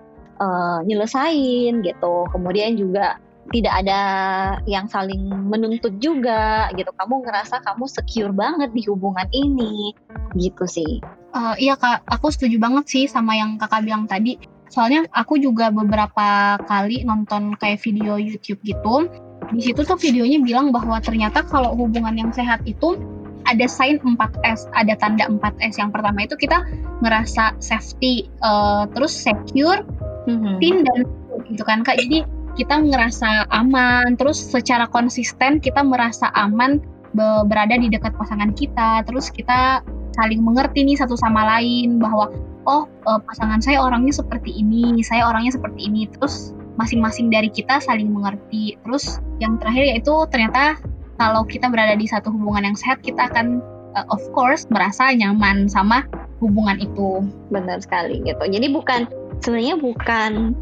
uh, 0.43 0.79
nyelesain 0.85 1.81
gitu. 1.81 2.15
Kemudian 2.29 2.77
juga 2.77 3.17
tidak 3.49 3.73
ada 3.81 4.01
yang 4.69 4.85
saling 4.85 5.25
menuntut 5.49 5.97
juga 5.97 6.69
gitu. 6.77 6.93
Kamu 6.93 7.25
ngerasa 7.25 7.65
kamu 7.65 7.89
secure 7.89 8.33
banget 8.35 8.69
di 8.75 8.85
hubungan 8.85 9.25
ini 9.33 9.97
gitu 10.37 10.69
sih. 10.69 11.01
Uh, 11.33 11.57
iya 11.57 11.73
kak. 11.73 12.05
Aku 12.05 12.29
setuju 12.29 12.61
banget 12.61 12.85
sih 12.85 13.05
sama 13.09 13.33
yang 13.33 13.57
kakak 13.57 13.81
bilang 13.81 14.05
tadi 14.05 14.37
Soalnya 14.69 15.09
aku 15.11 15.41
juga 15.41 15.73
beberapa 15.73 16.57
kali 16.69 17.03
nonton 17.03 17.57
kayak 17.57 17.81
video 17.81 18.21
YouTube 18.21 18.61
gitu. 18.61 19.09
Di 19.49 19.61
situ 19.65 19.81
tuh 19.81 19.97
videonya 19.97 20.45
bilang 20.45 20.69
bahwa 20.69 21.01
ternyata 21.01 21.41
kalau 21.41 21.73
hubungan 21.73 22.13
yang 22.13 22.29
sehat 22.29 22.61
itu 22.69 23.01
ada 23.49 23.65
sign 23.65 23.97
4S, 23.97 24.69
ada 24.77 24.93
tanda 24.93 25.25
4S. 25.25 25.81
Yang 25.81 25.89
pertama 25.97 26.19
itu 26.21 26.35
kita 26.37 26.61
ngerasa 27.01 27.57
safety, 27.57 28.29
uh, 28.45 28.85
terus 28.93 29.09
secure, 29.09 29.81
mm-hmm. 30.29 30.55
tin 30.61 30.85
dan 30.85 30.99
gitu 31.49 31.63
kan 31.65 31.81
Kak. 31.81 31.97
Jadi 31.97 32.29
kita 32.61 32.77
ngerasa 32.77 33.49
aman, 33.49 34.13
terus 34.21 34.37
secara 34.37 34.85
konsisten 34.85 35.57
kita 35.57 35.81
merasa 35.81 36.29
aman 36.37 36.77
berada 37.17 37.73
di 37.73 37.89
dekat 37.89 38.13
pasangan 38.13 38.53
kita, 38.53 39.01
terus 39.07 39.33
kita 39.33 39.81
saling 40.19 40.43
mengerti 40.43 40.83
nih 40.83 40.99
satu 40.99 41.15
sama 41.15 41.47
lain 41.47 41.95
bahwa 41.95 42.27
oh 42.67 42.83
uh, 43.07 43.19
pasangan 43.23 43.63
saya 43.63 43.79
orangnya 43.79 44.11
seperti 44.11 44.51
ini, 44.51 44.99
saya 44.99 45.31
orangnya 45.31 45.55
seperti 45.55 45.87
ini. 45.87 46.11
Terus 46.11 46.51
masing-masing 46.75 47.31
dari 47.31 47.47
kita 47.47 47.79
saling 47.79 48.11
mengerti. 48.11 48.75
Terus 48.83 49.23
yang 49.39 49.55
terakhir 49.63 49.95
yaitu 49.95 50.11
ternyata 50.27 50.75
kalau 51.15 51.47
kita 51.47 51.71
berada 51.71 51.95
di 51.95 52.07
satu 52.07 52.31
hubungan 52.31 52.71
yang 52.71 52.77
sehat, 52.77 52.99
kita 52.99 53.31
akan 53.31 53.63
uh, 53.95 54.03
of 54.11 54.19
course 54.35 54.67
merasa 54.67 55.15
nyaman 55.15 55.71
sama 55.71 56.03
hubungan 56.43 56.75
itu. 56.83 57.23
Benar 57.47 57.79
sekali 57.79 58.19
gitu. 58.27 58.43
Jadi 58.43 58.67
bukan 58.75 59.07
sebenarnya 59.39 59.79
bukan 59.79 60.55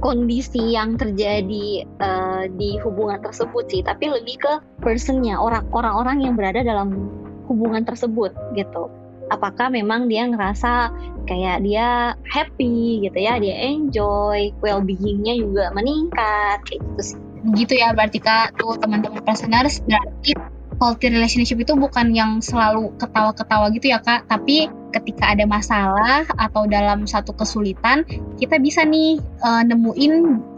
kondisi 0.00 0.72
yang 0.72 0.96
terjadi 0.96 1.84
uh, 2.00 2.48
di 2.56 2.80
hubungan 2.80 3.20
tersebut 3.20 3.68
sih, 3.68 3.84
tapi 3.84 4.08
lebih 4.08 4.40
ke 4.40 4.52
personnya, 4.80 5.36
orang-orang 5.36 6.24
yang 6.24 6.34
berada 6.40 6.64
dalam 6.64 7.19
hubungan 7.50 7.82
tersebut 7.82 8.30
gitu 8.54 8.86
apakah 9.30 9.70
memang 9.70 10.10
dia 10.10 10.26
ngerasa 10.26 10.90
kayak 11.24 11.62
dia 11.62 12.18
happy 12.26 13.06
gitu 13.06 13.18
ya, 13.18 13.38
dia 13.38 13.54
enjoy, 13.70 14.50
well-beingnya 14.60 15.38
juga 15.38 15.70
meningkat 15.72 16.58
gitu 16.66 17.00
sih. 17.00 17.18
Gitu 17.56 17.78
ya 17.78 17.94
berarti 17.96 18.20
kak 18.20 18.58
tuh 18.60 18.76
teman-teman 18.76 19.24
listeners 19.24 19.80
berarti 19.88 20.36
quality 20.76 21.12
relationship 21.12 21.56
itu 21.62 21.72
bukan 21.72 22.12
yang 22.12 22.42
selalu 22.44 22.92
ketawa-ketawa 23.00 23.72
gitu 23.72 23.94
ya 23.94 24.02
kak, 24.02 24.28
tapi 24.28 24.68
ketika 24.90 25.32
ada 25.32 25.46
masalah 25.46 26.26
atau 26.34 26.66
dalam 26.66 27.06
satu 27.06 27.30
kesulitan 27.30 28.02
kita 28.42 28.58
bisa 28.58 28.82
nih 28.82 29.22
uh, 29.46 29.62
nemuin 29.62 30.12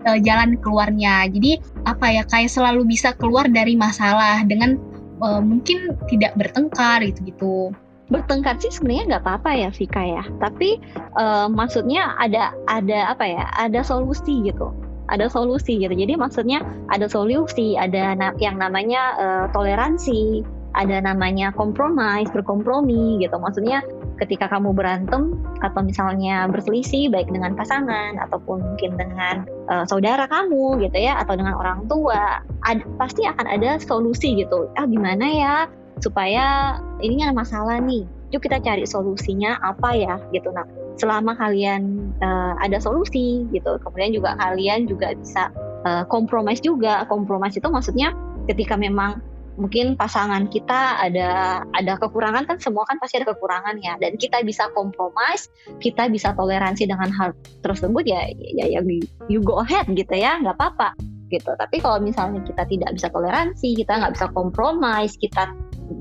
uh, 0.08 0.18
jalan 0.24 0.56
keluarnya. 0.58 1.28
Jadi 1.28 1.60
apa 1.84 2.06
ya 2.08 2.22
kayak 2.24 2.50
selalu 2.50 2.88
bisa 2.88 3.12
keluar 3.14 3.46
dari 3.52 3.76
masalah 3.76 4.40
dengan 4.48 4.80
uh, 5.22 5.40
mungkin 5.40 5.94
tidak 6.10 6.34
bertengkar 6.36 7.00
gitu-gitu. 7.06 7.70
Bertengkar 8.10 8.60
sih 8.60 8.68
sebenarnya 8.68 9.16
nggak 9.16 9.24
apa-apa 9.24 9.50
ya 9.56 9.68
Vika 9.72 10.02
ya. 10.02 10.24
Tapi 10.42 10.82
uh, 11.16 11.48
maksudnya 11.48 12.12
ada 12.18 12.52
ada 12.68 13.14
apa 13.14 13.24
ya 13.24 13.48
ada 13.56 13.80
solusi 13.80 14.44
gitu. 14.44 14.74
Ada 15.08 15.32
solusi 15.32 15.80
gitu. 15.80 15.94
Jadi 15.94 16.18
maksudnya 16.18 16.60
ada 16.92 17.08
solusi 17.08 17.78
ada 17.78 18.12
na 18.18 18.34
yang 18.36 18.60
namanya 18.60 19.02
uh, 19.16 19.44
toleransi 19.54 20.44
ada 20.72 21.04
namanya 21.04 21.52
kompromis 21.52 22.28
berkompromi 22.32 23.20
gitu. 23.20 23.36
Maksudnya 23.36 23.84
ketika 24.22 24.46
kamu 24.46 24.70
berantem 24.70 25.34
atau 25.66 25.82
misalnya 25.82 26.46
berselisih 26.46 27.10
baik 27.10 27.26
dengan 27.26 27.58
pasangan 27.58 28.14
ataupun 28.22 28.62
mungkin 28.62 28.94
dengan 28.94 29.42
uh, 29.66 29.82
saudara 29.82 30.30
kamu 30.30 30.78
gitu 30.86 30.94
ya 30.94 31.18
atau 31.18 31.34
dengan 31.34 31.58
orang 31.58 31.90
tua 31.90 32.38
ad, 32.62 32.86
pasti 33.02 33.26
akan 33.26 33.50
ada 33.50 33.82
solusi 33.82 34.38
gitu. 34.38 34.70
Ah 34.78 34.86
gimana 34.86 35.26
ya 35.26 35.54
supaya 35.98 36.78
ini 37.02 37.26
ada 37.26 37.34
masalah 37.34 37.82
nih? 37.82 38.06
Yuk 38.30 38.46
kita 38.46 38.62
cari 38.62 38.86
solusinya 38.86 39.58
apa 39.58 39.98
ya 39.98 40.22
gitu. 40.30 40.54
Nah 40.54 40.64
selama 40.94 41.34
kalian 41.34 42.14
uh, 42.22 42.54
ada 42.62 42.78
solusi 42.78 43.42
gitu 43.50 43.74
kemudian 43.82 44.14
juga 44.14 44.38
kalian 44.38 44.86
juga 44.86 45.18
bisa 45.18 45.50
uh, 45.82 46.06
kompromis 46.06 46.62
juga. 46.62 47.02
Kompromis 47.10 47.58
itu 47.58 47.66
maksudnya 47.66 48.14
ketika 48.46 48.78
memang 48.78 49.18
mungkin 49.60 49.94
pasangan 50.00 50.48
kita 50.48 51.02
ada 51.02 51.62
ada 51.76 51.92
kekurangan 52.00 52.48
kan 52.48 52.56
semua 52.56 52.88
kan 52.88 52.96
pasti 53.00 53.20
ada 53.20 53.28
kekurangan 53.32 53.76
ya. 53.80 53.96
Dan 54.00 54.16
kita 54.16 54.40
bisa 54.44 54.72
kompromis 54.72 55.48
kita 55.80 56.08
bisa 56.08 56.32
toleransi 56.32 56.88
dengan 56.88 57.12
hal 57.12 57.36
tersebut 57.60 58.04
ya 58.08 58.28
ya 58.32 58.78
ya 58.78 58.80
you 59.28 59.40
go 59.44 59.60
ahead 59.60 59.88
gitu 59.92 60.14
ya 60.14 60.40
nggak 60.40 60.56
apa-apa 60.56 60.96
gitu. 61.32 61.52
Tapi 61.56 61.80
kalau 61.80 61.98
misalnya 62.00 62.44
kita 62.44 62.64
tidak 62.68 62.90
bisa 62.96 63.08
toleransi 63.08 63.68
kita 63.76 63.92
nggak 64.00 64.12
bisa 64.16 64.26
kompromis 64.32 65.16
kita 65.16 65.52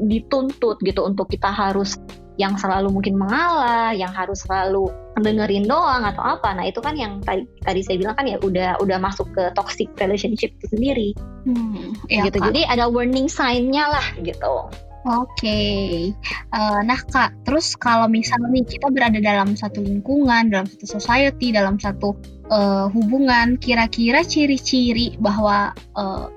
dituntut 0.07 0.79
gitu 0.83 1.03
untuk 1.03 1.27
kita 1.27 1.51
harus 1.51 1.99
yang 2.41 2.57
selalu 2.57 2.89
mungkin 2.89 3.21
mengalah, 3.21 3.93
yang 3.93 4.09
harus 4.09 4.41
selalu 4.41 4.89
dengerin 5.21 5.69
doang 5.69 6.01
atau 6.01 6.25
apa. 6.25 6.57
Nah, 6.57 6.65
itu 6.65 6.81
kan 6.81 6.97
yang 6.97 7.21
tadi 7.21 7.45
tadi 7.61 7.85
saya 7.85 8.01
bilang 8.01 8.17
kan 8.17 8.25
ya 8.25 8.41
udah 8.41 8.81
udah 8.81 8.97
masuk 8.97 9.29
ke 9.37 9.53
toxic 9.53 9.87
relationship 10.01 10.49
itu 10.57 10.67
sendiri. 10.73 11.09
Hmm, 11.45 11.93
ya, 12.09 12.25
gitu. 12.25 12.41
Kak. 12.41 12.49
Jadi 12.49 12.61
ada 12.65 12.89
warning 12.89 13.29
sign-nya 13.29 13.85
lah 13.93 14.07
gitu. 14.25 14.73
Oke, 15.01 15.33
okay. 15.33 16.13
uh, 16.53 16.77
eh, 16.77 16.79
nah 16.85 17.01
kak, 17.01 17.33
terus 17.41 17.73
kalau 17.73 18.05
misalnya 18.05 18.53
nih 18.53 18.69
kita 18.69 18.85
berada 18.93 19.17
dalam 19.17 19.57
satu 19.57 19.81
lingkungan, 19.81 20.53
dalam 20.53 20.69
satu 20.69 20.85
society, 20.85 21.49
dalam 21.49 21.81
satu 21.81 22.13
uh, 22.53 22.85
hubungan, 22.93 23.57
kira-kira 23.57 24.21
ciri-ciri 24.21 25.17
bahwa 25.17 25.73
uh, 25.97 26.29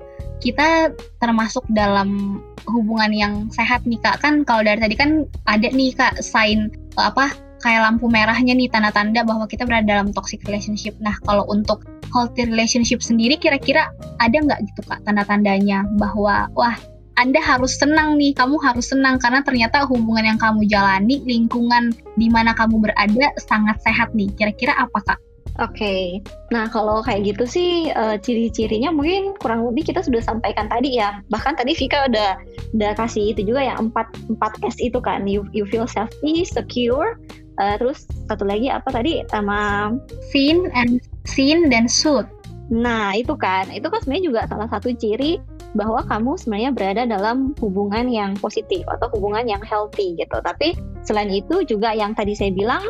kita 0.44 0.92
termasuk 1.24 1.64
dalam 1.72 2.38
hubungan 2.68 3.08
yang 3.16 3.34
sehat 3.48 3.80
nih 3.88 3.96
kak 4.04 4.20
kan 4.20 4.44
kalau 4.44 4.60
dari 4.60 4.76
tadi 4.76 4.92
kan 4.92 5.24
ada 5.48 5.72
nih 5.72 5.96
kak 5.96 6.20
sign 6.20 6.68
apa 7.00 7.32
kayak 7.64 7.80
lampu 7.80 8.12
merahnya 8.12 8.52
nih 8.52 8.68
tanda-tanda 8.68 9.24
bahwa 9.24 9.48
kita 9.48 9.64
berada 9.64 9.88
dalam 9.88 10.12
toxic 10.12 10.44
relationship 10.44 10.92
nah 11.00 11.16
kalau 11.24 11.48
untuk 11.48 11.80
healthy 12.12 12.44
relationship 12.44 13.00
sendiri 13.00 13.40
kira-kira 13.40 13.88
ada 14.20 14.36
nggak 14.36 14.60
gitu 14.68 14.84
kak 14.84 15.00
tanda-tandanya 15.08 15.88
bahwa 15.96 16.52
wah 16.52 16.76
Anda 17.14 17.38
harus 17.38 17.78
senang 17.78 18.18
nih, 18.18 18.34
kamu 18.34 18.58
harus 18.58 18.90
senang 18.90 19.22
karena 19.22 19.38
ternyata 19.46 19.86
hubungan 19.86 20.34
yang 20.34 20.34
kamu 20.34 20.66
jalani, 20.66 21.22
lingkungan 21.22 21.94
di 22.18 22.26
mana 22.26 22.58
kamu 22.58 22.82
berada 22.82 23.30
sangat 23.38 23.78
sehat 23.86 24.10
nih. 24.18 24.26
Kira-kira 24.34 24.74
apa 24.74 24.98
kak? 24.98 25.22
Oke, 25.62 25.78
okay. 25.78 26.02
nah 26.50 26.66
kalau 26.66 26.98
kayak 26.98 27.30
gitu 27.30 27.46
sih 27.46 27.70
uh, 27.94 28.18
ciri-cirinya 28.18 28.90
mungkin 28.90 29.38
kurang 29.38 29.62
lebih 29.62 29.86
kita 29.86 30.02
sudah 30.02 30.18
sampaikan 30.18 30.66
tadi 30.66 30.98
ya. 30.98 31.22
Bahkan 31.30 31.54
tadi 31.54 31.78
Vika 31.78 32.10
udah 32.10 32.34
udah 32.74 32.90
kasih 32.98 33.30
itu 33.30 33.46
juga 33.46 33.70
ya 33.70 33.78
empat 33.78 34.10
empat 34.34 34.58
S 34.66 34.82
itu 34.82 34.98
kan. 34.98 35.30
You 35.30 35.46
you 35.54 35.62
feel 35.62 35.86
safety, 35.86 36.42
secure, 36.42 37.22
uh, 37.62 37.78
terus 37.78 38.02
satu 38.26 38.42
lagi 38.42 38.66
apa 38.66 38.90
tadi 38.90 39.22
sama 39.30 39.94
seen 40.34 40.74
and 40.74 40.98
seen 41.22 41.70
dan 41.70 41.86
suit. 41.86 42.26
Nah 42.74 43.14
itu 43.14 43.38
kan, 43.38 43.70
itu 43.70 43.86
kan 43.86 44.02
sebenarnya 44.02 44.24
juga 44.26 44.40
salah 44.50 44.66
satu 44.66 44.90
ciri 44.90 45.38
bahwa 45.78 46.02
kamu 46.06 46.34
sebenarnya 46.34 46.70
berada 46.74 47.02
dalam 47.06 47.54
hubungan 47.62 48.10
yang 48.10 48.34
positif 48.42 48.82
atau 48.90 49.06
hubungan 49.14 49.46
yang 49.46 49.62
healthy 49.62 50.18
gitu. 50.18 50.34
Tapi 50.42 50.74
selain 51.06 51.30
itu 51.30 51.62
juga 51.62 51.94
yang 51.94 52.10
tadi 52.10 52.34
saya 52.34 52.50
bilang 52.50 52.82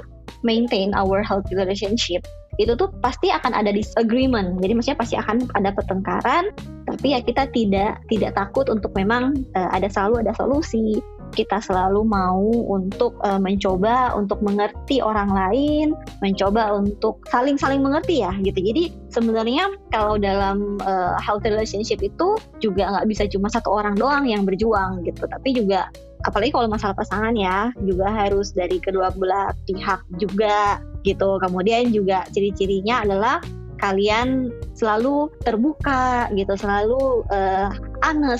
maintain 0.44 0.92
our 0.94 1.24
healthy 1.24 1.57
relationship 1.57 2.22
itu 2.54 2.78
tuh 2.78 2.87
pasti 3.02 3.35
akan 3.35 3.50
ada 3.50 3.74
disagreement. 3.74 4.62
Jadi 4.62 4.72
maksudnya 4.78 4.98
pasti 5.02 5.16
akan 5.18 5.50
ada 5.59 5.74
pertengkaran, 5.74 6.54
tapi 6.87 7.11
ya 7.11 7.18
kita 7.18 7.50
tidak 7.50 7.98
tidak 8.07 8.30
takut 8.38 8.70
untuk 8.70 8.94
memang 8.94 9.35
uh, 9.59 9.70
ada 9.74 9.90
selalu 9.90 10.22
ada 10.22 10.33
solusi. 10.38 11.02
Kita 11.35 11.59
selalu 11.59 12.07
mau 12.07 12.46
untuk 12.70 13.18
uh, 13.26 13.42
mencoba 13.42 14.14
untuk 14.14 14.38
mengerti 14.38 15.02
orang 15.02 15.35
lain, 15.35 15.98
mencoba 16.22 16.78
untuk 16.78 17.18
saling 17.26 17.59
saling 17.59 17.83
mengerti 17.83 18.22
ya 18.22 18.30
gitu. 18.38 18.54
Jadi 18.54 18.94
sebenarnya 19.11 19.74
kalau 19.90 20.14
dalam 20.14 20.78
uh, 20.87 21.18
healthy 21.18 21.50
relationship 21.50 21.98
itu 22.07 22.38
juga 22.62 22.87
nggak 22.87 23.11
bisa 23.11 23.26
cuma 23.26 23.50
satu 23.50 23.66
orang 23.74 23.98
doang 23.98 24.30
yang 24.30 24.46
berjuang 24.46 25.02
gitu, 25.02 25.26
tapi 25.26 25.59
juga 25.59 25.90
apalagi 26.24 26.50
kalau 26.52 26.68
masalah 26.68 26.96
pasangan 26.96 27.37
ya 27.37 27.70
juga 27.84 28.08
harus 28.08 28.50
dari 28.56 28.80
kedua 28.80 29.12
belah 29.14 29.52
pihak 29.68 30.00
juga 30.16 30.80
gitu. 31.04 31.37
Kemudian 31.40 31.92
juga 31.92 32.24
ciri-cirinya 32.32 33.04
adalah 33.04 33.38
kalian 33.84 34.48
selalu 34.72 35.28
terbuka 35.44 36.32
gitu, 36.32 36.56
selalu 36.56 37.20
uh, 37.28 37.68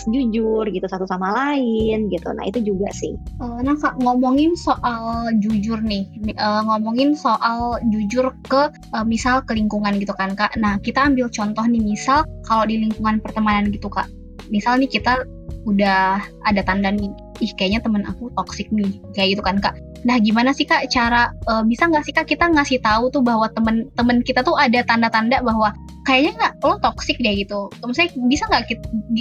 jujur 0.09 0.64
gitu 0.73 0.87
satu 0.88 1.05
sama 1.05 1.37
lain 1.37 2.09
gitu. 2.09 2.29
Nah 2.33 2.44
itu 2.49 2.64
juga 2.64 2.88
sih. 2.97 3.12
Uh, 3.44 3.61
nah 3.61 3.77
kak 3.77 4.01
ngomongin 4.01 4.57
soal 4.57 5.29
jujur 5.44 5.77
nih, 5.85 6.09
uh, 6.40 6.64
ngomongin 6.64 7.12
soal 7.12 7.77
jujur 7.92 8.33
ke 8.49 8.73
misal 9.05 9.44
ke 9.44 9.53
lingkungan 9.53 10.01
gitu 10.01 10.16
kan 10.16 10.33
kak. 10.33 10.57
Nah 10.57 10.81
kita 10.81 11.12
ambil 11.12 11.29
contoh 11.29 11.64
nih 11.68 11.83
misal 11.83 12.25
kalau 12.49 12.64
di 12.64 12.81
lingkungan 12.81 13.20
pertemanan 13.20 13.68
gitu 13.68 13.92
kak. 13.92 14.09
Misal 14.49 14.81
nih 14.81 14.88
kita 14.88 15.29
udah 15.64 16.20
ada 16.44 16.61
tanda 16.64 16.92
nih 16.92 17.09
ih 17.40 17.53
kayaknya 17.57 17.81
temen 17.83 18.03
aku 18.07 18.31
toxic 18.38 18.68
nih 18.70 19.01
kayak 19.16 19.38
gitu 19.38 19.42
kan 19.42 19.59
kak 19.59 19.75
nah 20.05 20.20
gimana 20.20 20.53
sih 20.53 20.68
kak 20.68 20.87
cara 20.92 21.33
uh, 21.49 21.64
bisa 21.64 21.88
nggak 21.88 22.05
sih 22.05 22.14
kak 22.14 22.29
kita 22.29 22.44
ngasih 22.53 22.79
tahu 22.85 23.09
tuh 23.09 23.25
bahwa 23.25 23.49
temen-temen 23.57 24.20
kita 24.20 24.44
tuh 24.44 24.55
ada 24.55 24.85
tanda-tanda 24.85 25.40
bahwa 25.40 25.73
kayaknya 26.05 26.33
nggak 26.37 26.53
lo 26.61 26.77
toxic 26.85 27.16
deh 27.18 27.33
gitu 27.33 27.73
maksudnya 27.81 28.12
bisa 28.29 28.44
nggak 28.53 28.62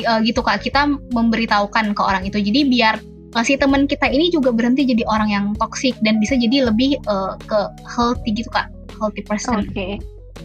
uh, 0.06 0.20
gitu 0.22 0.42
kak 0.44 0.60
kita 0.60 0.92
memberitahukan 1.16 1.96
ke 1.96 2.02
orang 2.04 2.28
itu 2.28 2.38
jadi 2.44 2.62
biar 2.68 2.96
uh, 3.40 3.44
si 3.48 3.56
teman 3.56 3.88
kita 3.88 4.12
ini 4.12 4.28
juga 4.30 4.52
berhenti 4.52 4.84
jadi 4.84 5.08
orang 5.08 5.30
yang 5.32 5.46
toxic 5.56 5.96
dan 6.04 6.20
bisa 6.20 6.36
jadi 6.36 6.68
lebih 6.68 7.00
uh, 7.08 7.40
ke 7.48 7.60
healthy 7.88 8.36
gitu 8.36 8.52
kak 8.52 8.68
healthy 9.04 9.24
person. 9.26 9.68
Oke, 9.68 9.74
okay. 9.74 9.94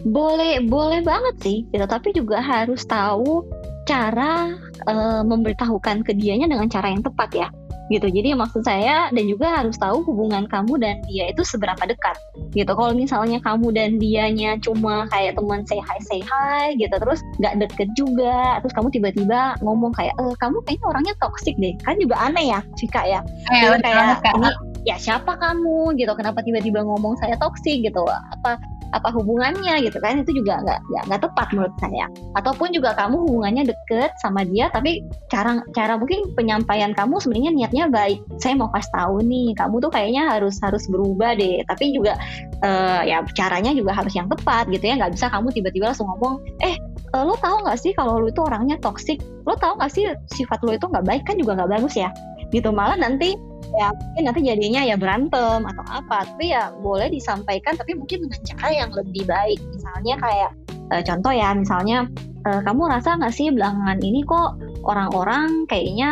boleh 0.03 0.59
boleh 0.65 0.99
banget 1.05 1.35
sih, 1.39 1.57
gitu. 1.71 1.85
Tapi 1.85 2.11
juga 2.11 2.43
harus 2.43 2.83
tahu 2.83 3.47
cara 3.87 4.53
uh, 4.85 5.21
memberitahukan 5.25 6.05
ke 6.05 6.11
dianya 6.13 6.45
dengan 6.45 6.69
cara 6.69 6.93
yang 6.93 7.01
tepat 7.01 7.29
ya 7.33 7.47
gitu. 7.89 8.07
Jadi 8.07 8.37
maksud 8.37 8.61
saya 8.63 9.09
dan 9.09 9.25
juga 9.25 9.61
harus 9.61 9.75
tahu 9.75 10.05
hubungan 10.05 10.45
kamu 10.45 10.73
dan 10.79 10.95
dia 11.09 11.29
itu 11.33 11.41
seberapa 11.41 11.81
dekat 11.83 12.15
gitu. 12.53 12.71
Kalau 12.71 12.93
misalnya 12.93 13.41
kamu 13.41 13.73
dan 13.73 13.89
dianya 13.97 14.57
cuma 14.61 15.09
kayak 15.09 15.35
teman 15.35 15.65
say 15.65 15.81
hi 15.81 15.99
say 16.05 16.21
hi 16.21 16.77
gitu 16.77 16.93
terus 16.95 17.19
nggak 17.41 17.67
deket 17.67 17.89
juga 17.97 18.61
terus 18.61 18.73
kamu 18.77 18.87
tiba-tiba 18.93 19.57
ngomong 19.65 19.91
kayak 19.97 20.13
e, 20.17 20.23
kamu 20.37 20.61
kayaknya 20.65 20.85
orangnya 20.85 21.13
toxic 21.19 21.55
deh. 21.57 21.73
Kan 21.83 21.97
juga 21.97 22.15
aneh 22.21 22.53
ya 22.53 22.59
Cika 22.77 23.01
ya. 23.05 23.19
Eh, 23.51 23.75
kayak 23.81 24.21
ini 24.37 24.49
ya 24.87 24.95
siapa 24.95 25.35
kamu? 25.35 25.97
Gitu 25.97 26.13
kenapa 26.13 26.45
tiba-tiba 26.45 26.85
ngomong 26.85 27.17
saya 27.19 27.35
toxic? 27.41 27.81
Gitu. 27.81 28.03
Apa 28.05 28.61
apa 28.91 29.09
hubungannya 29.13 29.85
gitu 29.85 29.97
kan 30.01 30.21
itu 30.21 30.41
juga 30.41 30.59
nggak 30.65 30.79
nggak 31.09 31.21
tepat 31.21 31.47
menurut 31.53 31.75
saya. 31.77 32.05
Ataupun 32.37 32.73
juga 32.73 32.93
kamu 32.97 33.15
hubungannya 33.27 33.63
deket 33.69 34.11
sama 34.21 34.45
dia 34.45 34.69
tapi 34.73 35.05
cara 35.29 35.61
cara 35.73 35.95
mungkin 35.97 36.33
penyampaian 36.33 36.91
kamu 36.93 37.21
sebenarnya 37.21 37.51
niatnya 37.53 37.85
baik. 37.89 38.19
Saya 38.41 38.57
mau 38.57 38.69
kasih 38.73 38.91
tahu 38.93 39.15
nih 39.25 39.53
kamu 39.57 39.75
tuh 39.81 39.91
kayaknya 39.93 40.23
harus 40.29 40.55
harus 40.61 40.83
berubah 40.89 41.37
deh. 41.37 41.61
Tapi 41.65 41.93
juga 41.93 42.17
uh, 42.65 43.01
ya 43.05 43.21
caranya 43.37 43.71
juga 43.73 43.93
harus 43.93 44.13
yang 44.13 44.29
tepat 44.29 44.69
gitu 44.73 44.83
ya. 44.85 44.95
Nggak 44.97 45.13
bisa 45.17 45.25
kamu 45.29 45.47
tiba-tiba 45.53 45.85
langsung 45.93 46.07
ngomong 46.09 46.41
eh 46.65 46.75
uh, 47.13 47.23
lo 47.25 47.35
tahu 47.37 47.65
nggak 47.65 47.77
sih 47.79 47.91
kalau 47.93 48.21
lo 48.21 48.29
itu 48.29 48.41
orangnya 48.41 48.77
toksik 48.81 49.21
lo 49.45 49.57
tahu 49.57 49.77
nggak 49.81 49.91
sih 49.91 50.05
sifat 50.33 50.61
lo 50.65 50.73
itu 50.73 50.85
nggak 50.85 51.05
baik? 51.05 51.23
Kan 51.25 51.35
juga 51.37 51.57
nggak 51.59 51.71
bagus 51.79 51.97
ya. 51.97 52.09
Gitu. 52.49 52.69
Malah 52.73 52.97
nanti 52.97 53.37
ya 53.77 53.93
mungkin 53.93 54.23
nanti 54.25 54.41
jadinya 54.41 54.81
ya 54.81 54.95
berantem 54.95 55.61
atau 55.65 55.85
apa. 55.89 56.25
Tapi 56.33 56.53
ya 56.53 56.73
boleh 56.81 57.11
disampaikan 57.11 57.77
tapi 57.77 57.93
mungkin 57.93 58.25
dengan 58.25 58.41
cara 58.45 58.69
yang 58.73 58.91
lebih 58.95 59.23
baik. 59.29 59.59
Misalnya 59.73 60.15
kayak 60.17 60.51
uh, 60.93 61.01
contoh 61.05 61.33
ya 61.33 61.53
misalnya 61.53 62.07
uh, 62.49 62.61
kamu 62.65 62.89
rasa 62.89 63.19
nggak 63.19 63.35
sih 63.35 63.53
belakangan 63.53 63.99
ini 64.01 64.25
kok 64.25 64.57
orang-orang 64.87 65.67
kayaknya 65.67 66.11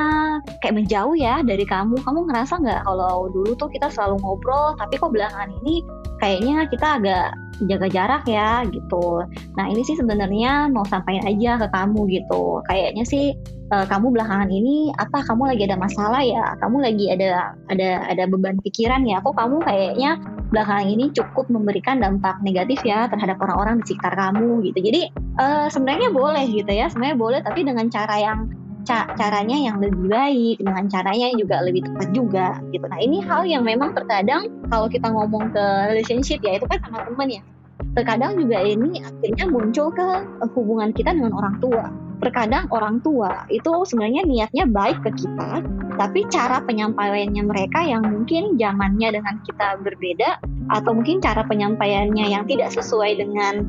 kayak 0.60 0.76
menjauh 0.84 1.16
ya 1.18 1.42
dari 1.42 1.64
kamu? 1.64 1.98
Kamu 2.04 2.30
ngerasa 2.30 2.60
nggak 2.62 2.82
kalau 2.86 3.32
dulu 3.32 3.56
tuh 3.56 3.70
kita 3.72 3.90
selalu 3.90 4.20
ngobrol 4.22 4.76
tapi 4.78 5.00
kok 5.00 5.10
belakangan 5.10 5.52
ini 5.64 5.82
kayaknya 6.20 6.66
kita 6.70 6.88
agak 7.02 7.28
jaga 7.66 7.88
jarak 7.90 8.24
ya 8.30 8.62
gitu. 8.70 9.26
Nah 9.58 9.66
ini 9.66 9.82
sih 9.82 9.98
sebenarnya 9.98 10.70
mau 10.70 10.86
sampaikan 10.86 11.26
aja 11.26 11.58
ke 11.58 11.68
kamu 11.74 12.00
gitu. 12.14 12.62
Kayaknya 12.70 13.04
sih 13.08 13.34
uh, 13.74 13.86
kamu 13.90 14.14
belakangan 14.14 14.50
ini 14.54 14.94
apa 14.94 15.26
kamu 15.26 15.50
lagi 15.56 15.64
ada 15.66 15.78
masalah 15.80 16.22
ya? 16.22 16.54
Kamu 16.62 16.78
lagi 16.86 17.06
ada 17.10 17.58
ada 17.74 17.90
ada 18.06 18.24
beban 18.30 18.62
pikiran 18.62 19.10
ya? 19.10 19.18
Kok 19.26 19.34
kamu 19.34 19.58
kayaknya 19.66 20.22
belakangan 20.54 20.88
ini 20.88 21.10
cukup 21.12 21.50
memberikan 21.50 21.98
dampak 21.98 22.38
negatif 22.46 22.80
ya 22.86 23.10
terhadap 23.10 23.42
orang-orang 23.42 23.82
di 23.82 23.90
sekitar 23.90 24.14
kamu 24.14 24.62
gitu. 24.70 24.80
Jadi 24.94 25.02
uh, 25.42 25.66
sebenarnya 25.74 26.14
boleh 26.14 26.46
gitu 26.54 26.70
ya, 26.70 26.94
sebenarnya 26.94 27.18
boleh 27.18 27.40
tapi 27.42 27.66
dengan 27.66 27.90
cara 27.90 28.16
yang 28.22 28.54
ca 28.88 29.12
caranya 29.20 29.60
yang 29.60 29.84
lebih 29.84 30.08
baik 30.08 30.64
dengan 30.64 30.88
caranya 30.88 31.28
juga 31.36 31.60
lebih 31.60 31.84
tepat 31.84 32.08
juga 32.16 32.48
gitu. 32.72 32.88
Nah 32.88 33.00
ini 33.04 33.20
hal 33.20 33.44
yang 33.44 33.68
memang 33.68 33.92
terkadang 33.92 34.48
kalau 34.72 34.88
kita 34.88 35.12
ngomong 35.12 35.52
ke 35.52 35.66
relationship 35.92 36.40
ya 36.40 36.56
itu 36.56 36.66
kan 36.72 36.80
sama 36.80 37.04
teman 37.04 37.28
ya. 37.28 37.44
Terkadang 37.94 38.40
juga 38.40 38.64
ini 38.64 39.04
akhirnya 39.04 39.46
muncul 39.52 39.92
ke 39.92 40.08
hubungan 40.56 40.96
kita 40.96 41.12
dengan 41.12 41.36
orang 41.36 41.60
tua. 41.60 41.92
Terkadang 42.18 42.66
orang 42.74 42.98
tua 43.06 43.46
itu 43.54 43.70
sebenarnya 43.86 44.26
niatnya 44.26 44.66
baik 44.66 45.06
ke 45.06 45.14
kita, 45.14 45.62
tapi 46.02 46.26
cara 46.34 46.58
penyampaiannya 46.66 47.44
mereka 47.46 47.86
yang 47.86 48.02
mungkin 48.02 48.58
zamannya 48.58 49.22
dengan 49.22 49.36
kita 49.46 49.78
berbeda 49.86 50.42
atau 50.74 50.92
mungkin 50.98 51.22
cara 51.22 51.46
penyampaiannya 51.46 52.26
yang 52.34 52.50
tidak 52.50 52.74
sesuai 52.74 53.22
dengan 53.22 53.62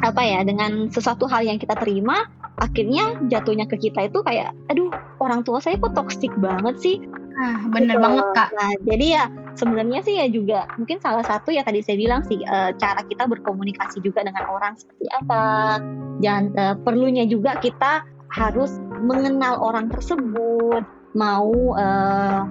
apa 0.00 0.24
ya 0.24 0.40
dengan 0.48 0.88
sesuatu 0.88 1.28
hal 1.28 1.44
yang 1.44 1.60
kita 1.60 1.76
terima 1.76 2.24
akhirnya 2.60 3.16
jatuhnya 3.32 3.64
ke 3.64 3.80
kita 3.80 4.12
itu 4.12 4.20
kayak 4.20 4.52
aduh 4.68 4.92
orang 5.18 5.40
tua 5.42 5.58
saya 5.58 5.80
kok 5.80 5.96
toksik 5.96 6.30
banget 6.38 6.76
sih? 6.76 6.96
Ah 7.40 7.64
bener 7.72 7.96
gitu. 7.96 8.04
banget 8.04 8.26
kak. 8.36 8.48
Nah 8.52 8.70
jadi 8.84 9.06
ya 9.16 9.24
sebenarnya 9.56 10.00
sih 10.04 10.14
ya 10.20 10.26
juga 10.28 10.68
mungkin 10.76 11.00
salah 11.00 11.24
satu 11.24 11.50
ya 11.50 11.64
tadi 11.64 11.80
saya 11.80 11.96
bilang 11.96 12.20
sih 12.28 12.44
e, 12.44 12.56
cara 12.76 13.00
kita 13.08 13.24
berkomunikasi 13.24 14.04
juga 14.04 14.20
dengan 14.20 14.44
orang 14.52 14.76
seperti 14.76 15.08
apa. 15.08 15.80
Jangan 16.20 16.44
e, 16.52 16.64
perlunya 16.84 17.24
juga 17.24 17.56
kita 17.56 18.04
harus 18.30 18.76
mengenal 19.00 19.58
orang 19.58 19.88
tersebut 19.88 20.84
mau 21.16 21.50
e, 21.74 21.86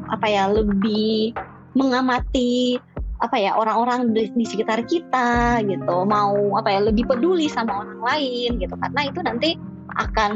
apa 0.10 0.26
ya 0.26 0.50
lebih 0.50 1.38
mengamati 1.78 2.82
apa 3.20 3.36
ya 3.36 3.52
orang-orang 3.54 4.16
di, 4.16 4.32
di 4.34 4.46
sekitar 4.48 4.90
kita 4.90 5.62
gitu. 5.70 5.96
Mau 6.08 6.58
apa 6.58 6.72
ya 6.72 6.80
lebih 6.82 7.06
peduli 7.06 7.46
sama 7.46 7.86
orang 7.86 8.02
lain 8.02 8.58
gitu. 8.58 8.74
Karena 8.80 9.02
itu 9.06 9.20
nanti 9.22 9.69
akan 9.98 10.34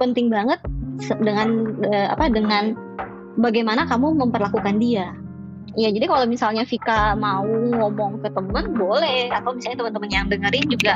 penting 0.00 0.32
banget 0.32 0.60
dengan 1.20 1.76
uh, 1.84 2.06
apa 2.14 2.32
dengan 2.32 2.72
bagaimana 3.38 3.86
kamu 3.86 4.18
memperlakukan 4.18 4.80
dia. 4.80 5.14
Ya 5.76 5.92
jadi 5.92 6.08
kalau 6.08 6.24
misalnya 6.24 6.64
Vika 6.64 7.12
mau 7.18 7.44
ngomong 7.44 8.24
ke 8.24 8.28
teman 8.32 8.72
boleh. 8.72 9.28
Atau 9.28 9.52
misalnya 9.56 9.84
teman-teman 9.84 10.10
yang 10.10 10.26
dengerin 10.30 10.66
juga 10.70 10.94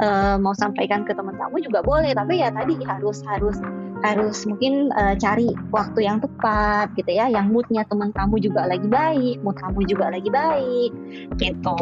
uh, 0.00 0.36
mau 0.40 0.56
sampaikan 0.56 1.04
ke 1.04 1.12
teman 1.12 1.36
kamu 1.36 1.64
juga 1.64 1.84
boleh. 1.84 2.16
Tapi 2.16 2.40
ya 2.40 2.48
tadi 2.54 2.78
harus 2.86 3.20
harus 3.28 3.58
harus 4.04 4.44
mungkin 4.44 4.92
uh, 4.92 5.16
cari 5.16 5.48
waktu 5.72 6.04
yang 6.04 6.20
tepat 6.20 6.92
gitu 6.96 7.10
ya. 7.12 7.28
Yang 7.28 7.46
moodnya 7.52 7.82
teman 7.84 8.10
kamu 8.12 8.36
juga 8.40 8.64
lagi 8.64 8.88
baik 8.88 9.44
mood 9.44 9.56
kamu 9.60 9.80
juga 9.90 10.08
lagi 10.08 10.30
baik 10.30 10.90
gitu. 11.36 11.76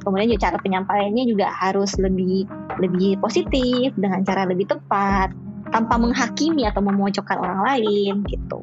Kemudian 0.00 0.32
juga 0.32 0.42
cara 0.50 0.56
penyampaiannya 0.58 1.24
juga 1.28 1.52
harus 1.52 1.94
lebih 2.00 2.48
lebih 2.80 3.20
positif 3.20 3.92
dengan 3.94 4.24
cara 4.24 4.48
lebih 4.48 4.70
tepat 4.70 5.49
tanpa 5.70 5.96
menghakimi 5.96 6.66
atau 6.66 6.82
memojokkan 6.82 7.38
orang 7.38 7.62
lain 7.66 8.26
gitu. 8.26 8.62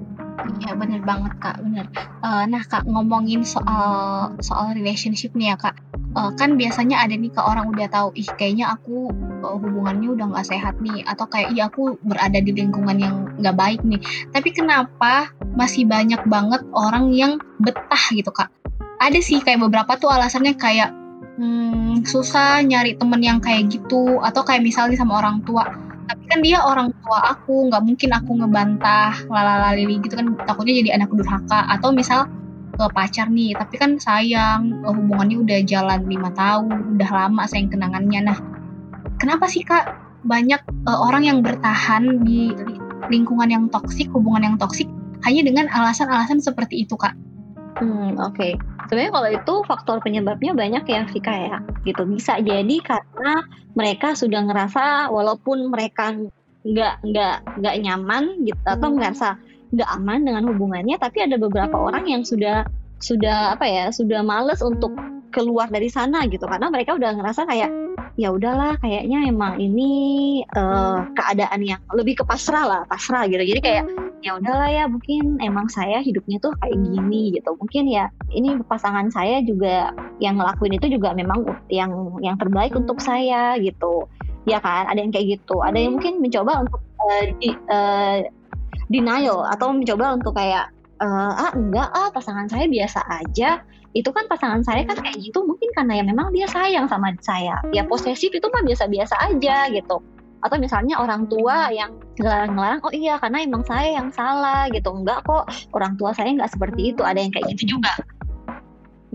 Iya 0.63 0.77
bener 0.77 1.01
banget 1.03 1.33
kak, 1.41 1.59
bener. 1.59 1.89
Uh, 2.23 2.45
nah 2.47 2.61
kak 2.63 2.85
ngomongin 2.87 3.41
soal 3.43 4.31
soal 4.39 4.71
relationship 4.77 5.33
nih 5.33 5.51
ya 5.51 5.55
kak, 5.59 5.75
uh, 6.13 6.31
kan 6.37 6.55
biasanya 6.55 7.03
ada 7.03 7.17
nih 7.17 7.33
ke 7.33 7.41
orang 7.41 7.67
udah 7.73 7.89
tahu, 7.89 8.13
ih 8.15 8.29
kayaknya 8.37 8.71
aku 8.71 9.11
uh, 9.43 9.57
hubungannya 9.59 10.13
udah 10.13 10.29
nggak 10.29 10.47
sehat 10.47 10.77
nih, 10.79 11.03
atau 11.09 11.25
kayak 11.27 11.51
iya 11.57 11.67
aku 11.67 11.99
berada 12.05 12.39
di 12.39 12.53
lingkungan 12.53 12.97
yang 13.01 13.15
nggak 13.41 13.57
baik 13.57 13.81
nih. 13.83 13.99
Tapi 14.31 14.49
kenapa 14.55 15.33
masih 15.57 15.89
banyak 15.89 16.21
banget 16.29 16.61
orang 16.71 17.11
yang 17.11 17.41
betah 17.59 18.05
gitu 18.13 18.29
kak? 18.31 18.53
Ada 19.03 19.19
sih 19.19 19.41
kayak 19.41 19.67
beberapa 19.67 19.99
tuh 19.99 20.13
alasannya 20.13 20.53
kayak 20.55 20.93
hmm, 21.41 22.07
susah 22.07 22.61
nyari 22.61 22.95
temen 22.95 23.19
yang 23.25 23.39
kayak 23.41 23.73
gitu, 23.73 24.21
atau 24.21 24.45
kayak 24.45 24.63
misalnya 24.63 24.95
sama 24.95 25.19
orang 25.19 25.43
tua 25.43 25.65
tapi 26.07 26.23
kan 26.31 26.39
dia 26.39 26.63
orang 26.63 26.95
tua 27.03 27.35
aku 27.35 27.67
nggak 27.67 27.83
mungkin 27.83 28.09
aku 28.15 28.31
ngebantah 28.39 29.13
lalalali 29.27 29.99
gitu 29.99 30.15
kan. 30.15 30.33
Takutnya 30.47 30.79
jadi 30.83 30.89
anak 31.03 31.11
durhaka. 31.11 31.67
Atau 31.67 31.91
misal 31.91 32.31
ke 32.77 32.85
pacar 32.93 33.27
nih 33.33 33.57
tapi 33.57 33.75
kan 33.81 33.97
sayang 33.97 34.85
eh, 34.85 34.93
hubungannya 34.93 35.41
udah 35.41 35.59
jalan 35.65 36.05
lima 36.05 36.29
tahun 36.37 36.97
udah 36.97 37.09
lama 37.09 37.43
sayang 37.49 37.73
kenangannya. 37.73 38.19
Nah 38.23 38.37
kenapa 39.17 39.49
sih 39.49 39.65
kak 39.65 40.07
banyak 40.25 40.59
uh, 40.85 40.99
orang 41.07 41.23
yang 41.25 41.39
bertahan 41.41 42.21
di 42.25 42.53
lingkungan 43.07 43.49
yang 43.49 43.65
toksik 43.69 44.09
hubungan 44.11 44.53
yang 44.53 44.55
toksik 44.57 44.89
hanya 45.25 45.41
dengan 45.45 45.65
alasan-alasan 45.71 46.41
seperti 46.43 46.85
itu 46.85 46.97
kak 46.99 47.13
Hmm, 47.77 48.17
oke. 48.17 48.35
Okay. 48.35 48.51
Sebenarnya 48.87 49.11
kalau 49.11 49.29
itu 49.29 49.53
faktor 49.67 49.97
penyebabnya 49.99 50.55
banyak 50.55 50.83
ya, 50.87 51.01
Vika 51.11 51.33
ya. 51.35 51.57
Gitu 51.83 52.01
bisa 52.07 52.39
jadi 52.39 52.75
karena 52.81 53.43
mereka 53.75 54.15
sudah 54.15 54.41
ngerasa 54.47 55.11
walaupun 55.11 55.69
mereka 55.69 56.15
nggak 56.67 56.93
nggak 57.05 57.35
nggak 57.61 57.75
nyaman 57.83 58.23
gitu 58.43 58.61
atau 58.65 58.87
hmm. 58.91 58.95
ngerasa 58.97 59.27
nggak 59.75 59.89
aman 59.99 60.19
dengan 60.23 60.43
hubungannya, 60.47 60.95
tapi 60.97 61.27
ada 61.27 61.35
beberapa 61.35 61.75
orang 61.75 62.07
yang 62.07 62.23
sudah 62.23 62.63
sudah 62.97 63.53
apa 63.53 63.67
ya 63.67 63.85
sudah 63.93 64.25
males 64.25 64.63
untuk 64.63 64.95
keluar 65.29 65.69
dari 65.69 65.91
sana 65.91 66.25
gitu 66.25 66.49
karena 66.49 66.71
mereka 66.71 66.97
udah 66.97 67.13
ngerasa 67.13 67.45
kayak 67.45 67.69
ya 68.17 68.33
udahlah 68.33 68.81
kayaknya 68.81 69.29
emang 69.29 69.61
ini 69.61 69.89
uh, 70.57 71.05
keadaan 71.13 71.61
yang 71.61 71.81
lebih 71.93 72.17
ke 72.17 72.23
pasrah 72.25 72.65
lah 72.65 72.81
pasrah 72.89 73.29
gitu. 73.29 73.45
Jadi 73.45 73.61
kayak 73.61 73.83
ya 74.25 74.41
udahlah 74.41 74.69
ya 74.73 74.83
mungkin 74.89 75.37
emang 75.37 75.69
saya 75.69 76.01
hidupnya 76.01 76.41
tuh 76.41 76.51
kayak 76.57 76.81
gini 76.81 77.37
gitu. 77.37 77.53
Mungkin 77.61 77.85
ya 77.85 78.09
ini 78.33 78.57
pasangan 78.65 79.13
saya 79.13 79.45
juga 79.45 79.93
yang 80.17 80.41
ngelakuin 80.41 80.81
itu 80.81 80.97
juga 80.97 81.13
memang 81.13 81.45
yang 81.69 82.17
yang 82.25 82.35
terbaik 82.41 82.73
untuk 82.73 82.97
saya 82.97 83.53
gitu. 83.61 84.09
Ya 84.49 84.57
kan 84.57 84.89
ada 84.89 84.97
yang 84.97 85.13
kayak 85.13 85.37
gitu. 85.37 85.61
Ada 85.61 85.77
yang 85.77 86.01
mungkin 86.01 86.17
mencoba 86.17 86.65
untuk 86.65 86.81
uh, 86.81 87.23
di, 87.37 87.53
uh, 87.69 88.25
denial 88.89 89.45
atau 89.53 89.77
mencoba 89.77 90.17
untuk 90.17 90.33
kayak 90.33 90.73
uh, 91.01 91.33
ah 91.33 91.51
enggak 91.53 91.89
ah 91.93 92.09
pasangan 92.13 92.47
saya 92.49 92.65
biasa 92.69 92.99
aja. 93.07 93.61
Itu 93.95 94.13
kan 94.13 94.29
pasangan 94.29 94.61
saya 94.61 94.85
kan 94.85 94.99
kayak 95.01 95.17
gitu 95.17 95.41
mungkin 95.41 95.73
karena 95.73 96.01
ya 96.01 96.03
memang 96.05 96.29
dia 96.35 96.45
sayang 96.49 96.85
sama 96.85 97.13
saya. 97.23 97.57
Ya 97.73 97.87
posesif 97.87 98.29
itu 98.29 98.47
mah 98.49 98.61
biasa-biasa 98.61 99.15
aja 99.33 99.71
gitu. 99.73 100.03
Atau 100.45 100.57
misalnya 100.61 101.01
orang 101.01 101.25
tua 101.25 101.73
yang 101.73 101.97
ngelarang-ngelarang 102.21 102.81
oh 102.85 102.93
iya 102.93 103.17
karena 103.17 103.41
emang 103.41 103.65
saya 103.65 103.97
yang 103.97 104.13
salah 104.13 104.69
gitu. 104.69 104.89
Enggak 104.93 105.25
kok 105.25 105.49
orang 105.73 105.97
tua 105.97 106.13
saya 106.13 106.29
nggak 106.33 106.51
seperti 106.53 106.93
itu. 106.93 107.01
Ada 107.01 107.19
yang 107.25 107.33
kayak 107.33 107.47
gitu 107.57 107.77
juga. 107.77 107.93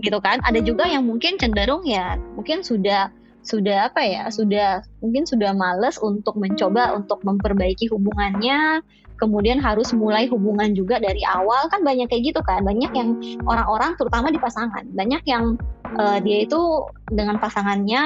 Gitu 0.03 0.19
kan? 0.19 0.43
Ada 0.43 0.59
juga 0.59 0.83
yang 0.83 1.07
mungkin 1.07 1.39
cenderung 1.39 1.87
ya 1.87 2.19
mungkin 2.35 2.59
sudah 2.59 3.07
sudah 3.43 3.91
apa 3.91 3.99
ya 3.99 4.31
sudah 4.31 4.79
mungkin 5.03 5.27
sudah 5.27 5.51
males 5.51 5.99
untuk 5.99 6.39
mencoba 6.39 6.95
untuk 6.95 7.19
memperbaiki 7.27 7.91
hubungannya 7.91 8.79
kemudian 9.23 9.63
harus 9.63 9.95
mulai 9.95 10.27
hubungan 10.27 10.75
juga 10.75 10.99
dari 10.99 11.23
awal. 11.23 11.71
Kan 11.71 11.87
banyak 11.87 12.11
kayak 12.11 12.35
gitu 12.35 12.41
kan. 12.43 12.67
Banyak 12.67 12.91
yang 12.91 13.15
orang-orang 13.47 13.95
terutama 13.95 14.27
di 14.27 14.39
pasangan. 14.43 14.83
Banyak 14.91 15.23
yang 15.23 15.55
uh, 15.95 16.19
dia 16.19 16.43
itu 16.43 16.59
dengan 17.07 17.39
pasangannya 17.39 18.03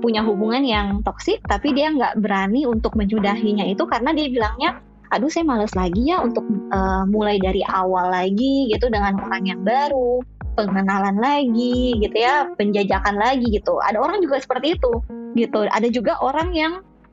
punya 0.00 0.24
hubungan 0.24 0.62
yang 0.62 0.86
toksik 1.02 1.42
tapi 1.50 1.74
dia 1.74 1.90
nggak 1.90 2.22
berani 2.22 2.68
untuk 2.68 2.94
menyudahinya 2.94 3.66
itu 3.66 3.82
karena 3.88 4.14
dia 4.14 4.28
bilangnya 4.30 4.70
aduh 5.10 5.30
saya 5.30 5.46
males 5.46 5.72
lagi 5.74 6.10
ya 6.10 6.18
untuk 6.22 6.42
uh, 6.70 7.06
mulai 7.06 7.38
dari 7.38 7.62
awal 7.66 8.10
lagi 8.10 8.70
gitu 8.70 8.90
dengan 8.90 9.18
orang 9.22 9.42
yang 9.46 9.60
baru 9.62 10.22
pengenalan 10.56 11.20
lagi 11.20 11.94
gitu 12.00 12.16
ya 12.16 12.48
penjajakan 12.56 13.14
lagi 13.20 13.46
gitu. 13.52 13.76
Ada 13.84 14.00
orang 14.00 14.24
juga 14.24 14.40
seperti 14.40 14.74
itu 14.74 14.92
gitu. 15.36 15.68
Ada 15.68 15.92
juga 15.92 16.18
orang 16.24 16.50
yang 16.56 16.72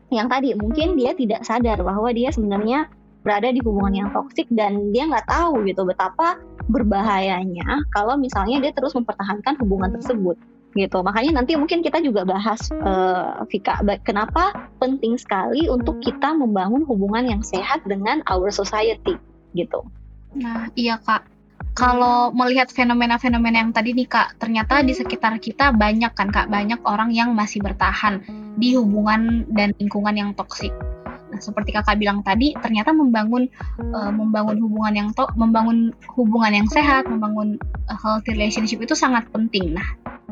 yang 0.09 0.31
tadi 0.31 0.55
mungkin 0.55 0.95
dia 0.95 1.11
tidak 1.13 1.43
sadar 1.43 1.81
bahwa 1.83 2.09
dia 2.15 2.31
sebenarnya 2.31 2.87
berada 3.23 3.49
di 3.49 3.63
hubungan 3.63 4.05
yang 4.05 4.09
toksik 4.11 4.45
dan 4.51 4.91
dia 4.91 5.07
nggak 5.07 5.25
tahu 5.25 5.63
gitu 5.65 5.87
betapa 5.87 6.37
berbahayanya 6.67 7.87
kalau 7.95 8.19
misalnya 8.19 8.59
dia 8.59 8.71
terus 8.75 8.93
mempertahankan 8.93 9.55
hubungan 9.63 9.95
tersebut 9.95 10.35
gitu. 10.73 11.05
Makanya 11.05 11.41
nanti 11.41 11.53
mungkin 11.55 11.85
kita 11.85 12.01
juga 12.01 12.25
bahas 12.25 12.69
uh, 12.73 13.45
Vika 13.47 13.79
kenapa 14.03 14.69
penting 14.81 15.15
sekali 15.15 15.69
untuk 15.69 16.01
kita 16.01 16.33
membangun 16.33 16.83
hubungan 16.85 17.29
yang 17.29 17.41
sehat 17.45 17.85
dengan 17.85 18.25
our 18.27 18.49
society 18.49 19.15
gitu. 19.53 19.85
Nah 20.37 20.69
iya 20.73 20.97
kak. 20.99 21.29
Kalau 21.73 22.29
melihat 22.37 22.69
fenomena-fenomena 22.69 23.65
yang 23.65 23.73
tadi 23.73 23.97
nih 23.97 24.05
kak, 24.05 24.37
ternyata 24.37 24.85
di 24.85 24.93
sekitar 24.93 25.41
kita 25.41 25.73
banyak 25.73 26.13
kan 26.13 26.29
kak, 26.29 26.45
banyak 26.45 26.77
orang 26.85 27.09
yang 27.09 27.33
masih 27.33 27.65
bertahan 27.65 28.21
di 28.61 28.77
hubungan 28.77 29.49
dan 29.49 29.73
lingkungan 29.81 30.13
yang 30.13 30.29
toksik. 30.37 30.69
Nah, 31.33 31.41
seperti 31.41 31.73
kakak 31.73 31.97
bilang 31.97 32.21
tadi, 32.21 32.53
ternyata 32.61 32.93
membangun 32.93 33.49
uh, 33.81 34.13
membangun 34.13 34.61
hubungan 34.61 34.93
yang 34.93 35.09
to 35.17 35.25
membangun 35.33 35.89
hubungan 36.13 36.53
yang 36.53 36.67
sehat, 36.69 37.09
membangun 37.09 37.57
uh, 37.89 37.97
healthy 37.97 38.37
relationship 38.37 38.77
itu 38.77 38.93
sangat 38.93 39.25
penting. 39.33 39.73
Nah, 39.73 39.87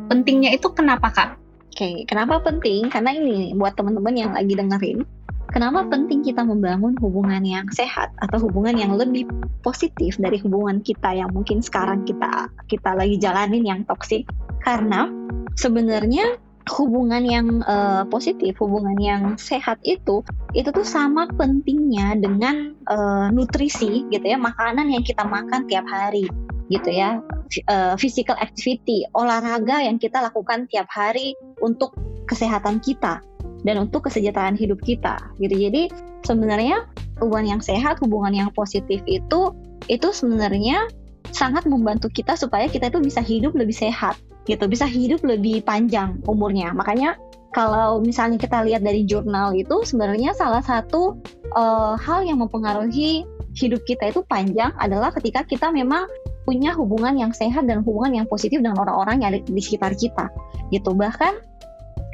pentingnya 0.06 0.54
itu 0.54 0.70
kenapa 0.70 1.10
kak? 1.10 1.30
Oke, 1.74 1.82
okay, 1.82 1.96
kenapa 2.06 2.38
penting? 2.46 2.94
Karena 2.94 3.18
ini 3.18 3.58
buat 3.58 3.74
teman-teman 3.74 4.14
yang 4.14 4.32
lagi 4.38 4.54
dengerin, 4.54 5.02
kenapa 5.50 5.90
penting 5.90 6.22
kita 6.22 6.46
membangun 6.46 6.94
hubungan 7.02 7.42
yang 7.42 7.66
sehat 7.74 8.14
atau 8.22 8.46
hubungan 8.46 8.78
yang 8.78 8.94
lebih 8.94 9.26
positif 9.66 10.22
dari 10.22 10.38
hubungan 10.38 10.86
kita 10.86 11.18
yang 11.18 11.34
mungkin 11.34 11.66
sekarang 11.66 12.06
kita 12.06 12.52
kita 12.70 12.94
lagi 12.94 13.18
jalanin 13.18 13.66
yang 13.66 13.82
toksik? 13.90 14.30
Karena 14.62 15.10
sebenarnya 15.58 16.38
hubungan 16.72 17.24
yang 17.28 17.48
uh, 17.68 18.08
positif, 18.08 18.56
hubungan 18.64 18.96
yang 18.98 19.22
sehat 19.36 19.78
itu 19.84 20.24
itu 20.56 20.70
tuh 20.72 20.88
sama 20.88 21.28
pentingnya 21.36 22.16
dengan 22.20 22.76
uh, 22.88 23.28
nutrisi 23.32 24.08
gitu 24.08 24.26
ya, 24.26 24.40
makanan 24.40 24.88
yang 24.88 25.04
kita 25.04 25.28
makan 25.28 25.68
tiap 25.68 25.84
hari 25.88 26.28
gitu 26.72 26.90
ya. 26.92 27.20
Uh, 27.68 28.00
physical 28.00 28.40
activity, 28.40 29.04
olahraga 29.12 29.84
yang 29.84 30.00
kita 30.00 30.24
lakukan 30.24 30.72
tiap 30.72 30.88
hari 30.88 31.36
untuk 31.60 31.92
kesehatan 32.24 32.80
kita 32.80 33.20
dan 33.68 33.76
untuk 33.76 34.08
kesejahteraan 34.08 34.56
hidup 34.56 34.80
kita 34.80 35.20
gitu. 35.44 35.52
Jadi 35.52 35.92
sebenarnya 36.24 36.88
hubungan 37.20 37.60
yang 37.60 37.62
sehat, 37.62 38.00
hubungan 38.00 38.32
yang 38.32 38.50
positif 38.56 39.04
itu 39.04 39.52
itu 39.92 40.08
sebenarnya 40.16 40.88
sangat 41.32 41.67
membantu 41.67 42.12
kita 42.12 42.36
supaya 42.36 42.67
kita 42.67 42.91
itu 42.91 43.00
bisa 43.02 43.20
hidup 43.24 43.56
lebih 43.56 43.76
sehat 43.76 44.20
gitu. 44.46 44.67
Bisa 44.67 44.86
hidup 44.88 45.24
lebih 45.26 45.63
panjang 45.65 46.20
umurnya. 46.28 46.72
Makanya 46.76 47.17
kalau 47.52 48.00
misalnya 48.00 48.39
kita 48.39 48.63
lihat 48.63 48.82
dari 48.84 49.04
jurnal 49.04 49.52
itu 49.52 49.84
sebenarnya 49.84 50.32
salah 50.32 50.63
satu 50.63 51.20
uh, 51.56 52.00
hal 52.00 52.24
yang 52.24 52.39
mempengaruhi 52.39 53.28
hidup 53.52 53.84
kita 53.84 54.15
itu 54.15 54.24
panjang 54.32 54.72
adalah 54.80 55.12
ketika 55.12 55.44
kita 55.44 55.67
memang 55.76 56.08
punya 56.48 56.72
hubungan 56.72 57.20
yang 57.20 57.32
sehat 57.36 57.67
dan 57.67 57.84
hubungan 57.84 58.24
yang 58.24 58.28
positif 58.32 58.63
dengan 58.63 58.80
orang-orang 58.80 59.22
yang 59.22 59.30
ada 59.36 59.39
di 59.44 59.62
sekitar 59.62 59.94
kita 60.00 60.32
gitu. 60.72 60.96
Bahkan 60.96 61.34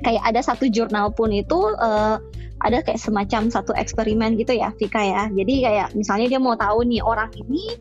kayak 0.06 0.24
ada 0.26 0.42
satu 0.42 0.66
jurnal 0.70 1.14
pun 1.14 1.30
itu 1.30 1.58
uh, 1.78 2.18
ada 2.66 2.82
kayak 2.82 2.98
semacam 2.98 3.54
satu 3.54 3.70
eksperimen 3.78 4.34
gitu 4.42 4.58
ya 4.58 4.74
Vika 4.82 5.02
ya. 5.02 5.30
Jadi 5.30 5.54
kayak 5.62 5.94
misalnya 5.94 6.28
dia 6.34 6.40
mau 6.42 6.58
tahu 6.58 6.82
nih 6.90 7.06
orang 7.06 7.30
ini 7.38 7.78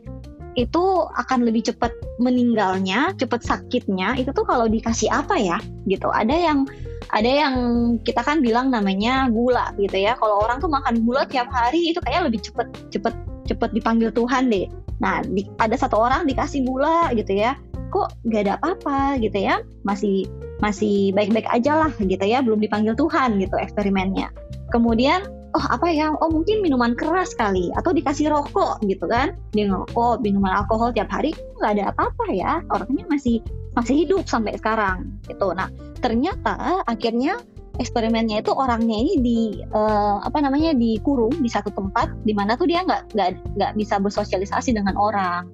itu 0.57 0.85
akan 1.21 1.45
lebih 1.45 1.69
cepat 1.69 1.93
meninggalnya, 2.17 3.13
cepat 3.21 3.45
sakitnya 3.45 4.17
itu 4.17 4.33
tuh 4.33 4.49
kalau 4.49 4.65
dikasih 4.65 5.13
apa 5.13 5.37
ya 5.37 5.61
gitu. 5.85 6.09
Ada 6.09 6.33
yang 6.33 6.65
ada 7.13 7.29
yang 7.29 7.55
kita 8.03 8.25
kan 8.25 8.41
bilang 8.41 8.73
namanya 8.73 9.29
gula 9.29 9.77
gitu 9.77 9.95
ya. 10.01 10.17
Kalau 10.17 10.41
orang 10.43 10.59
tuh 10.59 10.73
makan 10.73 11.05
gula 11.05 11.29
tiap 11.29 11.53
hari 11.53 11.93
itu 11.93 12.01
kayak 12.03 12.33
lebih 12.33 12.41
cepet 12.41 12.69
cepet 12.89 13.15
cepet 13.47 13.71
dipanggil 13.77 14.09
Tuhan 14.11 14.49
deh. 14.49 14.67
Nah, 14.99 15.21
di, 15.23 15.45
ada 15.61 15.77
satu 15.77 16.01
orang 16.01 16.25
dikasih 16.25 16.65
gula 16.65 17.13
gitu 17.13 17.37
ya. 17.37 17.55
Kok 17.93 18.27
gak 18.33 18.49
ada 18.49 18.53
apa-apa 18.59 19.21
gitu 19.21 19.37
ya. 19.37 19.61
Masih 19.85 20.25
masih 20.65 21.13
baik-baik 21.13 21.47
aja 21.53 21.85
lah 21.85 21.93
gitu 22.01 22.25
ya, 22.25 22.41
belum 22.41 22.65
dipanggil 22.65 22.97
Tuhan 22.97 23.37
gitu 23.37 23.61
eksperimennya. 23.61 24.33
Kemudian 24.73 25.36
oh 25.57 25.65
apa 25.73 25.89
ya? 25.89 26.13
Oh 26.21 26.29
mungkin 26.29 26.61
minuman 26.61 26.93
keras 26.93 27.33
kali 27.33 27.73
atau 27.73 27.97
dikasih 27.97 28.29
rokok 28.29 28.85
gitu 28.85 29.09
kan. 29.09 29.33
Dia 29.57 29.73
ngerokok 29.73 30.21
minuman 30.21 30.53
alkohol 30.53 30.93
tiap 30.93 31.09
hari 31.09 31.33
nggak 31.57 31.81
ada 31.81 31.85
apa-apa 31.97 32.25
ya. 32.29 32.61
Orangnya 32.69 33.09
masih 33.09 33.41
masih 33.73 34.05
hidup 34.05 34.29
sampai 34.29 34.61
sekarang 34.61 35.09
gitu. 35.25 35.57
Nah 35.57 35.73
ternyata 36.05 36.85
akhirnya 36.85 37.41
eksperimennya 37.81 38.45
itu 38.45 38.53
orangnya 38.53 38.97
ini 38.97 39.15
di 39.21 39.41
uh, 39.73 40.21
apa 40.21 40.45
namanya 40.45 40.77
dikurung 40.77 41.33
di 41.41 41.49
satu 41.49 41.73
tempat 41.73 42.13
di 42.25 42.33
mana 42.37 42.57
tuh 42.57 42.69
dia 42.69 42.85
nggak 42.85 43.17
nggak 43.17 43.31
nggak 43.57 43.73
bisa 43.81 43.97
bersosialisasi 43.97 44.77
dengan 44.77 44.93
orang 45.01 45.49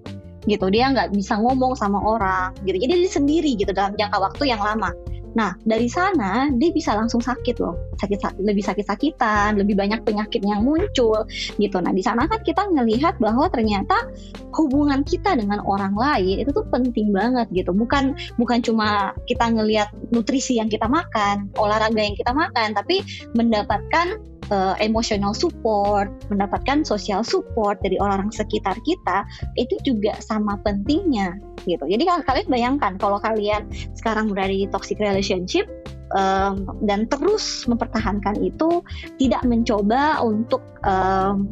gitu. 0.51 0.67
Dia 0.75 0.91
nggak 0.91 1.15
bisa 1.15 1.39
ngomong 1.39 1.79
sama 1.79 2.03
orang 2.03 2.51
gitu. 2.67 2.75
Jadi 2.75 3.07
dia 3.07 3.11
sendiri 3.11 3.51
gitu 3.55 3.71
dalam 3.71 3.95
jangka 3.95 4.19
waktu 4.19 4.51
yang 4.51 4.59
lama 4.59 4.91
Nah, 5.33 5.57
dari 5.65 5.89
sana 5.89 6.53
dia 6.53 6.71
bisa 6.73 6.93
langsung 6.93 7.25
sakit 7.25 7.57
loh. 7.61 7.77
Sakit 8.01 8.43
lebih 8.43 8.65
sakit-sakitan, 8.65 9.57
lebih 9.57 9.79
banyak 9.79 10.05
penyakit 10.05 10.45
yang 10.45 10.65
muncul 10.65 11.25
gitu. 11.57 11.77
Nah, 11.81 11.93
di 11.93 12.05
sana 12.05 12.29
kan 12.29 12.41
kita 12.45 12.69
ngelihat 12.69 13.17
bahwa 13.23 13.49
ternyata 13.49 14.13
hubungan 14.53 15.01
kita 15.05 15.37
dengan 15.37 15.65
orang 15.65 15.97
lain 15.97 16.45
itu 16.45 16.51
tuh 16.53 16.65
penting 16.69 17.13
banget 17.13 17.49
gitu. 17.53 17.73
Bukan 17.73 18.17
bukan 18.37 18.59
cuma 18.61 19.17
kita 19.25 19.49
ngelihat 19.49 19.89
nutrisi 20.13 20.61
yang 20.61 20.69
kita 20.69 20.85
makan, 20.89 21.49
olahraga 21.57 22.01
yang 22.01 22.17
kita 22.17 22.33
makan, 22.37 22.77
tapi 22.77 23.01
mendapatkan 23.33 24.21
uh, 24.51 24.75
emotional 24.83 25.37
support, 25.37 26.11
mendapatkan 26.33 26.83
social 26.83 27.23
support 27.23 27.79
dari 27.85 28.01
orang-orang 28.01 28.33
sekitar 28.35 28.75
kita 28.83 29.23
itu 29.55 29.77
juga 29.87 30.17
sama 30.19 30.59
pentingnya 30.67 31.39
gitu. 31.69 31.85
Jadi 31.87 32.03
kalau 32.03 32.23
kalian 32.27 32.49
bayangkan 32.51 32.93
kalau 32.99 33.19
kalian 33.23 33.69
sekarang 33.95 34.33
berada 34.33 34.51
di 34.51 34.67
toxic 34.67 34.99
relationship 34.99 35.69
um, 36.17 36.67
dan 36.83 37.07
terus 37.07 37.69
mempertahankan 37.71 38.41
itu, 38.43 38.83
tidak 39.21 39.43
mencoba 39.47 40.19
untuk 40.25 40.63
um, 40.83 41.47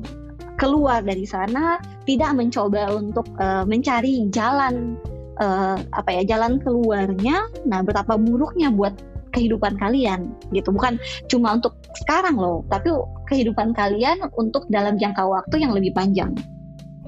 keluar 0.60 1.00
dari 1.00 1.24
sana, 1.24 1.80
tidak 2.04 2.36
mencoba 2.36 2.92
untuk 2.92 3.24
uh, 3.40 3.64
mencari 3.64 4.28
jalan 4.28 4.98
uh, 5.40 5.80
apa 5.96 6.20
ya 6.20 6.36
jalan 6.36 6.60
keluarnya. 6.60 7.48
Nah, 7.64 7.80
betapa 7.80 8.20
buruknya 8.20 8.68
buat 8.68 8.92
kehidupan 9.30 9.78
kalian 9.78 10.34
gitu 10.50 10.74
bukan 10.74 10.98
cuma 11.30 11.54
untuk 11.54 11.78
sekarang 11.98 12.38
loh 12.38 12.62
tapi 12.70 12.90
kehidupan 13.26 13.74
kalian 13.74 14.22
untuk 14.38 14.66
dalam 14.70 14.98
jangka 14.98 15.22
waktu 15.26 15.62
yang 15.62 15.72
lebih 15.74 15.94
panjang. 15.94 16.34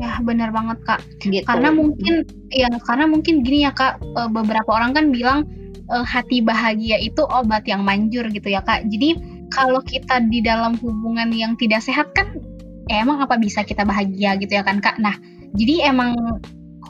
Ya 0.00 0.18
benar 0.24 0.50
banget 0.50 0.80
kak. 0.88 1.00
Gitu. 1.22 1.44
karena 1.44 1.70
mungkin 1.70 2.26
ya 2.48 2.68
karena 2.88 3.04
mungkin 3.06 3.44
gini 3.44 3.68
ya 3.68 3.72
kak 3.76 4.00
eh, 4.00 4.30
beberapa 4.30 4.70
orang 4.72 4.96
kan 4.96 5.12
bilang 5.12 5.44
eh, 5.90 6.04
hati 6.06 6.40
bahagia 6.40 6.98
itu 6.98 7.22
obat 7.28 7.68
yang 7.68 7.84
manjur 7.84 8.26
gitu 8.32 8.48
ya 8.48 8.64
kak. 8.64 8.88
Jadi 8.88 9.20
kalau 9.52 9.84
kita 9.84 10.24
di 10.32 10.40
dalam 10.40 10.80
hubungan 10.80 11.28
yang 11.30 11.54
tidak 11.60 11.84
sehat 11.84 12.08
kan 12.16 12.40
emang 12.88 13.20
apa 13.20 13.36
bisa 13.36 13.62
kita 13.62 13.84
bahagia 13.84 14.34
gitu 14.40 14.56
ya 14.56 14.64
kan 14.64 14.80
kak? 14.80 14.96
Nah 14.98 15.14
jadi 15.52 15.92
emang 15.92 16.16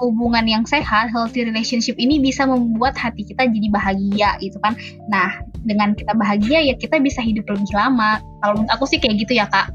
hubungan 0.03 0.45
yang 0.51 0.65
sehat, 0.67 1.15
healthy 1.15 1.47
relationship 1.47 1.95
ini 2.03 2.19
bisa 2.19 2.43
membuat 2.43 2.99
hati 2.99 3.23
kita 3.23 3.47
jadi 3.47 3.69
bahagia 3.71 4.31
gitu 4.43 4.59
kan. 4.59 4.75
Nah, 5.07 5.38
dengan 5.62 5.95
kita 5.95 6.12
bahagia 6.19 6.59
ya 6.59 6.75
kita 6.75 6.99
bisa 6.99 7.23
hidup 7.23 7.47
lebih 7.47 7.71
lama. 7.71 8.19
Kalau 8.43 8.59
menurut 8.59 8.73
aku 8.75 8.85
sih 8.91 8.99
kayak 8.99 9.23
gitu 9.23 9.38
ya, 9.38 9.47
Kak. 9.47 9.71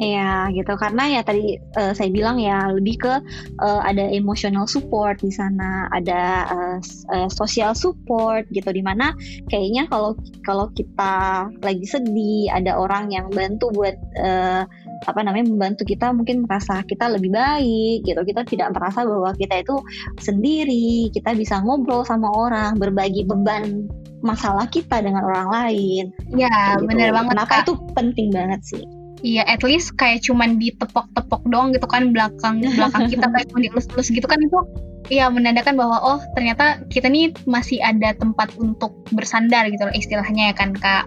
Iya 0.00 0.48
gitu 0.56 0.80
karena 0.80 1.12
ya 1.12 1.20
tadi 1.20 1.60
uh, 1.76 1.92
saya 1.92 2.08
bilang 2.08 2.40
ya 2.40 2.72
lebih 2.72 2.96
ke 3.04 3.14
uh, 3.60 3.80
ada 3.84 4.08
emotional 4.08 4.64
support 4.64 5.20
di 5.20 5.28
sana, 5.28 5.92
ada 5.92 6.48
uh, 6.48 6.78
uh, 7.12 7.28
social 7.28 7.76
support 7.76 8.48
gitu 8.48 8.72
di 8.72 8.80
mana 8.80 9.12
kayaknya 9.52 9.84
kalau 9.92 10.16
kalau 10.48 10.72
kita 10.72 11.44
lagi 11.60 11.84
sedih 11.84 12.48
ada 12.48 12.80
orang 12.80 13.12
yang 13.12 13.28
bantu 13.28 13.68
buat 13.76 13.92
uh, 14.16 14.64
apa 15.06 15.20
namanya 15.24 15.48
membantu 15.48 15.88
kita 15.88 16.12
mungkin 16.12 16.44
merasa 16.44 16.84
kita 16.84 17.08
lebih 17.08 17.32
baik 17.32 18.04
gitu 18.04 18.20
kita 18.20 18.44
tidak 18.44 18.68
merasa 18.76 19.04
bahwa 19.04 19.32
kita 19.36 19.64
itu 19.64 19.76
sendiri 20.20 21.08
kita 21.14 21.32
bisa 21.32 21.60
ngobrol 21.64 22.04
sama 22.04 22.28
orang 22.28 22.76
berbagi 22.76 23.24
beban 23.24 23.88
masalah 24.20 24.68
kita 24.68 25.00
dengan 25.00 25.24
orang 25.24 25.48
lain 25.48 26.04
ya 26.36 26.76
gitu. 26.76 26.88
benar 26.92 27.08
banget 27.16 27.32
kenapa 27.32 27.52
Kak. 27.52 27.62
itu 27.64 27.72
penting 27.96 28.28
banget 28.32 28.62
sih 28.64 28.84
Iya, 29.20 29.44
at 29.44 29.60
least 29.60 30.00
kayak 30.00 30.24
cuman 30.24 30.56
ditepok-tepok 30.56 31.44
doang 31.52 31.76
gitu 31.76 31.84
kan 31.84 32.08
belakang 32.16 32.64
belakang 32.80 33.04
kita 33.12 33.28
kayak 33.28 33.52
cuma 33.52 33.60
dielus-elus 33.68 34.08
gitu 34.08 34.24
kan 34.24 34.40
itu 34.40 34.58
ya 35.12 35.28
menandakan 35.28 35.76
bahwa 35.76 36.00
oh 36.00 36.20
ternyata 36.32 36.80
kita 36.88 37.12
nih 37.12 37.36
masih 37.44 37.84
ada 37.84 38.16
tempat 38.16 38.48
untuk 38.56 38.96
bersandar 39.12 39.68
gitu 39.68 39.84
loh 39.84 39.92
istilahnya 39.92 40.52
ya 40.52 40.54
kan 40.56 40.72
kak. 40.72 41.04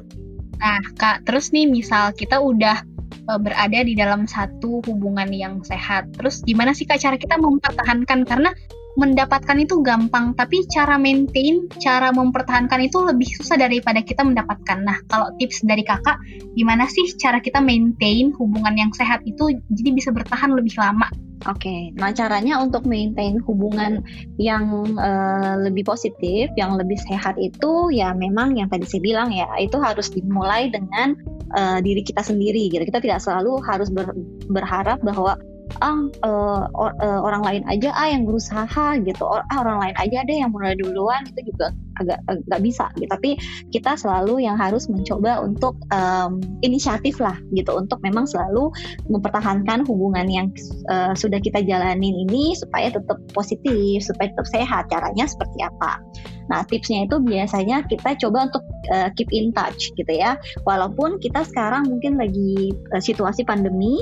Nah 0.61 0.81
kak 0.93 1.25
terus 1.25 1.49
nih 1.49 1.65
misal 1.65 2.13
kita 2.13 2.37
udah 2.37 2.85
uh, 3.29 3.39
berada 3.39 3.79
di 3.83 3.93
dalam 3.95 4.25
satu 4.27 4.83
hubungan 4.87 5.29
yang 5.31 5.63
sehat. 5.63 6.11
Terus 6.17 6.43
gimana 6.43 6.75
sih 6.75 6.87
kak 6.87 6.99
cara 6.99 7.15
kita 7.15 7.39
mempertahankan 7.39 8.27
karena 8.27 8.51
mendapatkan 8.93 9.57
itu 9.57 9.81
gampang, 9.81 10.37
tapi 10.37 10.69
cara 10.69 11.01
maintain, 11.01 11.65
cara 11.81 12.13
mempertahankan 12.13 12.85
itu 12.85 13.01
lebih 13.01 13.25
susah 13.41 13.57
daripada 13.57 14.05
kita 14.05 14.21
mendapatkan. 14.21 14.85
Nah, 14.85 15.01
kalau 15.09 15.33
tips 15.41 15.65
dari 15.65 15.81
kakak, 15.81 16.21
gimana 16.53 16.85
sih 16.85 17.09
cara 17.17 17.41
kita 17.41 17.57
maintain 17.57 18.29
hubungan 18.37 18.77
yang 18.77 18.91
sehat 18.93 19.25
itu 19.25 19.49
jadi 19.73 19.89
bisa 19.97 20.09
bertahan 20.13 20.53
lebih 20.53 20.77
lama? 20.77 21.09
Oke, 21.43 21.67
okay. 21.67 21.81
nah 21.99 22.15
caranya 22.15 22.55
untuk 22.63 22.87
maintain 22.87 23.35
hubungan 23.43 23.99
yang 24.39 24.95
uh, 24.95 25.59
lebih 25.59 25.83
positif, 25.83 26.47
yang 26.55 26.79
lebih 26.79 26.95
sehat 27.03 27.35
itu 27.35 27.91
ya 27.91 28.15
memang 28.15 28.55
yang 28.55 28.71
tadi 28.71 28.87
saya 28.87 29.03
bilang 29.03 29.27
ya 29.27 29.51
itu 29.59 29.75
harus 29.75 30.07
dimulai 30.07 30.71
dengan 30.71 31.19
uh, 31.51 31.83
diri 31.83 31.99
kita 31.99 32.23
sendiri 32.23 32.71
gitu. 32.71 32.87
Kita 32.87 33.03
tidak 33.03 33.19
selalu 33.19 33.59
harus 33.59 33.91
ber, 33.91 34.15
berharap 34.47 35.03
bahwa 35.03 35.35
ah 35.81 35.97
uh, 36.21 36.63
or, 36.75 36.91
uh, 37.01 37.19
orang 37.23 37.41
lain 37.41 37.63
aja 37.65 37.89
ah 37.95 38.07
yang 38.11 38.27
berusaha 38.27 38.99
gitu. 39.01 39.23
Or, 39.23 39.41
ah 39.47 39.57
orang 39.63 39.79
lain 39.79 39.95
aja 39.97 40.17
deh 40.27 40.37
yang 40.43 40.51
mulai 40.51 40.77
duluan 40.77 41.25
itu 41.29 41.53
juga 41.53 41.73
agak 42.01 42.19
nggak 42.25 42.61
bisa 42.61 42.89
gitu. 42.97 43.09
Tapi 43.09 43.31
kita 43.69 43.97
selalu 43.97 44.45
yang 44.45 44.57
harus 44.57 44.89
mencoba 44.89 45.41
untuk 45.41 45.77
um, 45.93 46.41
inisiatif 46.65 47.17
lah 47.21 47.37
gitu. 47.53 47.73
Untuk 47.73 48.01
memang 48.01 48.25
selalu 48.25 48.73
mempertahankan 49.09 49.85
hubungan 49.85 50.25
yang 50.29 50.47
uh, 50.89 51.13
sudah 51.13 51.37
kita 51.41 51.61
jalanin 51.65 52.13
ini 52.27 52.53
supaya 52.57 52.89
tetap 52.93 53.17
positif 53.33 54.03
supaya 54.05 54.29
tetap 54.33 54.47
sehat. 54.49 54.83
Caranya 54.89 55.25
seperti 55.29 55.63
apa? 55.63 56.01
Nah 56.51 56.61
tipsnya 56.67 57.07
itu 57.07 57.23
biasanya 57.23 57.87
kita 57.87 58.19
coba 58.19 58.51
untuk 58.51 58.63
uh, 58.91 59.09
keep 59.15 59.29
in 59.31 59.55
touch 59.55 59.93
gitu 59.95 60.11
ya. 60.11 60.35
Walaupun 60.67 61.21
kita 61.23 61.47
sekarang 61.47 61.87
mungkin 61.87 62.19
lagi 62.19 62.73
uh, 62.91 62.99
situasi 62.99 63.47
pandemi 63.47 63.95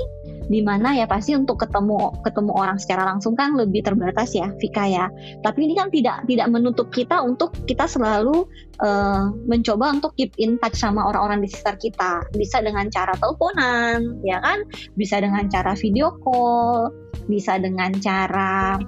di 0.46 0.60
mana 0.64 0.94
ya 0.96 1.06
pasti 1.06 1.34
untuk 1.36 1.60
ketemu 1.60 2.22
ketemu 2.22 2.52
orang 2.54 2.78
secara 2.78 3.06
langsung 3.06 3.34
kan 3.34 3.54
lebih 3.54 3.84
terbatas 3.84 4.34
ya 4.34 4.50
Vika 4.58 4.86
ya. 4.88 5.06
Tapi 5.42 5.58
ini 5.70 5.74
kan 5.78 5.90
tidak 5.90 6.26
tidak 6.26 6.48
menutup 6.50 6.88
kita 6.90 7.22
untuk 7.22 7.54
kita 7.66 7.86
selalu 7.86 8.46
uh, 8.82 9.30
mencoba 9.46 9.94
untuk 9.94 10.14
keep 10.18 10.32
in 10.38 10.58
touch 10.58 10.78
sama 10.78 11.06
orang-orang 11.06 11.42
di 11.42 11.48
sekitar 11.50 11.76
kita. 11.78 12.12
Bisa 12.34 12.62
dengan 12.62 12.88
cara 12.90 13.14
teleponan 13.18 14.22
ya 14.26 14.38
kan? 14.42 14.64
Bisa 14.94 15.22
dengan 15.22 15.46
cara 15.50 15.74
video 15.78 16.14
call 16.22 16.90
bisa 17.30 17.58
dengan 17.60 17.94
cara 18.02 18.78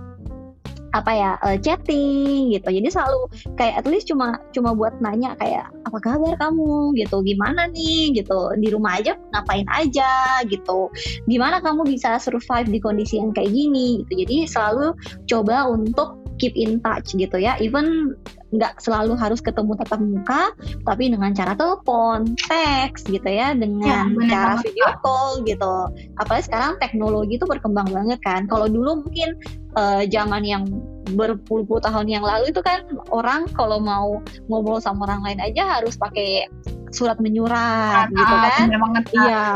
apa 0.94 1.10
ya 1.10 1.30
uh, 1.42 1.58
chatting 1.58 2.54
gitu. 2.54 2.68
Jadi 2.70 2.88
selalu 2.88 3.26
kayak 3.58 3.82
at 3.82 3.86
least 3.90 4.06
cuma 4.06 4.38
cuma 4.54 4.70
buat 4.72 4.94
nanya 5.02 5.34
kayak 5.42 5.68
apa 5.84 5.98
kabar 5.98 6.38
kamu? 6.38 6.94
gitu. 6.94 7.20
Gimana 7.26 7.66
nih? 7.74 8.14
gitu. 8.14 8.54
Di 8.54 8.68
rumah 8.70 9.02
aja 9.02 9.18
ngapain 9.34 9.66
aja? 9.74 10.40
gitu. 10.46 10.88
Gimana 11.26 11.58
kamu 11.58 11.82
bisa 11.84 12.16
survive 12.22 12.70
di 12.70 12.78
kondisi 12.78 13.18
yang 13.18 13.34
kayak 13.34 13.50
gini? 13.50 14.06
gitu. 14.06 14.22
Jadi 14.22 14.36
selalu 14.46 14.94
coba 15.26 15.66
untuk 15.66 16.22
keep 16.38 16.54
in 16.54 16.78
touch 16.82 17.14
gitu 17.14 17.36
ya. 17.38 17.58
Even 17.58 18.14
nggak 18.54 18.78
selalu 18.78 19.18
harus 19.18 19.42
ketemu 19.42 19.74
tatap 19.82 19.98
muka 19.98 20.54
tapi 20.86 21.10
dengan 21.10 21.34
cara 21.34 21.58
telepon 21.58 22.38
teks 22.46 23.02
gitu 23.10 23.26
ya 23.26 23.50
dengan 23.50 24.14
ya, 24.14 24.30
cara 24.30 24.54
video 24.62 24.88
call 25.02 25.42
gitu. 25.42 25.74
Apalagi 26.22 26.46
sekarang 26.46 26.78
teknologi 26.78 27.34
itu 27.34 27.46
berkembang 27.50 27.90
banget 27.90 28.22
kan. 28.22 28.46
Kalau 28.46 28.70
dulu 28.70 29.02
mungkin 29.02 29.34
uh, 29.76 30.02
zaman 30.08 30.42
yang 30.42 30.64
berpuluh-puluh 31.12 31.84
tahun 31.84 32.08
yang 32.08 32.24
lalu 32.24 32.48
itu 32.48 32.64
kan 32.64 32.80
orang 33.12 33.44
kalau 33.52 33.76
mau 33.76 34.24
ngobrol 34.48 34.80
sama 34.80 35.04
orang 35.04 35.20
lain 35.20 35.40
aja 35.44 35.78
harus 35.78 36.00
pakai 36.00 36.48
surat 36.94 37.18
menyurat 37.18 38.06
ah, 38.06 38.10
gitu 38.10 38.34
kan. 38.38 38.66
Iya. 39.12 39.46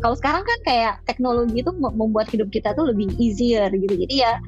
Kalau 0.00 0.16
sekarang 0.16 0.42
kan 0.48 0.58
kayak 0.64 0.94
teknologi 1.04 1.60
itu 1.60 1.70
membuat 1.76 2.26
hidup 2.32 2.48
kita 2.48 2.72
tuh 2.72 2.88
lebih 2.88 3.12
easier 3.20 3.68
gitu. 3.68 3.94
Jadi 3.94 4.24
ya 4.24 4.40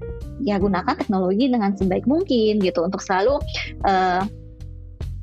ya 0.42 0.56
gunakan 0.56 0.96
teknologi 0.96 1.52
dengan 1.52 1.76
sebaik 1.76 2.08
mungkin 2.08 2.58
gitu 2.64 2.80
untuk 2.82 3.04
selalu 3.04 3.36
uh, 3.84 4.24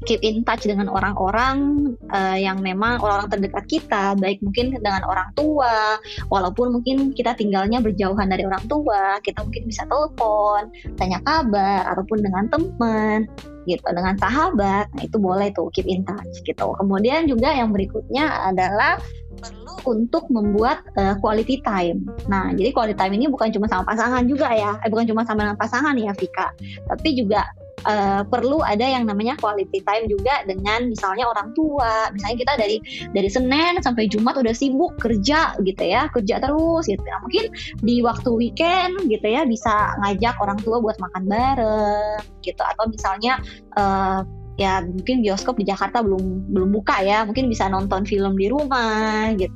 keep 0.05 0.21
in 0.21 0.45
touch 0.45 0.63
dengan 0.63 0.87
orang-orang 0.87 1.91
uh, 2.13 2.37
yang 2.37 2.61
memang 2.61 3.01
orang-orang 3.01 3.29
terdekat 3.33 3.65
kita, 3.65 4.13
baik 4.21 4.39
mungkin 4.45 4.77
dengan 4.77 5.01
orang 5.05 5.29
tua, 5.33 5.97
walaupun 6.29 6.77
mungkin 6.77 7.11
kita 7.11 7.33
tinggalnya 7.33 7.81
berjauhan 7.81 8.29
dari 8.29 8.45
orang 8.45 8.63
tua, 8.69 9.17
kita 9.25 9.41
mungkin 9.41 9.65
bisa 9.65 9.83
telepon, 9.89 10.69
tanya 10.95 11.19
kabar, 11.25 11.89
ataupun 11.91 12.21
dengan 12.21 12.45
teman, 12.47 13.25
gitu, 13.65 13.81
dengan 13.89 14.15
sahabat, 14.21 14.85
nah 14.93 15.03
itu 15.03 15.17
boleh 15.17 15.49
tuh 15.51 15.73
keep 15.73 15.89
in 15.89 16.05
touch 16.05 16.45
gitu. 16.45 16.65
Kemudian 16.77 17.25
juga 17.25 17.49
yang 17.51 17.73
berikutnya 17.73 18.53
adalah 18.53 19.01
perlu 19.37 19.75
untuk 19.85 20.25
membuat 20.33 20.81
uh, 20.97 21.15
quality 21.21 21.61
time. 21.61 22.03
Nah, 22.25 22.51
jadi 22.55 22.73
quality 22.73 22.97
time 22.97 23.13
ini 23.15 23.25
bukan 23.29 23.53
cuma 23.53 23.69
sama 23.69 23.85
pasangan 23.85 24.25
juga 24.25 24.49
ya, 24.51 24.79
eh, 24.81 24.89
bukan 24.89 25.05
cuma 25.05 25.21
sama 25.27 25.45
dengan 25.45 25.59
pasangan 25.59 25.95
ya, 25.95 26.11
Vika, 26.17 26.51
tapi 26.89 27.13
juga 27.13 27.45
uh, 27.85 28.21
perlu 28.25 28.59
ada 28.65 28.83
yang 28.83 29.05
namanya 29.05 29.37
quality 29.37 29.79
time 29.85 30.09
juga 30.09 30.43
dengan 30.43 30.89
misalnya 30.89 31.29
orang 31.29 31.53
tua. 31.53 32.09
Misalnya 32.11 32.37
kita 32.41 32.53
dari 32.57 32.77
dari 33.13 33.29
Senin 33.29 33.79
sampai 33.79 34.09
Jumat 34.09 34.35
udah 34.41 34.51
sibuk 34.51 34.97
kerja 34.99 35.55
gitu 35.61 35.83
ya 35.85 36.09
kerja 36.09 36.41
terus 36.41 36.89
gitu. 36.89 37.01
Nah, 37.05 37.21
mungkin 37.21 37.53
di 37.85 38.01
waktu 38.01 38.29
weekend 38.33 39.07
gitu 39.07 39.27
ya 39.27 39.45
bisa 39.45 39.95
ngajak 40.03 40.35
orang 40.41 40.59
tua 40.65 40.81
buat 40.81 40.97
makan 40.97 41.23
bareng 41.29 42.19
gitu. 42.41 42.61
Atau 42.61 42.89
misalnya 42.89 43.39
uh, 43.77 44.25
ya 44.55 44.83
mungkin 44.83 45.19
bioskop 45.19 45.59
di 45.59 45.67
Jakarta 45.67 45.99
belum 46.03 46.51
belum 46.51 46.69
buka 46.75 47.01
ya. 47.03 47.23
Mungkin 47.27 47.51
bisa 47.51 47.67
nonton 47.67 48.03
film 48.07 48.35
di 48.35 48.47
rumah 48.51 49.31
gitu. 49.35 49.55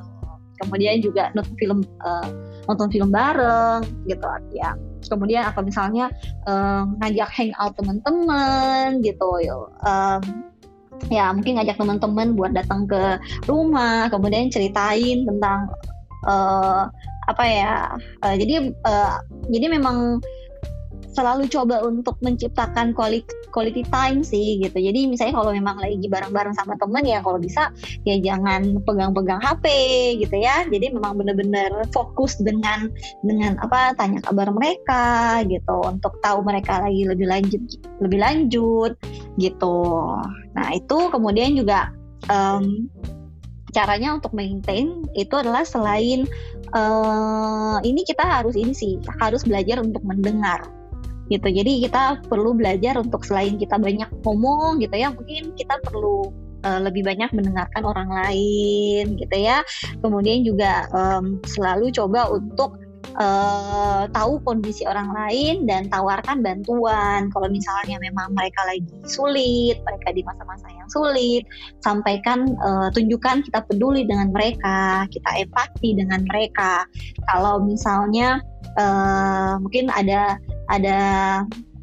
Kemudian 0.59 0.99
juga 0.99 1.31
nonton 1.31 1.55
film 1.55 1.79
uh, 2.03 2.27
nonton 2.67 2.89
film 2.91 3.09
bareng 3.09 3.83
gitu 4.05 4.27
ya. 4.51 4.75
Kemudian 5.07 5.47
atau 5.47 5.63
misalnya 5.63 6.11
um, 6.43 6.99
ngajak 6.99 7.31
hangout 7.31 7.73
teman-teman 7.79 8.99
gitu 8.99 9.39
um, 9.87 10.21
ya 11.07 11.31
mungkin 11.31 11.55
ngajak 11.55 11.79
teman-teman 11.79 12.35
buat 12.35 12.51
datang 12.51 12.83
ke 12.83 13.15
rumah 13.47 14.11
kemudian 14.11 14.51
ceritain 14.51 15.23
tentang 15.23 15.71
uh, 16.27 16.91
apa 17.31 17.43
ya 17.47 17.73
uh, 18.27 18.35
jadi 18.35 18.75
uh, 18.83 19.15
jadi 19.47 19.79
memang 19.79 20.19
selalu 21.13 21.49
coba 21.49 21.81
untuk 21.85 22.15
menciptakan 22.21 22.93
quality, 22.93 23.29
quality 23.49 23.81
time 23.89 24.21
sih 24.21 24.61
gitu. 24.61 24.77
Jadi 24.77 25.09
misalnya 25.09 25.41
kalau 25.41 25.51
memang 25.53 25.77
lagi 25.81 26.05
bareng-bareng 26.05 26.53
sama 26.53 26.77
temen 26.77 27.03
ya 27.05 27.19
kalau 27.25 27.41
bisa 27.41 27.73
ya 28.05 28.15
jangan 28.21 28.81
pegang-pegang 28.85 29.41
HP 29.41 29.65
gitu 30.21 30.35
ya. 30.37 30.65
Jadi 30.69 30.93
memang 30.93 31.17
benar-benar 31.17 31.89
fokus 31.89 32.37
dengan 32.37 32.93
dengan 33.25 33.57
apa 33.61 33.97
tanya 33.97 34.21
kabar 34.21 34.53
mereka 34.53 35.41
gitu 35.49 35.81
untuk 35.85 36.17
tahu 36.21 36.45
mereka 36.45 36.81
lagi 36.85 37.05
lebih 37.09 37.25
lanjut 37.25 37.61
lebih 38.01 38.19
lanjut 38.21 38.91
gitu. 39.41 39.77
Nah 40.53 40.67
itu 40.73 40.97
kemudian 41.09 41.57
juga 41.57 41.89
um, 42.29 42.89
caranya 43.69 44.17
untuk 44.17 44.33
maintain 44.33 45.05
itu 45.13 45.33
adalah 45.37 45.61
selain 45.61 46.25
uh, 46.73 47.77
ini 47.85 48.01
kita 48.05 48.25
harus 48.25 48.57
ini 48.57 48.73
sih 48.73 48.97
harus 49.21 49.45
belajar 49.45 49.81
untuk 49.81 50.01
mendengar 50.01 50.65
gitu. 51.29 51.47
Jadi 51.47 51.85
kita 51.85 52.25
perlu 52.25 52.57
belajar 52.57 52.97
untuk 52.97 53.23
selain 53.23 53.55
kita 53.55 53.77
banyak 53.77 54.09
ngomong 54.25 54.81
gitu 54.81 54.95
ya 54.97 55.13
mungkin 55.13 55.53
kita 55.53 55.77
perlu 55.85 56.33
uh, 56.65 56.79
lebih 56.83 57.05
banyak 57.05 57.29
mendengarkan 57.31 57.83
orang 57.85 58.09
lain 58.09 59.15
gitu 59.15 59.37
ya. 59.37 59.63
Kemudian 60.01 60.43
juga 60.43 60.89
um, 60.91 61.39
selalu 61.45 61.93
coba 61.93 62.27
untuk 62.33 62.75
uh, 63.19 64.07
tahu 64.09 64.39
kondisi 64.41 64.87
orang 64.87 65.11
lain 65.11 65.67
dan 65.67 65.91
tawarkan 65.91 66.41
bantuan. 66.41 67.27
Kalau 67.29 67.47
misalnya 67.51 67.99
memang 68.01 68.33
mereka 68.33 68.65
lagi 68.65 68.87
sulit, 69.05 69.77
mereka 69.83 70.15
di 70.15 70.23
masa-masa 70.23 70.67
yang 70.71 70.89
sulit, 70.89 71.43
sampaikan, 71.83 72.55
uh, 72.63 72.87
tunjukkan 72.95 73.45
kita 73.45 73.59
peduli 73.67 74.07
dengan 74.07 74.31
mereka, 74.31 75.05
kita 75.11 75.29
empati 75.45 75.99
dengan 75.99 76.23
mereka. 76.25 76.87
Kalau 77.29 77.61
misalnya 77.61 78.39
uh, 78.79 79.59
mungkin 79.61 79.91
ada 79.93 80.39
ada 80.71 80.99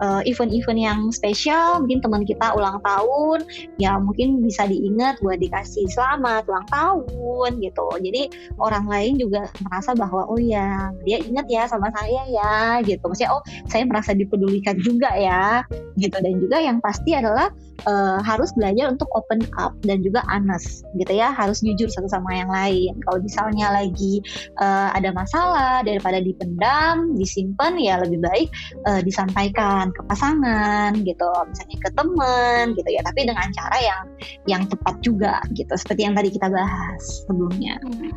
uh, 0.01 0.21
event-event 0.29 0.81
yang 0.81 1.01
spesial 1.13 1.81
mungkin 1.81 2.01
teman 2.05 2.23
kita 2.25 2.53
ulang 2.53 2.79
tahun 2.85 3.45
ya 3.81 3.97
mungkin 3.97 4.45
bisa 4.45 4.69
diingat 4.69 5.21
buat 5.25 5.41
dikasih 5.41 5.89
selamat 5.93 6.49
ulang 6.49 6.69
tahun 6.69 7.51
gitu. 7.63 7.87
Jadi 8.01 8.23
orang 8.61 8.87
lain 8.89 9.21
juga 9.21 9.49
merasa 9.65 9.97
bahwa 9.97 10.29
oh 10.29 10.41
ya 10.41 10.93
dia 11.05 11.21
ingat 11.23 11.47
ya 11.49 11.65
sama 11.69 11.89
saya 11.95 12.23
ya 12.29 12.55
gitu. 12.85 13.03
Maksudnya 13.07 13.33
oh 13.33 13.43
saya 13.69 13.83
merasa 13.89 14.13
dipedulikan 14.13 14.77
juga 14.83 15.13
ya 15.17 15.65
gitu. 15.97 16.17
Dan 16.21 16.41
juga 16.43 16.61
yang 16.61 16.79
pasti 16.81 17.17
adalah 17.17 17.49
uh, 17.89 18.21
harus 18.21 18.53
belajar 18.57 18.93
untuk 18.93 19.09
open 19.17 19.45
up 19.57 19.73
dan 19.85 20.05
juga 20.05 20.25
honest 20.29 20.85
gitu 20.97 21.13
ya. 21.17 21.33
Harus 21.33 21.61
jujur 21.65 21.89
satu 21.89 22.09
sama 22.11 22.31
yang 22.37 22.51
lain. 22.51 22.93
Kalau 23.09 23.19
misalnya 23.23 23.73
lagi 23.73 24.21
uh, 24.61 24.93
ada 24.93 25.11
masalah 25.13 25.81
daripada 25.85 26.21
dipendam 26.21 27.17
disimpan 27.17 27.79
ya 27.81 28.01
lebih 28.03 28.21
baik 28.23 28.49
uh, 28.89 29.01
disampaikan 29.03 29.86
ke 29.93 30.03
pasangan 30.07 30.91
gitu 31.03 31.29
misalnya 31.47 31.79
ke 31.83 31.91
teman 31.95 32.65
gitu 32.75 32.89
ya 32.91 33.01
tapi 33.05 33.27
dengan 33.27 33.49
cara 33.53 33.77
yang 33.79 34.03
yang 34.47 34.63
tepat 34.67 34.95
juga 35.03 35.43
gitu 35.53 35.75
seperti 35.75 36.07
yang 36.07 36.15
tadi 36.15 36.31
kita 36.33 36.49
bahas 36.51 37.03
sebelumnya. 37.25 37.79
Hmm, 37.83 38.11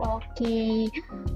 oke. 0.00 0.24
Okay. 0.34 0.88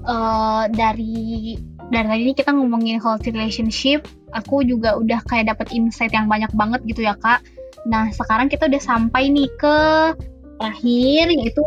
uh, 0.05 0.65
dari 0.73 1.57
dari 1.91 2.07
tadi 2.07 2.21
ini 2.27 2.33
kita 2.37 2.51
ngomongin 2.55 3.01
healthy 3.01 3.33
relationship 3.33 4.05
aku 4.31 4.63
juga 4.63 4.95
udah 4.95 5.19
kayak 5.27 5.51
dapet 5.51 5.71
insight 5.75 6.11
yang 6.15 6.27
banyak 6.31 6.51
banget 6.55 6.81
gitu 6.87 7.03
ya 7.05 7.15
kak. 7.19 7.43
Nah 7.87 8.09
sekarang 8.13 8.47
kita 8.47 8.67
udah 8.67 8.81
sampai 8.81 9.31
nih 9.31 9.49
ke 9.59 9.77
terakhir 10.61 11.25
yaitu 11.33 11.63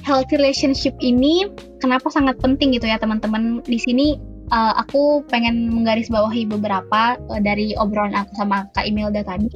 healthy 0.00 0.38
relationship 0.40 0.96
ini 1.02 1.50
kenapa 1.82 2.08
sangat 2.08 2.40
penting 2.40 2.72
gitu 2.72 2.88
ya 2.88 2.96
teman-teman. 2.96 3.60
Di 3.64 3.76
sini 3.76 4.16
uh, 4.50 4.72
aku 4.76 5.24
pengen 5.30 5.70
menggarisbawahi 5.70 6.46
beberapa 6.50 7.16
uh, 7.30 7.40
dari 7.40 7.72
obrolan 7.78 8.14
aku 8.14 8.34
sama 8.36 8.66
Kak 8.74 8.84
Imelda 8.86 9.22
tadi. 9.24 9.48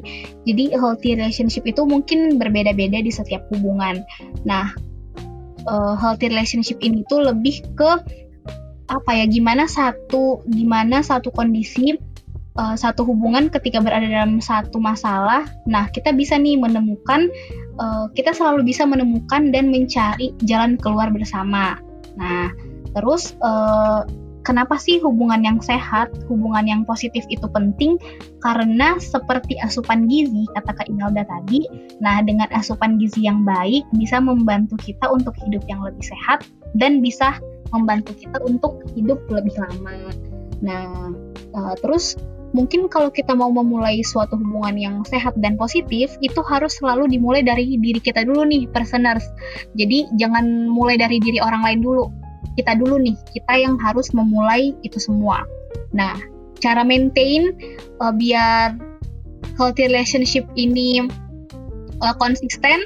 Jadi 0.47 0.74
healthy 0.74 1.18
relationship 1.18 1.66
itu 1.68 1.82
mungkin 1.84 2.38
berbeda-beda 2.40 3.03
di 3.03 3.11
setiap 3.11 3.45
hubungan. 3.53 4.03
Nah, 4.47 4.72
uh, 5.68 5.95
healthy 5.99 6.30
relationship 6.30 6.80
ini 6.80 7.03
tuh 7.11 7.26
lebih 7.26 7.61
ke 7.74 7.90
apa 8.88 9.11
ya? 9.12 9.26
Gimana 9.28 9.68
satu 9.68 10.42
gimana 10.49 11.03
satu 11.03 11.34
kondisi 11.34 11.99
uh, 12.57 12.74
satu 12.78 13.03
hubungan 13.05 13.51
ketika 13.51 13.82
berada 13.82 14.07
dalam 14.07 14.38
satu 14.38 14.78
masalah. 14.78 15.45
Nah, 15.66 15.90
kita 15.90 16.14
bisa 16.14 16.38
nih 16.38 16.57
menemukan 16.57 17.28
uh, 17.78 18.07
kita 18.14 18.32
selalu 18.32 18.70
bisa 18.70 18.86
menemukan 18.86 19.51
dan 19.51 19.68
mencari 19.70 20.32
jalan 20.47 20.78
keluar 20.78 21.11
bersama. 21.11 21.78
Nah, 22.14 22.55
terus 22.95 23.34
uh, 23.42 24.07
Kenapa 24.45 24.76
sih 24.76 25.01
hubungan 25.01 25.40
yang 25.40 25.59
sehat, 25.64 26.12
hubungan 26.28 26.68
yang 26.68 26.82
positif 26.84 27.24
itu 27.32 27.49
penting? 27.49 27.97
Karena 28.45 29.01
seperti 29.01 29.57
asupan 29.64 30.05
gizi, 30.05 30.45
kata 30.53 30.76
Kak 30.76 30.88
Imelda 30.92 31.24
tadi, 31.24 31.64
nah 32.05 32.20
dengan 32.20 32.53
asupan 32.53 33.01
gizi 33.01 33.24
yang 33.24 33.40
baik 33.49 33.88
bisa 33.97 34.20
membantu 34.20 34.76
kita 34.76 35.09
untuk 35.09 35.32
hidup 35.49 35.64
yang 35.64 35.80
lebih 35.80 36.05
sehat 36.05 36.45
dan 36.76 37.01
bisa 37.01 37.40
membantu 37.72 38.12
kita 38.12 38.36
untuk 38.45 38.84
hidup 38.92 39.16
lebih 39.32 39.57
lama. 39.57 40.12
Nah, 40.61 41.09
uh, 41.57 41.74
terus 41.80 42.20
mungkin 42.55 42.86
kalau 42.86 43.11
kita 43.11 43.34
mau 43.34 43.51
memulai 43.51 43.99
suatu 44.07 44.38
hubungan 44.38 44.78
yang 44.78 44.97
sehat 45.09 45.34
dan 45.42 45.59
positif 45.59 46.14
itu 46.22 46.38
harus 46.47 46.78
selalu 46.78 47.11
dimulai 47.11 47.42
dari 47.42 47.74
diri 47.82 47.99
kita 47.99 48.22
dulu 48.22 48.47
nih 48.47 48.70
personers 48.70 49.26
jadi 49.74 50.07
jangan 50.14 50.70
mulai 50.70 50.95
dari 50.95 51.18
diri 51.18 51.42
orang 51.42 51.66
lain 51.66 51.82
dulu 51.82 52.07
kita 52.55 52.78
dulu 52.78 53.01
nih, 53.01 53.16
kita 53.34 53.55
yang 53.59 53.80
harus 53.80 54.12
memulai 54.14 54.76
itu 54.86 55.01
semua. 55.01 55.42
Nah, 55.90 56.14
cara 56.62 56.86
maintain 56.86 57.53
uh, 58.01 58.14
biar 58.14 58.78
healthy 59.59 59.86
relationship 59.90 60.47
ini 60.57 61.05
uh, 62.01 62.14
konsisten 62.16 62.82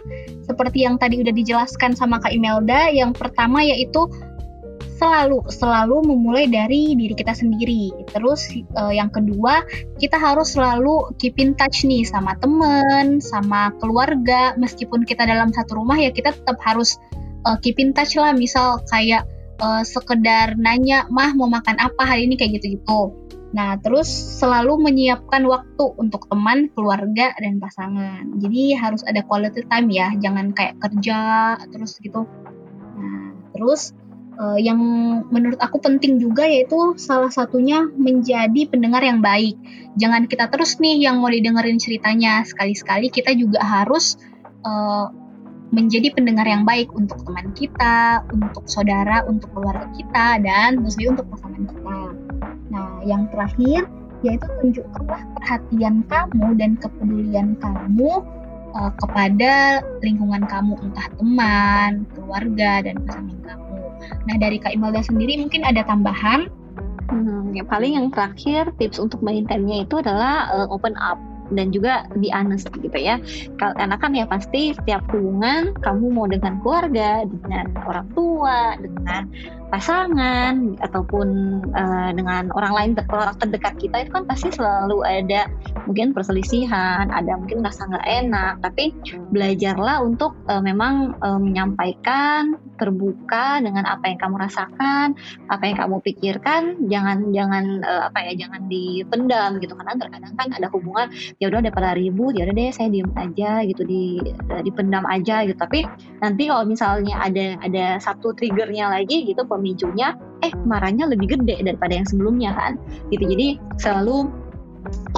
seperti 0.49 0.85
yang 0.85 0.97
tadi 0.97 1.21
udah 1.21 1.33
dijelaskan 1.33 1.93
sama 1.93 2.19
Kak 2.19 2.33
Imelda, 2.33 2.89
yang 2.89 3.13
pertama 3.13 3.61
yaitu 3.61 4.09
selalu 4.99 5.47
selalu 5.47 6.03
memulai 6.03 6.51
dari 6.51 6.99
diri 6.99 7.15
kita 7.15 7.31
sendiri. 7.31 7.95
Terus 8.11 8.51
uh, 8.75 8.91
yang 8.91 9.15
kedua, 9.15 9.63
kita 10.03 10.19
harus 10.19 10.59
selalu 10.59 11.15
keep 11.23 11.39
in 11.39 11.55
touch 11.55 11.87
nih 11.87 12.03
sama 12.03 12.35
temen, 12.43 13.23
sama 13.23 13.71
keluarga. 13.79 14.59
Meskipun 14.59 15.07
kita 15.07 15.23
dalam 15.23 15.55
satu 15.55 15.79
rumah 15.79 15.95
ya 16.03 16.11
kita 16.11 16.35
tetap 16.35 16.59
harus 16.67 16.99
uh, 17.47 17.55
keep 17.63 17.79
in 17.79 17.95
touch 17.95 18.19
lah. 18.19 18.35
Misal 18.35 18.83
kayak 18.91 19.23
uh, 19.63 19.83
sekedar 19.83 20.55
nanya 20.59 21.07
mah 21.11 21.35
mau 21.35 21.51
makan 21.51 21.77
apa 21.79 22.03
hari 22.03 22.27
ini 22.27 22.35
kayak 22.39 22.59
gitu-gitu. 22.59 23.15
Nah, 23.49 23.81
terus 23.81 24.09
selalu 24.13 24.77
menyiapkan 24.77 25.41
waktu 25.49 25.85
untuk 25.97 26.29
teman, 26.29 26.69
keluarga, 26.77 27.33
dan 27.41 27.57
pasangan. 27.57 28.29
Jadi 28.37 28.77
harus 28.77 29.01
ada 29.09 29.25
quality 29.25 29.65
time 29.65 29.89
ya, 29.89 30.13
jangan 30.21 30.53
kayak 30.53 30.77
kerja 30.77 31.57
terus 31.73 31.97
gitu. 31.97 32.29
Nah, 32.99 33.33
terus 33.57 33.97
uh, 34.37 34.61
yang 34.61 34.77
menurut 35.33 35.57
aku 35.65 35.81
penting 35.81 36.21
juga 36.21 36.45
yaitu 36.45 36.93
salah 37.01 37.33
satunya 37.33 37.89
menjadi 37.97 38.69
pendengar 38.69 39.01
yang 39.01 39.25
baik. 39.25 39.57
Jangan 39.97 40.29
kita 40.29 40.53
terus 40.53 40.77
nih 40.77 41.09
yang 41.09 41.25
mau 41.25 41.33
didengerin 41.33 41.81
ceritanya. 41.81 42.45
Sekali-sekali 42.45 43.09
kita 43.09 43.33
juga 43.33 43.65
harus 43.65 44.21
uh, 44.69 45.09
menjadi 45.69 46.09
pendengar 46.17 46.49
yang 46.49 46.65
baik 46.65 46.89
untuk 46.97 47.21
teman 47.29 47.53
kita, 47.53 48.25
untuk 48.33 48.65
saudara, 48.65 49.25
untuk 49.29 49.53
keluarga 49.53 49.89
kita, 49.93 50.41
dan 50.41 50.81
tentu 50.81 51.13
untuk 51.13 51.27
pasangan 51.29 51.65
kita. 51.69 51.99
Nah, 52.73 52.89
yang 53.05 53.29
terakhir 53.33 53.85
yaitu 54.27 54.51
tunjukkanlah 54.59 55.23
perhatian 55.39 56.03
kamu 56.11 56.47
dan 56.59 56.75
kepedulian 56.83 57.55
kamu 57.63 58.27
uh, 58.75 58.91
kepada 58.99 59.85
lingkungan 60.03 60.43
kamu, 60.49 60.75
entah 60.83 61.07
teman, 61.15 62.03
keluarga, 62.19 62.83
dan 62.83 62.99
pasangan 63.07 63.39
kamu. 63.47 63.79
Nah, 64.27 64.37
dari 64.41 64.59
Kak 64.59 64.75
Imelda 64.75 65.07
sendiri 65.07 65.39
mungkin 65.39 65.63
ada 65.63 65.87
tambahan? 65.87 66.51
Hmm, 67.09 67.57
yang 67.57 67.65
paling 67.65 67.97
yang 67.97 68.13
terakhir 68.13 68.69
tips 68.77 69.01
untuk 69.01 69.25
maintainnya 69.25 69.87
itu 69.87 69.97
adalah 69.97 70.51
uh, 70.53 70.69
open 70.69 70.93
up 71.01 71.17
dan 71.53 71.73
juga 71.73 72.07
be 72.17 72.29
honest 72.33 72.69
gitu 72.81 72.99
ya. 72.99 73.21
Karena 73.61 73.97
kan 73.97 74.13
ya 74.13 74.25
pasti 74.29 74.73
setiap 74.77 75.05
hubungan 75.13 75.73
kamu 75.81 76.05
mau 76.13 76.27
dengan 76.29 76.61
keluarga 76.61 77.25
dengan 77.25 77.73
orang 77.85 78.09
tua 78.13 78.77
dengan 78.81 79.29
pasangan 79.69 80.81
ataupun 80.81 81.29
uh, 81.77 82.11
dengan 82.17 82.49
orang 82.57 82.73
lain 82.73 82.91
orang 83.13 83.37
terdekat 83.37 83.77
kita 83.77 83.97
itu 84.01 84.11
kan 84.17 84.25
pasti 84.25 84.49
selalu 84.49 85.05
ada 85.05 85.45
mungkin 85.85 86.17
perselisihan 86.17 87.13
ada 87.13 87.37
mungkin 87.37 87.61
rasa 87.61 87.85
nggak 87.85 88.07
enak. 88.09 88.55
Tapi 88.65 88.97
belajarlah 89.33 90.01
untuk 90.01 90.33
uh, 90.49 90.61
memang 90.65 91.21
uh, 91.21 91.41
menyampaikan 91.41 92.57
terbuka 92.81 93.61
dengan 93.61 93.85
apa 93.85 94.09
yang 94.09 94.19
kamu 94.19 94.37
rasakan 94.41 95.19
apa 95.53 95.63
yang 95.69 95.77
kamu 95.77 95.97
pikirkan. 96.01 96.63
Jangan 96.89 97.31
jangan 97.37 97.65
uh, 97.85 98.03
apa 98.09 98.19
ya 98.25 98.33
jangan 98.47 98.67
dipendam 98.73 99.61
gitu. 99.61 99.77
Karena 99.77 100.01
terkadang 100.01 100.35
kan 100.35 100.49
ada 100.57 100.69
hubungan 100.73 101.13
ya 101.39 101.47
udah 101.47 101.63
daripada 101.63 101.95
ribut 101.95 102.35
ya 102.35 102.51
udah 102.51 102.55
deh 102.55 102.71
saya 102.75 102.91
diem 102.91 103.07
aja 103.15 103.63
gitu 103.63 103.87
di 103.87 104.19
dipendam 104.67 105.07
aja 105.07 105.47
gitu. 105.47 105.55
Tapi 105.55 105.87
nanti 106.19 106.51
kalau 106.51 106.67
misalnya 106.67 107.15
ada 107.23 107.55
ada 107.63 108.03
satu 108.03 108.35
triggernya 108.35 108.91
lagi 108.91 109.23
gitu 109.23 109.47
pemicunya 109.47 110.19
eh 110.43 110.51
marahnya 110.67 111.07
lebih 111.07 111.39
gede 111.39 111.63
daripada 111.63 111.95
yang 111.95 112.07
sebelumnya 112.11 112.51
kan. 112.59 112.75
Gitu. 113.15 113.23
Jadi 113.23 113.47
selalu 113.79 114.27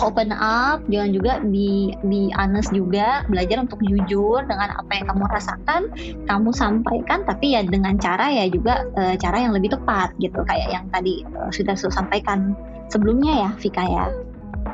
open 0.03 0.33
up 0.35 0.85
jangan 0.93 1.11
juga 1.15 1.33
di 1.47 1.95
di 2.05 2.29
honest 2.37 2.73
juga 2.75 3.25
belajar 3.29 3.65
untuk 3.65 3.81
jujur 3.81 4.45
dengan 4.45 4.77
apa 4.77 4.93
yang 4.93 5.07
kamu 5.09 5.25
rasakan 5.31 5.83
kamu 6.27 6.51
sampaikan 6.51 7.23
tapi 7.29 7.55
ya 7.55 7.63
dengan 7.63 7.95
cara 8.01 8.33
ya 8.33 8.51
juga 8.51 8.89
e, 8.99 9.15
cara 9.21 9.37
yang 9.47 9.53
lebih 9.55 9.77
tepat 9.77 10.11
gitu 10.19 10.43
kayak 10.49 10.75
yang 10.75 10.85
tadi 10.91 11.23
e, 11.23 11.39
sudah 11.55 11.77
saya 11.77 11.93
sampaikan 11.93 12.57
sebelumnya 12.91 13.47
ya 13.47 13.51
Vika 13.63 13.85
ya. 13.85 14.07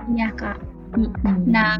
Iya 0.06 0.30
kak 0.38 0.75
Nah, 1.46 1.78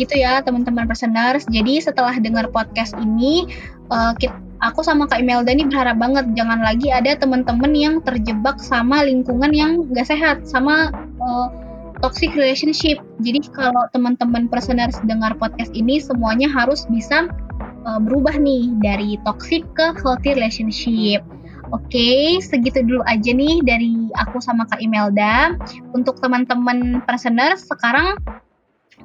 gitu 0.00 0.14
ya 0.18 0.42
teman-teman 0.42 0.88
personers. 0.88 1.46
Jadi 1.46 1.82
setelah 1.82 2.16
dengar 2.18 2.50
podcast 2.50 2.96
ini, 2.98 3.46
uh, 3.92 4.12
kita, 4.18 4.34
aku 4.64 4.80
sama 4.80 5.04
Kak 5.06 5.20
Imelda 5.20 5.52
nih 5.52 5.68
berharap 5.68 6.00
banget 6.00 6.24
jangan 6.34 6.64
lagi 6.64 6.88
ada 6.88 7.14
teman-teman 7.14 7.72
yang 7.76 7.94
terjebak 8.02 8.58
sama 8.58 9.04
lingkungan 9.04 9.52
yang 9.52 9.84
gak 9.92 10.08
sehat, 10.08 10.48
sama 10.48 10.90
uh, 11.20 11.48
toxic 12.00 12.32
relationship. 12.34 12.98
Jadi 13.22 13.44
kalau 13.52 13.86
teman-teman 13.94 14.50
personers 14.50 14.98
dengar 15.06 15.36
podcast 15.38 15.70
ini, 15.76 16.00
semuanya 16.02 16.50
harus 16.50 16.88
bisa 16.90 17.30
uh, 17.86 18.00
berubah 18.00 18.34
nih 18.36 18.72
dari 18.82 19.20
toxic 19.22 19.62
ke 19.78 19.94
healthy 20.02 20.34
relationship. 20.34 21.22
Oke, 21.72 21.90
okay, 21.90 22.20
segitu 22.44 22.84
dulu 22.86 23.02
aja 23.08 23.34
nih 23.34 23.58
dari 23.64 24.12
aku 24.20 24.38
sama 24.38 24.68
Kak 24.68 24.84
Imelda. 24.84 25.56
Untuk 25.96 26.20
teman-teman 26.20 27.02
personers, 27.08 27.66
sekarang 27.66 28.14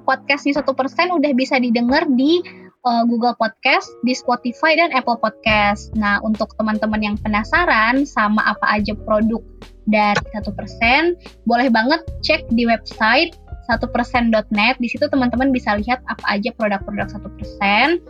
podcast 0.08 0.46
di 0.46 0.54
satu 0.56 0.72
persen 0.74 1.12
udah 1.14 1.32
bisa 1.34 1.58
didengar 1.58 2.06
di 2.14 2.42
uh, 2.86 3.04
Google 3.08 3.36
Podcast, 3.36 3.90
di 4.06 4.16
Spotify 4.16 4.78
dan 4.78 4.94
Apple 4.96 5.20
Podcast. 5.20 5.92
Nah, 5.98 6.22
untuk 6.24 6.54
teman-teman 6.56 7.02
yang 7.04 7.16
penasaran 7.20 8.06
sama 8.08 8.44
apa 8.46 8.80
aja 8.80 8.96
produk 8.96 9.42
dari 9.90 10.22
satu 10.38 10.54
persen, 10.54 11.18
boleh 11.50 11.68
banget 11.74 12.06
cek 12.22 12.48
di 12.54 12.70
website 12.70 13.36
satu 13.70 13.90
persen.net. 13.90 14.76
Di 14.82 14.88
situ 14.90 15.06
teman-teman 15.10 15.54
bisa 15.54 15.78
lihat 15.78 16.02
apa 16.10 16.26
aja 16.26 16.50
produk-produk 16.56 17.08
satu 17.10 17.30
persen. 17.38 18.02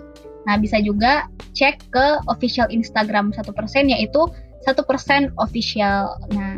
Nah, 0.47 0.55
bisa 0.55 0.80
juga 0.80 1.27
cek 1.51 1.91
ke 1.91 2.05
official 2.32 2.71
Instagram 2.71 3.36
satu 3.36 3.51
persen 3.51 3.91
yaitu 3.91 4.27
satu 4.63 4.84
persen 4.88 5.32
official. 5.39 6.15
Nah, 6.36 6.55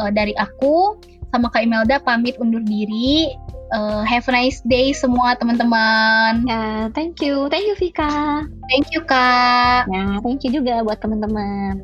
uh, 0.00 0.10
dari 0.12 0.32
aku 0.36 0.98
sama 1.34 1.50
Kak 1.50 1.66
Imelda 1.66 1.98
pamit 1.98 2.38
undur 2.38 2.62
diri. 2.62 3.34
Uh, 3.74 4.06
have 4.06 4.22
a 4.30 4.32
nice 4.32 4.62
day 4.70 4.94
semua 4.94 5.34
teman-teman. 5.34 6.46
Ya, 6.46 6.86
thank 6.94 7.18
you. 7.18 7.50
Thank 7.50 7.66
you 7.66 7.74
Vika. 7.74 8.46
Thank 8.70 8.94
you 8.94 9.02
Kak. 9.02 9.90
Ya, 9.90 10.22
thank 10.22 10.46
you 10.46 10.54
juga 10.54 10.86
buat 10.86 11.02
teman-teman. 11.02 11.82